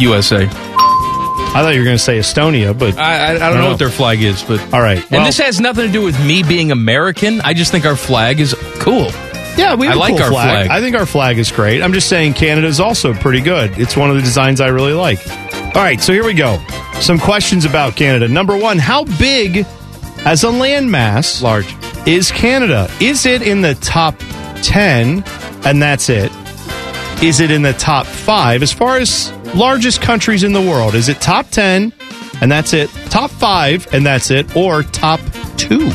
[0.00, 0.48] USA.
[1.54, 3.78] I thought you were going to say Estonia, but I, I, I don't know what
[3.78, 4.98] their flag is, but all right.
[5.12, 7.40] and this has nothing to do with me being American.
[7.42, 9.10] I just think our flag is cool.
[9.56, 10.68] Yeah, we have I a like cool our flag.
[10.70, 11.82] I think our flag is great.
[11.82, 13.78] I'm just saying Canada is also pretty good.
[13.78, 15.18] It's one of the designs I really like.
[15.76, 16.58] All right, so here we go.
[17.00, 18.28] Some questions about Canada.
[18.28, 19.66] Number one, how big
[20.24, 21.66] as a landmass large
[22.06, 22.88] is Canada?
[23.00, 24.16] Is it in the top
[24.62, 25.24] 10
[25.64, 26.32] and that's it?
[27.22, 30.94] Is it in the top 5 as far as largest countries in the world?
[30.94, 31.92] Is it top 10
[32.40, 32.90] and that's it?
[33.10, 35.20] Top 5 and that's it or top
[35.58, 35.90] 2?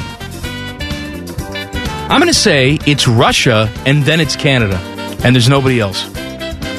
[2.10, 4.77] I'm going to say it's Russia and then it's Canada,
[5.23, 6.03] and there's nobody else.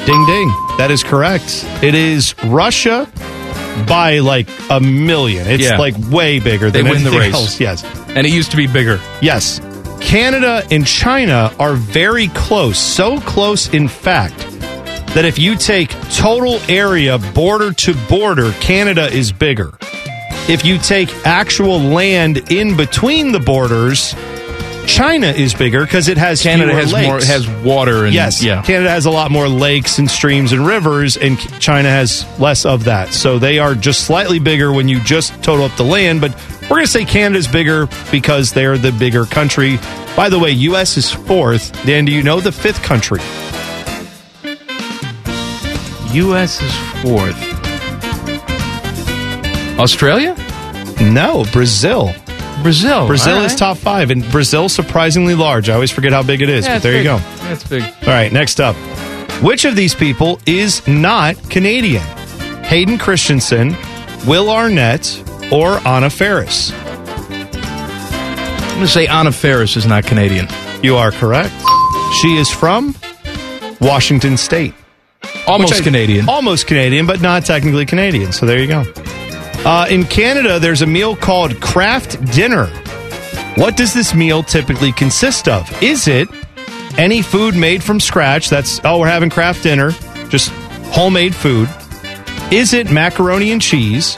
[0.05, 0.49] Ding ding.
[0.77, 1.63] That is correct.
[1.81, 3.07] It is Russia
[3.87, 5.47] by like a million.
[5.47, 5.77] It's Yeah.
[5.77, 7.33] like way bigger They than win the anything race.
[7.33, 7.59] else.
[7.59, 7.83] Yes.
[8.09, 8.99] And it used to be bigger.
[9.21, 9.61] Yes.
[10.01, 12.77] Canada and China are very close.
[12.77, 14.37] So close, in fact,
[15.13, 19.71] that if you take total area border to border, Canada is bigger.
[20.49, 24.15] If you take actual land in between the borders,
[24.91, 27.07] China is bigger because it has Canada has lakes.
[27.07, 28.61] more has water and yes, yeah.
[28.61, 32.83] Canada has a lot more lakes and streams and rivers, and China has less of
[32.83, 33.13] that.
[33.13, 36.19] So they are just slightly bigger when you just total up the land.
[36.19, 39.77] But we're going to say Canada's bigger because they're the bigger country.
[40.17, 40.97] By the way, U.S.
[40.97, 41.71] is fourth.
[41.85, 43.21] Dan, do you know the fifth country?
[46.13, 46.61] U.S.
[46.61, 47.37] is fourth.
[49.79, 50.35] Australia?
[51.01, 52.13] No, Brazil.
[52.61, 53.07] Brazil.
[53.07, 55.69] Brazil All is top five, and Brazil surprisingly large.
[55.69, 57.17] I always forget how big it is, Yeah, but it's there you go.
[57.47, 57.83] That's big.
[57.83, 58.75] All right, next up.
[59.41, 62.03] Which of these people is not Canadian?
[62.63, 63.75] Hayden Christensen,
[64.27, 66.71] Will Arnett, or Anna Faris?
[66.71, 70.47] I'm going to say Anna Faris is not Canadian.
[70.83, 71.53] You are correct.
[72.21, 72.95] She is from
[73.79, 74.73] Washington State.
[75.47, 76.29] Almost I- Canadian.
[76.29, 78.31] Almost Canadian, but not technically Canadian.
[78.31, 78.83] So there you go.
[79.63, 82.65] Uh, in Canada, there's a meal called Kraft Dinner.
[83.57, 85.69] What does this meal typically consist of?
[85.83, 86.27] Is it
[86.97, 88.49] any food made from scratch?
[88.49, 89.91] That's, oh, we're having Kraft Dinner,
[90.29, 90.49] just
[90.93, 91.69] homemade food.
[92.51, 94.17] Is it macaroni and cheese?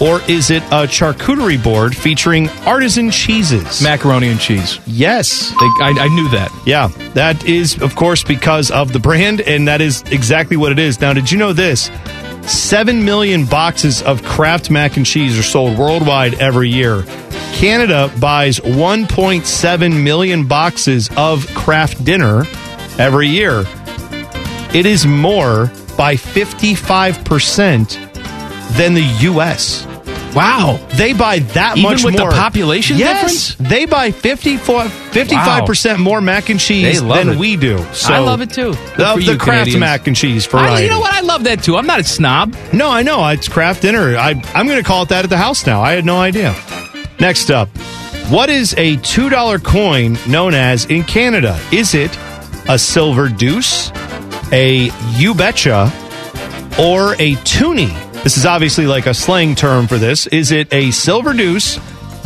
[0.00, 3.82] Or is it a charcuterie board featuring artisan cheeses?
[3.82, 4.80] Macaroni and cheese.
[4.86, 5.52] Yes.
[5.54, 6.50] I, I knew that.
[6.66, 10.78] Yeah, that is, of course, because of the brand, and that is exactly what it
[10.78, 11.00] is.
[11.00, 11.90] Now, did you know this?
[12.50, 17.04] Seven million boxes of Kraft mac and cheese are sold worldwide every year.
[17.52, 22.44] Canada buys 1.7 million boxes of Kraft dinner
[22.98, 23.62] every year.
[24.74, 25.66] It is more
[25.96, 29.86] by 55% than the U.S.
[30.34, 30.78] Wow.
[30.94, 32.30] They buy that Even much with the more.
[32.30, 37.38] population yes, They buy 54, 55% more mac and cheese They love than it.
[37.38, 37.78] we do.
[37.92, 38.72] So I love it too.
[38.72, 39.80] Good The, for the you, Kraft Canadians.
[39.80, 40.84] mac and cheese I, variety.
[40.84, 41.12] you know what?
[41.12, 41.76] I love that too.
[41.76, 42.54] I'm not a snob.
[42.72, 43.26] No, I know.
[43.28, 44.16] It's Kraft dinner.
[44.16, 45.82] I, I'm going to call it that at the house now.
[45.82, 46.54] I had no idea.
[47.18, 47.68] Next up,
[48.30, 51.58] what is a $2 coin known as in Canada?
[51.72, 52.16] Is it
[52.68, 53.90] a silver deuce,
[54.52, 55.92] a you betcha,
[56.78, 57.92] or a toonie?
[58.22, 60.26] This is obviously like a slang term for this.
[60.26, 61.78] Is it a silver deuce,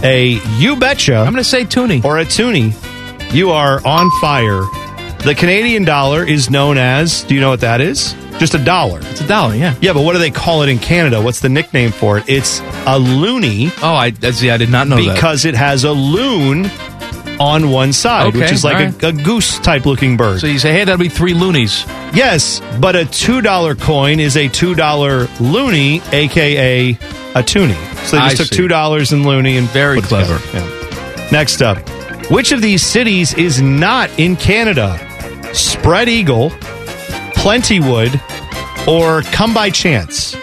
[0.03, 1.15] a you betcha?
[1.17, 2.03] I'm going to say toonie.
[2.05, 2.73] Or a toonie.
[3.33, 4.63] You are on fire.
[5.25, 8.15] The Canadian dollar is known as, do you know what that is?
[8.39, 8.99] Just a dollar.
[9.03, 9.77] It's a dollar, yeah.
[9.81, 11.23] Yeah, but what do they call it in Canada?
[11.23, 12.25] What's the nickname for it?
[12.29, 13.69] It's a loony.
[13.81, 14.51] Oh, I see.
[14.51, 15.15] I did not know that.
[15.15, 16.65] because it has a loon
[17.41, 19.03] on one side, Okay, which is like all a, right.
[19.05, 20.41] a goose type looking bird.
[20.41, 21.85] So you say, hey, that'll be three loonies.
[22.15, 26.99] yes, but a two dollar coin is a two dollar loony, aka
[27.35, 27.75] a toonie.
[28.07, 28.57] So they I just took see.
[28.57, 30.39] two dollars in loony and Very clever.
[30.57, 31.29] Yeah.
[31.33, 31.79] Next up,
[32.31, 34.99] which of these cities is not in Canada?
[35.53, 36.51] Spread Eagle,
[37.37, 38.21] Plentywood,
[38.89, 40.35] or Come by Chance?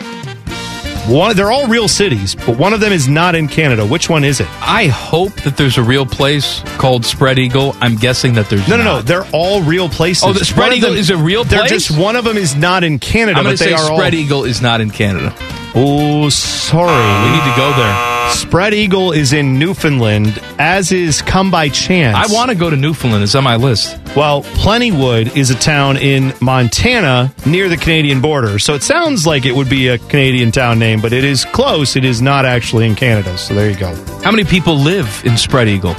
[1.07, 3.85] One, they're all real cities, but one of them is not in Canada.
[3.85, 4.47] Which one is it?
[4.61, 7.75] I hope that there's a real place called Spread Eagle.
[7.81, 9.01] I'm guessing that there's No, no, no.
[9.01, 10.23] They're all real places.
[10.23, 11.59] Oh, the Spread Eagle them- is a real place.
[11.61, 14.13] They're just one of them is not in Canada, I'm but they say are Spread
[14.13, 14.19] all.
[14.19, 15.33] Eagle is not in Canada.
[15.73, 16.91] Oh, sorry.
[16.91, 18.10] Ah, we need to go there.
[18.29, 22.15] Spread Eagle is in Newfoundland, as is Come by Chance.
[22.17, 23.23] I want to go to Newfoundland.
[23.23, 23.97] It's on my list.
[24.15, 28.57] Well, Plentywood is a town in Montana near the Canadian border.
[28.59, 31.95] So it sounds like it would be a Canadian town name, but it is close.
[31.95, 33.37] It is not actually in Canada.
[33.37, 33.93] So there you go.
[34.23, 35.95] How many people live in Spread Eagle?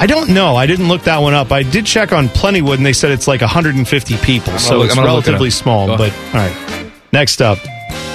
[0.00, 0.56] I don't know.
[0.56, 1.50] I didn't look that one up.
[1.52, 4.56] I did check on Plentywood, and they said it's like 150 people.
[4.58, 5.86] So look- it's look it relatively small.
[5.88, 6.90] But all right.
[7.12, 7.58] Next up,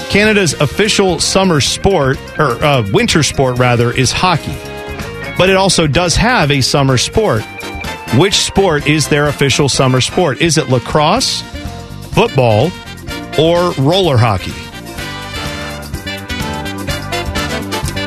[0.09, 4.55] Canada's official summer sport, or uh, winter sport rather, is hockey.
[5.37, 7.43] But it also does have a summer sport.
[8.15, 10.39] Which sport is their official summer sport?
[10.39, 11.41] Is it lacrosse,
[12.13, 12.69] football,
[13.39, 14.53] or roller hockey?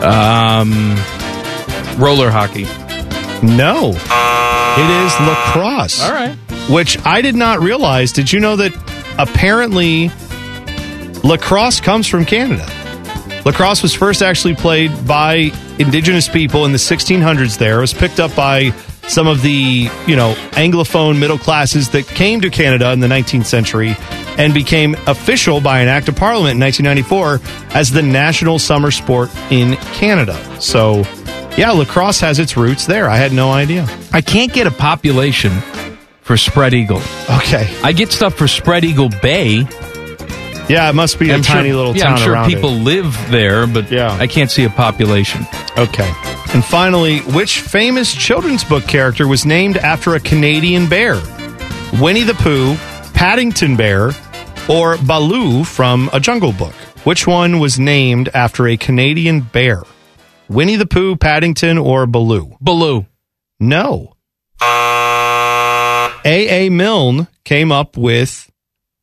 [0.01, 0.95] Um,
[1.99, 2.67] roller hockey.
[3.45, 6.01] No, it is lacrosse.
[6.03, 6.37] All right.
[6.71, 8.13] Which I did not realize.
[8.13, 8.73] Did you know that
[9.19, 10.11] apparently
[11.27, 12.67] lacrosse comes from Canada?
[13.45, 17.79] Lacrosse was first actually played by indigenous people in the 1600s there.
[17.79, 18.71] It was picked up by
[19.09, 23.47] some of the, you know, Anglophone middle classes that came to Canada in the 19th
[23.47, 23.97] century
[24.37, 27.41] and became official by an act of parliament in 1994
[27.77, 30.37] as the national summer sport in Canada.
[30.61, 31.05] So,
[31.57, 33.09] yeah, lacrosse has its roots there.
[33.09, 33.87] I had no idea.
[34.13, 35.53] I can't get a population
[36.23, 37.01] for Spread Eagle.
[37.31, 37.73] Okay.
[37.85, 39.67] I get stuff for Spread Eagle Bay.
[40.69, 42.71] Yeah, it must be a I'm tiny sure, little yeah, town I'm sure around people
[42.71, 42.83] it.
[42.83, 44.13] live there, but Yeah.
[44.21, 45.47] I can't see a population.
[45.79, 46.13] Okay.
[46.53, 51.21] And finally, which famous children's book character was named after a Canadian bear?
[52.01, 52.75] Winnie the Pooh,
[53.15, 54.11] Paddington Bear,
[54.69, 56.75] or Baloo from A Jungle Book?
[57.05, 59.83] Which one was named after a Canadian bear?
[60.49, 62.57] Winnie the Pooh, Paddington, or Baloo?
[62.61, 63.07] Baloo.
[63.61, 64.15] No.
[66.25, 66.69] A.A.
[66.71, 68.51] Milne came up with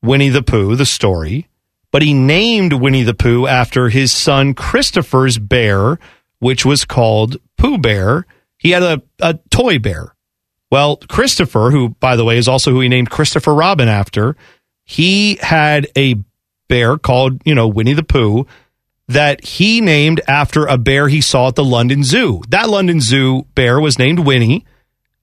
[0.02, 1.48] Winnie the Pooh, the story,
[1.94, 6.00] but he named Winnie the Pooh after his son Christopher's bear,
[6.40, 8.26] which was called Pooh Bear.
[8.58, 10.16] He had a, a toy bear.
[10.72, 14.36] Well, Christopher, who, by the way, is also who he named Christopher Robin after,
[14.84, 16.16] he had a
[16.68, 18.48] bear called, you know, Winnie the Pooh
[19.08, 22.42] that he named after a bear he saw at the London Zoo.
[22.50, 24.66] That London Zoo bear was named Winnie.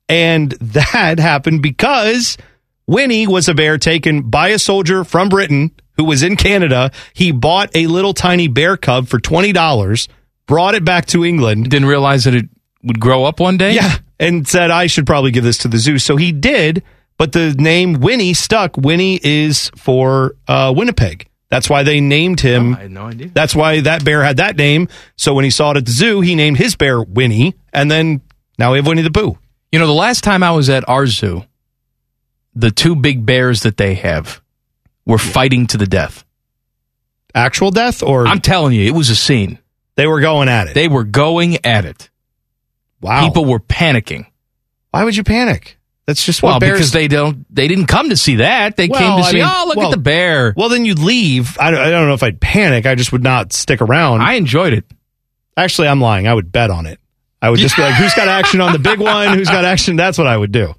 [0.08, 2.38] And that happened because
[2.86, 6.90] Winnie was a bear taken by a soldier from Britain who was in Canada.
[7.12, 10.08] He bought a little tiny bear cub for $20,
[10.46, 11.68] brought it back to England.
[11.68, 12.46] Didn't realize that it
[12.82, 13.74] would grow up one day?
[13.74, 13.98] Yeah.
[14.18, 15.98] And said, I should probably give this to the zoo.
[15.98, 16.82] So he did.
[17.18, 18.78] but the name Winnie stuck.
[18.78, 21.28] Winnie is for uh, Winnipeg.
[21.50, 22.74] That's why they named him.
[22.74, 23.28] I had no idea.
[23.34, 24.88] That's why that bear had that name.
[25.16, 28.22] So when he saw it at the zoo, he named his bear Winnie, and then
[28.58, 29.36] now we have Winnie the Pooh.
[29.70, 31.44] You know, the last time I was at our zoo,
[32.54, 34.39] the two big bears that they have
[35.10, 36.24] were fighting to the death.
[37.34, 39.58] Actual death, or I'm telling you, it was a scene.
[39.96, 40.74] they were going at it.
[40.74, 42.10] They were going at it.
[43.00, 43.24] wow.
[43.26, 44.26] People were panicking.
[44.90, 45.76] why would you panic?
[46.06, 46.72] That's just what Well, bears.
[46.78, 48.76] because they don't they didn't come to see that.
[48.76, 50.54] They Well, came to I see, mean, oh, look well- at the bear.
[50.56, 51.56] well, then you'd leave.
[51.60, 52.84] I I don't know if I'd panic.
[52.86, 54.20] I just would not stick around.
[54.22, 54.84] I enjoyed it.
[55.56, 56.26] Actually, I'm lying.
[56.26, 56.98] I would bet on it.
[57.40, 59.34] I would just be like, who's got action on the big one?
[59.38, 59.94] Who's got action?
[59.96, 60.74] That's what I would do.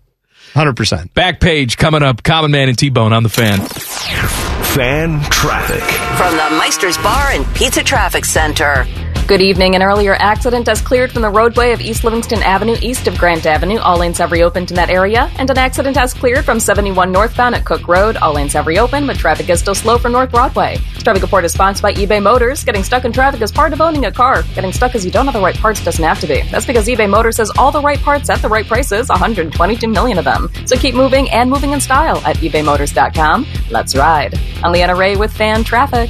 [0.53, 1.13] 100%.
[1.13, 2.23] Back page coming up.
[2.23, 3.59] Common Man and T Bone on the fan.
[3.59, 5.83] Fan traffic.
[6.17, 8.85] From the Meister's Bar and Pizza Traffic Center.
[9.31, 9.75] Good evening.
[9.75, 13.45] An earlier accident has cleared from the roadway of East Livingston Avenue east of Grant
[13.45, 13.77] Avenue.
[13.77, 15.31] All lanes have reopened in that area.
[15.37, 18.17] And an accident has cleared from 71 northbound at Cook Road.
[18.17, 20.79] All lanes have reopened, but traffic is still slow from North Broadway.
[20.95, 22.65] Traffic report is sponsored by eBay Motors.
[22.65, 24.43] Getting stuck in traffic is part of owning a car.
[24.53, 26.41] Getting stuck because you don't have the right parts doesn't have to be.
[26.51, 30.17] That's because eBay Motors has all the right parts at the right prices, 122 million
[30.17, 30.49] of them.
[30.65, 33.47] So keep moving and moving in style at ebaymotors.com.
[33.69, 34.37] Let's ride.
[34.61, 36.09] I'm Leanna Ray with Fan Traffic.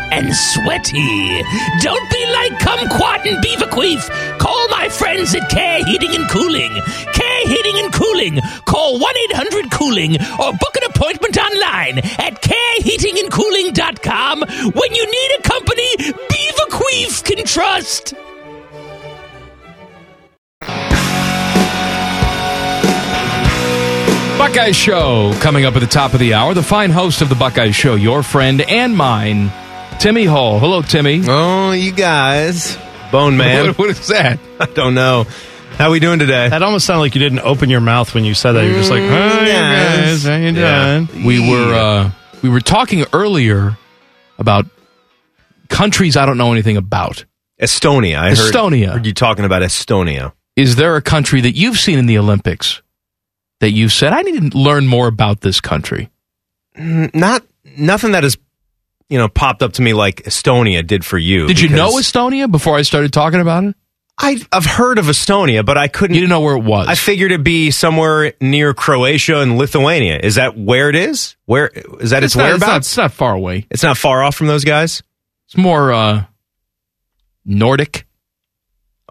[0.11, 1.41] and sweaty.
[1.79, 4.07] Don't be like Kumquat and Beaverqueef.
[4.37, 6.71] Call my friends at Care Heating and Cooling.
[7.13, 8.39] Care Heating and Cooling.
[8.65, 14.41] Call 1 800 Cooling or book an appointment online at careheatingandcooling.com
[14.73, 18.13] when you need a company Beaverqueef can trust.
[24.41, 26.55] Buckeye Show coming up at the top of the hour.
[26.55, 29.51] The fine host of the Buckeye Show, your friend and mine,
[30.01, 30.57] Timmy Hall.
[30.59, 31.21] Hello, Timmy.
[31.27, 32.75] Oh, you guys.
[33.11, 33.67] Bone Man.
[33.67, 34.39] What- what is that?
[34.59, 35.25] I don't know.
[35.77, 36.49] How we doing today?
[36.49, 38.65] That almost sounded like you didn't open your mouth when you said that.
[38.65, 40.05] You're just like, Mm, hi, yes.
[40.07, 40.23] guys.
[40.23, 41.05] How you Yeah.
[41.05, 41.23] doing?
[41.25, 42.11] We were uh,
[42.41, 43.77] we were talking earlier
[44.39, 44.65] about
[45.69, 47.25] countries I don't know anything about.
[47.61, 48.17] Estonia.
[48.17, 48.93] I heard, Estonia.
[48.93, 50.33] heard you talking about Estonia.
[50.55, 52.81] Is there a country that you've seen in the Olympics
[53.59, 56.09] that you said I need to learn more about this country?
[56.75, 57.43] Mm, Not
[57.77, 58.35] nothing that has
[59.11, 61.45] you know popped up to me like Estonia did for you.
[61.47, 63.75] Did you know Estonia before I started talking about it?
[64.23, 66.13] I, I've heard of Estonia, but I couldn't.
[66.15, 66.87] You didn't know where it was.
[66.87, 70.19] I figured it'd be somewhere near Croatia and Lithuania.
[70.21, 71.35] Is that where it is?
[71.45, 72.23] Where is that?
[72.23, 72.67] Its, It's not, it's, whereabouts?
[72.67, 73.65] not, it's not far away.
[73.71, 75.01] It's not far off from those guys.
[75.47, 76.25] It's more uh,
[77.45, 78.05] Nordic.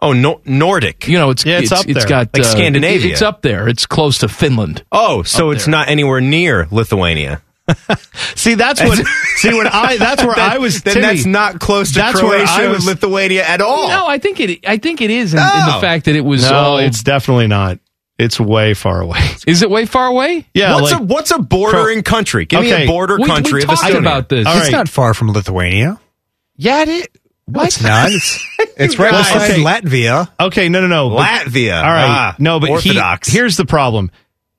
[0.01, 1.07] Oh, no, Nordic.
[1.07, 2.07] You know, it's Yeah, it's up It's there.
[2.07, 3.09] got Like uh, Scandinavia.
[3.09, 3.67] it- it's up there.
[3.67, 4.83] It's close to Finland.
[4.91, 5.71] Oh, so it's there.
[5.73, 7.41] not anywhere near Lithuania.
[8.35, 8.97] See, that's what.
[9.37, 10.81] see, when I that's where Then- I was.
[10.81, 13.87] Then Timmy, that's not close to that's where Croatia I and was- Lithuania at all.
[13.89, 14.67] No, I think it.
[14.67, 16.49] I think it is in, in the fact that it was.
[16.49, 17.79] No, all- it's definitely not.
[18.17, 19.19] It's way far away.
[19.47, 20.47] is it way far away?
[20.53, 22.45] Yeah, what's like, a what's a bordering country?
[22.45, 24.45] Give me a border We- we country of talked about this.
[24.45, 24.71] All It's right.
[24.71, 25.99] not far from Lithuania.
[26.55, 27.07] Yeah, it is.
[27.47, 28.11] No, it's not.
[28.11, 28.45] It's,
[28.77, 29.63] it's right beside okay.
[29.63, 30.29] Latvia.
[30.39, 31.09] okay, no, no, no.
[31.09, 31.75] but- Latvia.
[31.75, 32.05] All right.
[32.07, 33.27] Ah, no, but he- Orthodox.
[33.27, 34.11] here's the problem.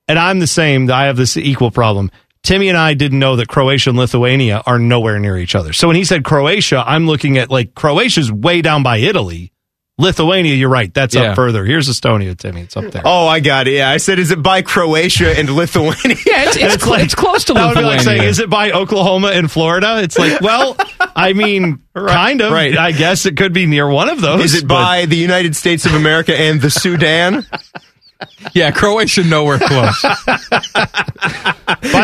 [0.08, 0.90] And I'm the same.
[0.90, 2.10] I have this equal problem.
[2.42, 5.72] Timmy and I didn't know that Croatia and Lithuania are nowhere near each other.
[5.72, 9.52] So when he said Croatia, I'm looking at like Croatia's way down by Italy.
[9.98, 10.92] Lithuania, you're right.
[10.92, 11.30] That's Yeah.
[11.30, 11.64] up further.
[11.64, 12.62] Here's Estonia, Timmy.
[12.62, 13.02] It's up there.
[13.04, 13.74] Oh, I got it.
[13.74, 16.16] Yeah, I said, is it by Croatia and Lithuania?
[16.26, 18.20] Yeah, it's, it's, cl- it's close to that would be like Lithuania.
[18.22, 20.00] saying, is it by Oklahoma and Florida?
[20.02, 20.76] It's like, well,
[21.14, 22.50] I mean, kind of.
[22.52, 22.76] right.
[22.76, 24.46] I guess it could be near one of those.
[24.46, 27.46] Is it but- by the United States of America and the Sudan?
[28.54, 30.02] yeah, Croatia nowhere close.
[30.02, 30.16] By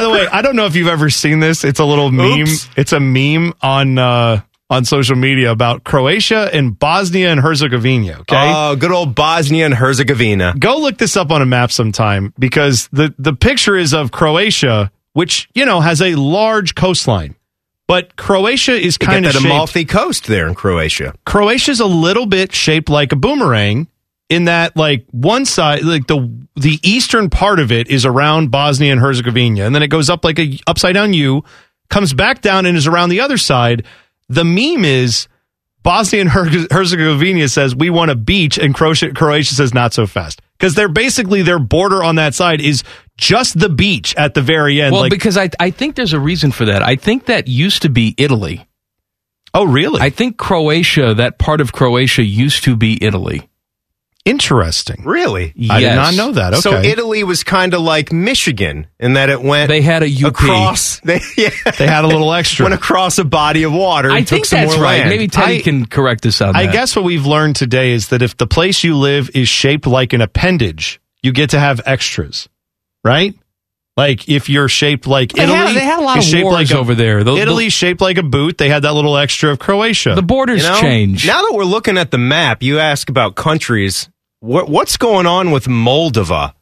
[0.03, 1.65] the way, I don't know if you've ever seen this.
[1.65, 2.43] It's a little meme.
[2.43, 2.69] Oops.
[2.77, 4.41] It's a meme on uh,
[4.71, 8.19] on social media about Croatia and Bosnia and Herzegovina.
[8.21, 8.37] Okay.
[8.37, 10.55] Oh, good old Bosnia and Herzegovina.
[10.59, 14.91] Go look this up on a map sometime because the, the picture is of Croatia,
[15.15, 17.35] which, you know, has a large coastline.
[17.87, 21.15] But Croatia is kind of shaped, Amalfi Coast there in Croatia.
[21.25, 23.89] Croatia's a little bit shaped like a boomerang
[24.29, 28.93] in that like one side like the the eastern part of it is around Bosnia
[28.93, 31.45] and Herzegovina and then it goes up like a upside down U
[31.89, 33.85] comes back down and is around the other side
[34.29, 35.29] the meme is
[35.83, 40.07] Bosnia and Her- Herzegovina says we want a beach and Croatia Croatia says not so
[40.07, 42.83] fast because they're basically their border on that side is
[43.17, 44.93] just the beach at the very end.
[44.93, 46.83] well, like, because I I think there's a reason for that.
[46.83, 48.67] I think that used to be Italy.
[49.55, 50.01] oh, really?
[50.01, 53.49] I think Croatia, that part of Croatia, used to be Italy.
[54.29, 55.03] Interesting.
[55.05, 55.53] Really?
[55.71, 55.97] I did Yes.
[55.97, 56.53] not know that.
[56.55, 56.61] Okay.
[56.61, 59.69] So Italy was kind of like Michigan in that it went.
[59.69, 60.29] They had a UP.
[60.33, 61.01] across.
[61.05, 62.65] They, yeah, They had a little extra.
[62.65, 64.09] went across a body of water.
[64.09, 64.99] And I took think some that's more right.
[64.99, 65.11] land.
[65.11, 66.73] Maybe Teddy I- can correct us on I that.
[66.73, 70.13] guess what we've learned today is that if the place you live is shaped like
[70.13, 72.49] an appendage, you get to have extras,
[73.05, 73.35] right?
[73.97, 76.45] Like if you're shaped like They Italy, had- they had a lot is of shaped
[76.45, 77.25] wars like a- over there.
[77.25, 78.57] The- the- Italy's shaped like a boot.
[78.59, 80.15] They had that little extra of Croatia.
[80.15, 81.27] the borders You know, change.
[81.27, 84.09] Now that we're looking at the map, you ask about countries.
[84.41, 86.55] What what's going on with Moldova?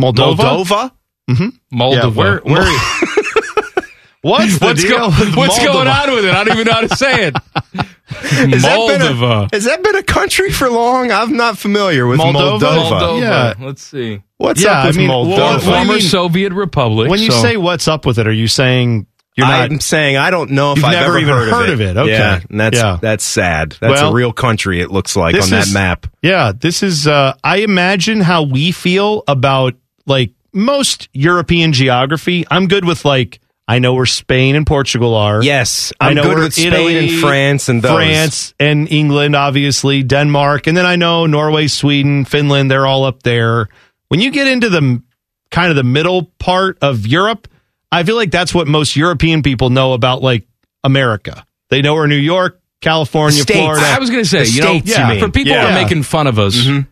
[0.00, 0.36] Moldova.
[0.36, 0.92] Moldova?
[1.30, 1.78] Mm-hmm.
[1.78, 2.02] Moldova.
[2.02, 2.62] Yeah, where, where,
[4.22, 5.64] what's the what's deal go- with what's Moldova?
[5.72, 6.34] going on with it?
[6.34, 7.36] I don't even know how to say it.
[8.08, 9.52] Has that been a- Moldova.
[9.52, 11.10] Has that been a country for long?
[11.10, 12.58] I'm not familiar with Moldova?
[12.60, 12.88] Moldova.
[12.90, 13.20] Moldova.
[13.20, 13.66] Yeah.
[13.66, 14.22] Let's see.
[14.38, 15.36] What's Yeah, up with I mean, Moldova?
[15.36, 17.10] well, what do you Former Soviet Republic.
[17.10, 19.06] When you so- say what's up with it, are you saying
[19.38, 19.70] you're not?
[19.70, 21.90] I'm saying I don't know if I've never ever even heard, heard of of it.
[21.90, 21.96] it.
[21.96, 22.10] Okay.
[22.12, 22.98] Yeah, and that's Yeah.
[23.00, 23.76] that's sad.
[23.80, 24.80] That's Well, a real country.
[24.80, 26.06] It looks like on that map.
[26.22, 27.06] Yeah, this is.
[27.06, 29.74] Uh, I imagine how we feel about
[30.06, 32.44] like most European geography.
[32.50, 33.40] I'm good with like
[33.70, 35.42] I know where Spain and Portugal are.
[35.42, 37.92] Yes, I I'm know good where with Spain and France and those.
[37.92, 42.70] France and England, obviously Denmark, and then I know Norway, Sweden, Finland.
[42.70, 43.68] They're all up there.
[44.08, 45.02] When you get into the
[45.50, 47.46] kind of the middle part of Europe,
[47.90, 50.46] I feel like that's what most European people know about like
[50.84, 51.44] America.
[51.70, 53.58] They know where New York, California, States.
[53.58, 53.86] Florida.
[53.86, 55.62] I was going to say, The you know, States, you for people Yeah.
[55.62, 56.88] who are making fun of us, mm-hmm.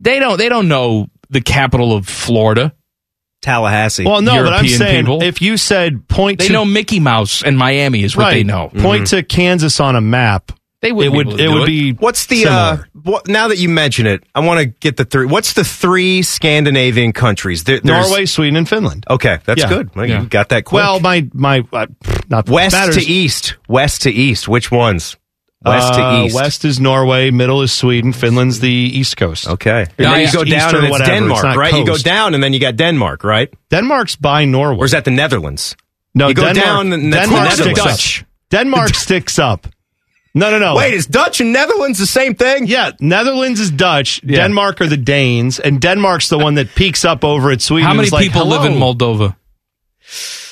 [0.00, 2.74] they don't they don't know the capital of Florida.
[3.42, 4.06] Tallahassee.
[4.06, 5.22] Well, no, but I'm saying people.
[5.22, 8.42] if you said point They to know Mickey Mouse and Miami is what right, they
[8.42, 8.68] know.
[8.68, 9.16] point mm-hmm.
[9.18, 10.50] to Kansas on a map,
[10.84, 11.66] They it wouldn't be would able to it would it.
[11.66, 14.22] be What's the uh, what, now that you mention it?
[14.34, 15.24] I want to get the three.
[15.26, 17.64] What's the three Scandinavian countries?
[17.64, 19.04] There, Norway, Sweden, and Finland.
[19.08, 19.68] Okay, that's Yeah.
[19.70, 19.96] good.
[19.96, 20.20] Well, Yeah.
[20.20, 20.82] You got that quick.
[20.82, 21.86] Well, my my uh,
[22.28, 23.56] not west to east.
[23.66, 24.46] West to east.
[24.46, 25.16] Which ones?
[25.64, 26.34] West Uh, to east.
[26.34, 29.48] West is Norway, middle is Sweden, Finland's the east coast.
[29.48, 29.86] Okay.
[29.96, 31.72] And then you go down or and it's whatever, it's Denmark, not right?
[31.74, 33.48] You go down and then you got Denmark, right?
[33.70, 34.76] Denmark's by Norway.
[34.82, 35.74] Or is that the Netherlands?
[36.14, 38.18] no, you go Denmark, down and that's Denmark the sticks Netherlands.
[38.20, 38.26] up.
[38.50, 39.66] Denmark sticks up.
[40.36, 40.74] No, no, no.
[40.74, 42.66] Wait, is Dutch and Netherlands the same thing?
[42.66, 44.20] Yeah, Netherlands is Dutch.
[44.24, 44.38] Yeah.
[44.38, 47.86] Denmark are the Danes, and Denmark's the one that peeks up over at Sweden.
[47.86, 49.36] How many like, people live in Moldova?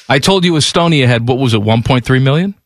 [0.08, 2.50] I told you Estonia had what was it, 1.3 million?
[2.50, 2.56] Is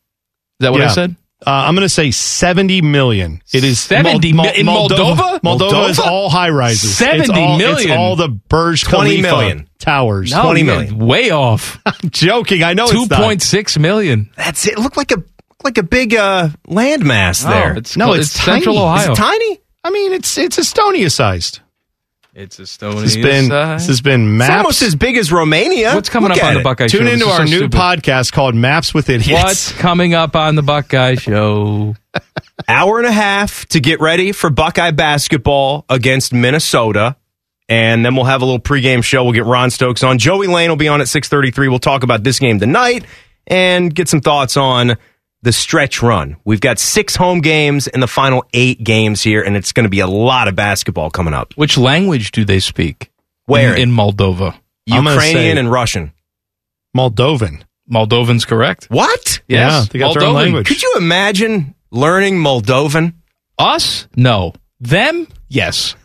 [0.59, 1.15] that what I said?
[1.45, 3.41] Uh, I'm going to say 70 million.
[3.53, 5.15] It is 70 Mol- mi- in Moldova.
[5.15, 5.39] Moldova?
[5.41, 6.97] Moldova is all high rises.
[6.97, 7.97] 70 it's all, It's million.
[7.99, 9.69] all the Burj 20 Khalifa million.
[9.77, 10.31] towers.
[10.31, 10.97] No, 20 yeah, million.
[10.97, 11.79] Way off.
[11.85, 12.63] I'm joking.
[12.63, 14.31] I know 2.6 million.
[14.35, 14.73] That's it.
[14.73, 15.36] It looked like a looked
[15.67, 17.77] like a big uh, landmass Oh, there.
[17.77, 18.85] it's, No, no, it's it's, Central tiny.
[18.87, 19.11] Ohio.
[19.11, 19.59] Is it tiny?
[19.83, 21.59] I mean, it's it's Estonia sized.
[22.33, 23.01] It's Estonia.
[23.01, 23.81] This has been size.
[23.81, 25.95] this has been It's almost as big as Romania.
[25.95, 26.61] What's coming Look up at on the.
[26.63, 27.13] Buckeye Tune Show?
[27.13, 27.71] into our so new stupid.
[27.79, 29.43] podcast called Maps with Idiots.
[29.43, 31.95] What's coming up on the Buckeye Show?
[32.67, 37.15] Hour and a half to get ready for Buckeye basketball against Minnesota.
[37.69, 39.23] And then we'll have a little pregame show.
[39.23, 40.19] We'll get Ron Stokes on.
[40.19, 41.67] Joey Lane will be on at 633.
[41.67, 43.03] We'll talk about this game tonight
[43.45, 44.95] and get some thoughts on
[45.47, 46.35] the stretch run.
[46.43, 49.89] We've got six home games in the final eight games here, and it's going to
[49.89, 51.53] be a lot of basketball coming up.
[51.55, 53.13] Which language do they speak?
[53.45, 53.73] Where?
[53.73, 54.59] In, in Moldova.
[54.85, 56.11] Ukrainian and Russian.
[56.95, 57.63] Moldovan.
[57.89, 58.87] Moldovan's correct.
[58.89, 59.39] What?
[59.47, 60.35] Yeah, they got their own Moldovan.
[60.35, 60.67] language.
[60.67, 63.13] Could you imagine learning Moldovan?
[63.57, 64.05] Us?
[64.17, 64.51] No.
[64.81, 65.29] Them?
[65.47, 65.95] Yes.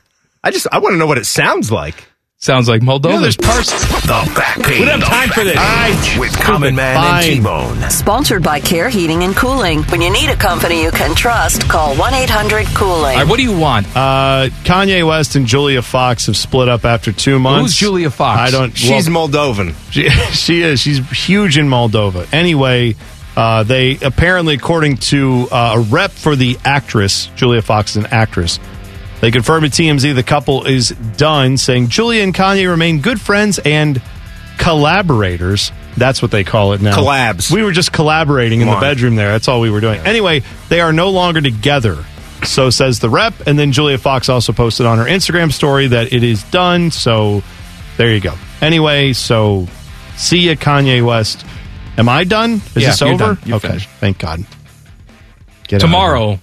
[0.45, 1.97] I just I want to know what it sounds like.
[2.43, 3.05] Sounds like Moldova.
[3.05, 3.71] You know, there's parts.
[4.03, 4.81] The back page.
[4.81, 5.57] We don't have time for this.
[5.57, 7.15] I, with Common Man Fine.
[7.15, 7.89] and T-Bone.
[7.91, 9.85] Sponsored by Care Heating and Cooling.
[9.85, 12.91] When you need a company you can trust, call 1 800 Cooling.
[12.91, 13.87] All right, what do you want?
[13.95, 17.75] Uh, Kanye West and Julia Fox have split up after two months.
[17.75, 18.41] Who's Julia Fox?
[18.41, 18.77] I don't.
[18.77, 19.77] She's well, Moldovan.
[19.93, 20.81] she, she is.
[20.81, 22.27] She's huge in Moldova.
[22.33, 22.97] Anyway,
[23.37, 28.07] uh, they apparently, according to uh, a rep for the actress, Julia Fox is an
[28.07, 28.59] actress.
[29.23, 33.59] They confirmed at TMZ the couple is done, saying Julia and Kanye remain good friends
[33.65, 34.03] and
[34.59, 35.71] collaborators.
[35.97, 36.97] That's what they call it now.
[36.97, 37.51] Collabs.
[37.51, 38.81] We were just collaborating in the on.
[38.81, 39.31] bedroom there.
[39.31, 40.01] That's all we were doing.
[40.01, 42.05] Anyway, they are no longer together.
[42.45, 43.47] So says the rep.
[43.47, 46.91] And then Julia Fox also posted on her Instagram story that it is done.
[46.91, 47.43] So
[47.99, 48.35] there you go.
[48.61, 49.69] Anyway, so
[50.17, 51.47] see you, Kanye West.
[51.97, 52.55] Am I done?
[52.75, 53.39] Is Yeah, this over?
[53.49, 53.59] okay.
[53.69, 53.89] finished.
[54.01, 54.41] Thank God.
[54.41, 55.79] Get out of here.
[55.79, 56.41] Tomorrow,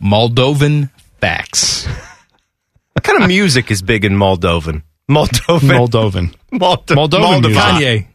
[0.00, 1.86] Moldovan facts.
[2.92, 4.82] What kind of music is big in Moldovan?
[5.10, 5.58] Moldovan.
[5.88, 6.34] Moldovan.
[6.52, 7.56] Moldo- Moldovan music.
[7.62, 8.06] Kanye.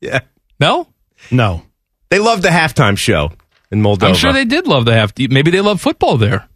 [0.00, 0.20] Yeah.
[0.60, 0.88] No?
[1.30, 1.62] No.
[2.10, 3.30] They love the halftime show
[3.70, 4.08] in Moldova.
[4.08, 5.12] I'm sure they did love the half.
[5.18, 6.48] Maybe they love football there.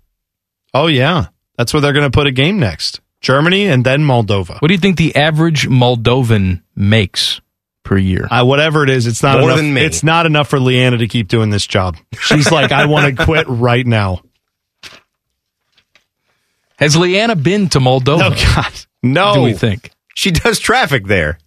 [0.75, 1.27] Oh, yeah.
[1.57, 3.01] That's where they're going to put a game next.
[3.21, 4.61] Germany and then Moldova.
[4.61, 7.41] What do you think the average Moldovan makes
[7.83, 8.29] per year?
[8.31, 9.57] Uh, whatever it is, it's not More enough.
[9.57, 9.81] than me.
[9.85, 11.97] It's not enough for Leanna to keep doing this job.
[12.21, 14.21] She's like, I want to quit right now.
[16.79, 18.19] Has Leanna been to Moldova?
[18.19, 18.73] No, God,
[19.03, 19.35] no.
[19.35, 19.91] Do we think?
[20.15, 21.39] She does traffic there.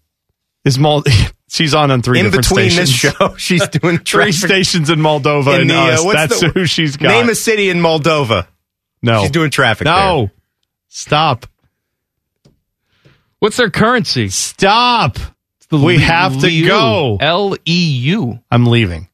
[0.66, 1.08] Is Mold?
[1.50, 3.02] She's on on three In different between stations.
[3.02, 6.06] this show, she's doing three stations in Moldova In and the, uh, us.
[6.06, 7.10] what's That's the- who she's got.
[7.10, 8.48] Name a city in Moldova.
[9.02, 10.18] no, She's doing traffic no.
[10.28, 10.32] there.
[10.88, 11.46] Stop.
[13.40, 14.30] What's their currency?
[14.30, 15.18] Stop.
[15.70, 16.68] The We Le- have to Leu.
[16.68, 17.18] go.
[17.20, 18.40] L E U.
[18.50, 19.10] I'm leaving.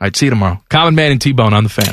[0.00, 0.62] I'd see you tomorrow.
[0.70, 1.92] Common Man and T Bone on the fan.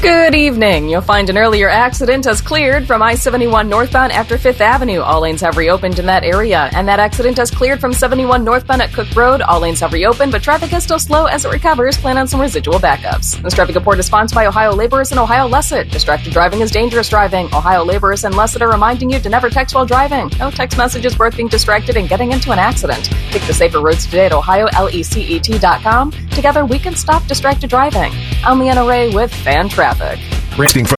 [0.00, 0.88] Good evening.
[0.88, 5.00] You'll find an earlier accident has cleared from I 71 northbound after 5th Avenue.
[5.00, 6.70] All lanes have reopened in that area.
[6.72, 9.42] And that accident has cleared from 71 northbound at Cook Road.
[9.42, 11.98] All lanes have reopened, but traffic is still slow as it recovers.
[11.98, 13.42] Plan on some residual backups.
[13.42, 15.90] This traffic report is sponsored by Ohio Laborers and Ohio LECET.
[15.90, 17.46] Distracted driving is dangerous driving.
[17.46, 20.30] Ohio Laborers and LECET are reminding you to never text while driving.
[20.38, 23.06] No text messages worth being distracted and getting into an accident.
[23.32, 26.12] Take the safer roads today at OhioLECET.com.
[26.30, 28.12] Together we can stop distracted driving.
[28.44, 30.58] I'm Leanna Ray with Fan Traffic traffic.
[30.58, 30.97] Rating from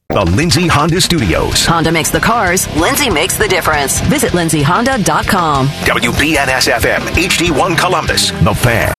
[0.11, 1.65] The Lindsay Honda Studios.
[1.65, 4.01] Honda makes the cars, Lindsay makes the difference.
[4.01, 5.67] Visit lindsayhonda.com.
[5.67, 8.31] WBNS FM, HD1 Columbus.
[8.31, 8.93] The Fan.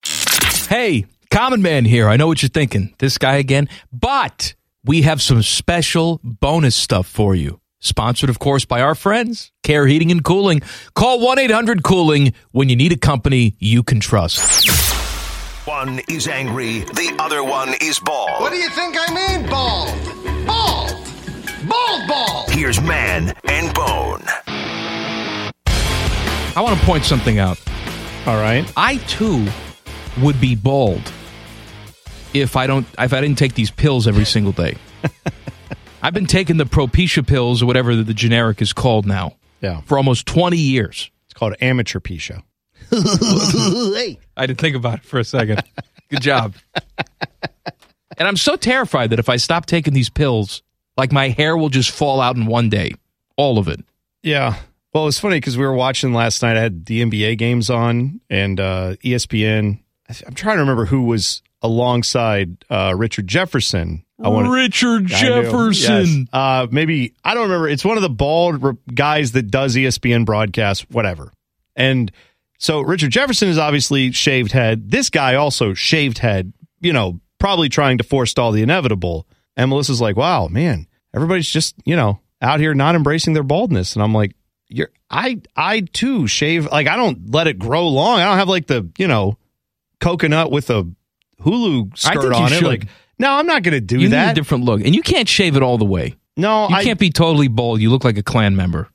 [0.69, 2.09] Hey, Common Man here.
[2.09, 2.95] I know what you're thinking.
[2.97, 3.69] This guy again.
[3.91, 7.59] But we have some special bonus stuff for you.
[7.79, 10.61] Sponsored, of course, by our friends, Care Heating and Cooling.
[10.95, 14.67] Call 1 800 Cooling when you need a company you can trust.
[15.67, 18.41] One is angry, the other one is bald.
[18.41, 20.45] What do you think I mean, bald?
[20.45, 21.02] Bald!
[21.73, 22.51] Bald bald!
[22.51, 24.21] Here's Man and Bone.
[26.55, 27.59] I want to point something out.
[28.27, 28.71] All right.
[28.77, 29.47] I too
[30.21, 31.01] would be bald
[32.35, 34.77] if I don't if I didn't take these pills every single day.
[36.03, 39.81] I've been taking the Propecia pills or whatever the generic is called now Yeah.
[39.81, 41.09] for almost 20 years.
[41.25, 42.43] It's called amateur Pisha.
[42.91, 45.63] I didn't think about it for a second.
[46.09, 46.53] Good job.
[48.15, 50.61] And I'm so terrified that if I stop taking these pills,
[50.97, 52.93] like my hair will just fall out in one day.
[53.37, 53.83] All of it.
[54.21, 54.55] Yeah.
[54.93, 56.55] Well, it's funny because we were watching last night.
[56.55, 59.79] I had the NBA games on and uh, ESPN.
[60.27, 61.41] I'm trying to remember who was
[61.83, 64.03] alongside uh, Richard Jefferson.
[64.23, 65.19] I wanna- Richard I.
[65.19, 66.19] Jefferson.
[66.19, 66.27] Yes.
[66.31, 67.67] Uh, maybe I don't remember.
[67.67, 71.33] It's one of the bald re- guys that does ESPN broadcasts, whatever.
[71.75, 72.11] And
[72.59, 74.91] so Richard Jefferson is obviously shaved head.
[74.91, 76.53] This guy also shaved head.
[76.79, 79.27] You know, probably trying to forestall the inevitable.
[79.55, 83.95] And Melissa's like, "Wow, man, everybody's just you know out here not embracing their baldness."
[83.95, 84.35] And I'm like,
[84.67, 88.19] "You're I I too shave like I don't let it grow long.
[88.19, 89.37] I don't have like the you know
[89.99, 90.87] coconut with a
[91.39, 92.55] hula skirt on it.
[92.57, 92.67] should.
[92.67, 92.87] Like,
[93.19, 94.25] no, I'm not going to do you that.
[94.25, 94.81] need a different look.
[94.81, 96.15] And you can't shave it all the way.
[96.35, 97.79] No, You I can't be totally bald.
[97.79, 98.89] You look like a Klan member.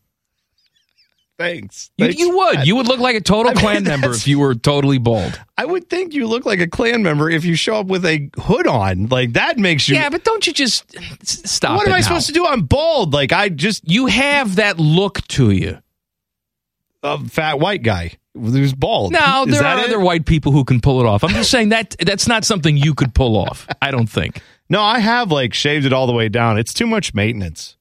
[1.39, 1.91] Thanks.
[1.97, 2.19] You, Thanks.
[2.21, 2.67] you would.
[2.67, 5.41] You would look like a total I mean, Klan member if you were totally bald.
[5.57, 8.29] I would think you look like a Klan member if you show up with a
[8.41, 9.07] hood on.
[9.07, 9.95] Like that makes you.
[9.95, 10.85] Yeah, but don't you just
[11.25, 12.03] stop what am I now.
[12.03, 12.45] supposed to do?
[12.45, 13.13] I'm bald.
[13.13, 15.79] Like I just You have that look to you.
[17.05, 19.13] a fat white guy who's bald.
[19.13, 19.87] No, Is there that are it?
[19.87, 21.23] other white people who can pull it off.
[21.23, 23.67] I'm just saying that that's not something you could pull off.
[23.81, 24.43] I don't think.
[24.69, 26.59] No, I have like shaved it all the way down.
[26.59, 27.77] It's too much maintenance.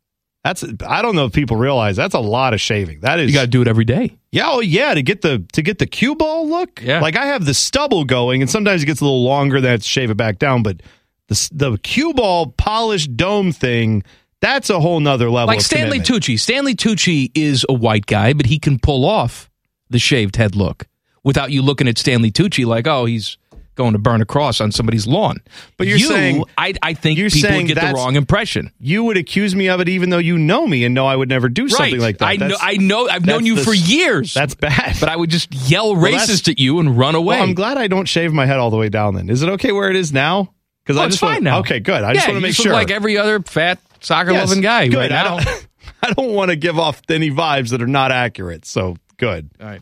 [0.47, 3.01] That's I don't know if people realize that's a lot of shaving.
[3.01, 4.17] That is You got to do it every day.
[4.31, 6.81] Yeah, oh yeah, to get the to get the cue ball look.
[6.81, 7.01] Yeah.
[7.01, 9.59] like I have the stubble going, and sometimes it gets a little longer.
[9.59, 10.63] Then I have to shave it back down.
[10.63, 10.83] But
[11.27, 14.03] the the cue ball polished dome thing,
[14.39, 15.47] that's a whole nother level.
[15.47, 16.23] Like Stanley commitment.
[16.23, 16.39] Tucci.
[16.39, 19.49] Stanley Tucci is a white guy, but he can pull off
[19.89, 20.87] the shaved head look
[21.25, 23.37] without you looking at Stanley Tucci like, oh, he's
[23.77, 25.37] going to burn a cross on somebody's lawn.
[25.77, 28.71] But you're You, saying- I, I think you're people saying get the wrong impression.
[28.79, 31.29] You would accuse me of it, even though you know me and know I would
[31.29, 32.01] never do something right.
[32.01, 32.25] like that.
[32.27, 32.57] I know.
[32.59, 33.07] I know.
[33.07, 34.33] I've known you the for years.
[34.33, 34.97] That's bad.
[34.99, 37.35] but I would just yell that's- racist at you and run away.
[37.37, 39.15] Well, I'm glad I don't shave my head all the way down.
[39.15, 40.53] Then is it okay where it is now?
[40.83, 41.59] Because Oh, I it's just fine want, now.
[41.59, 42.03] Okay, good.
[42.03, 42.65] I yeah, just want to make sure.
[42.65, 44.97] Look like every other fat soccer Yes, loving guy Good.
[44.97, 45.67] right I don't.
[46.03, 48.65] I don't want to give off any vibes that are not accurate.
[48.65, 49.49] So good.
[49.59, 49.81] All right.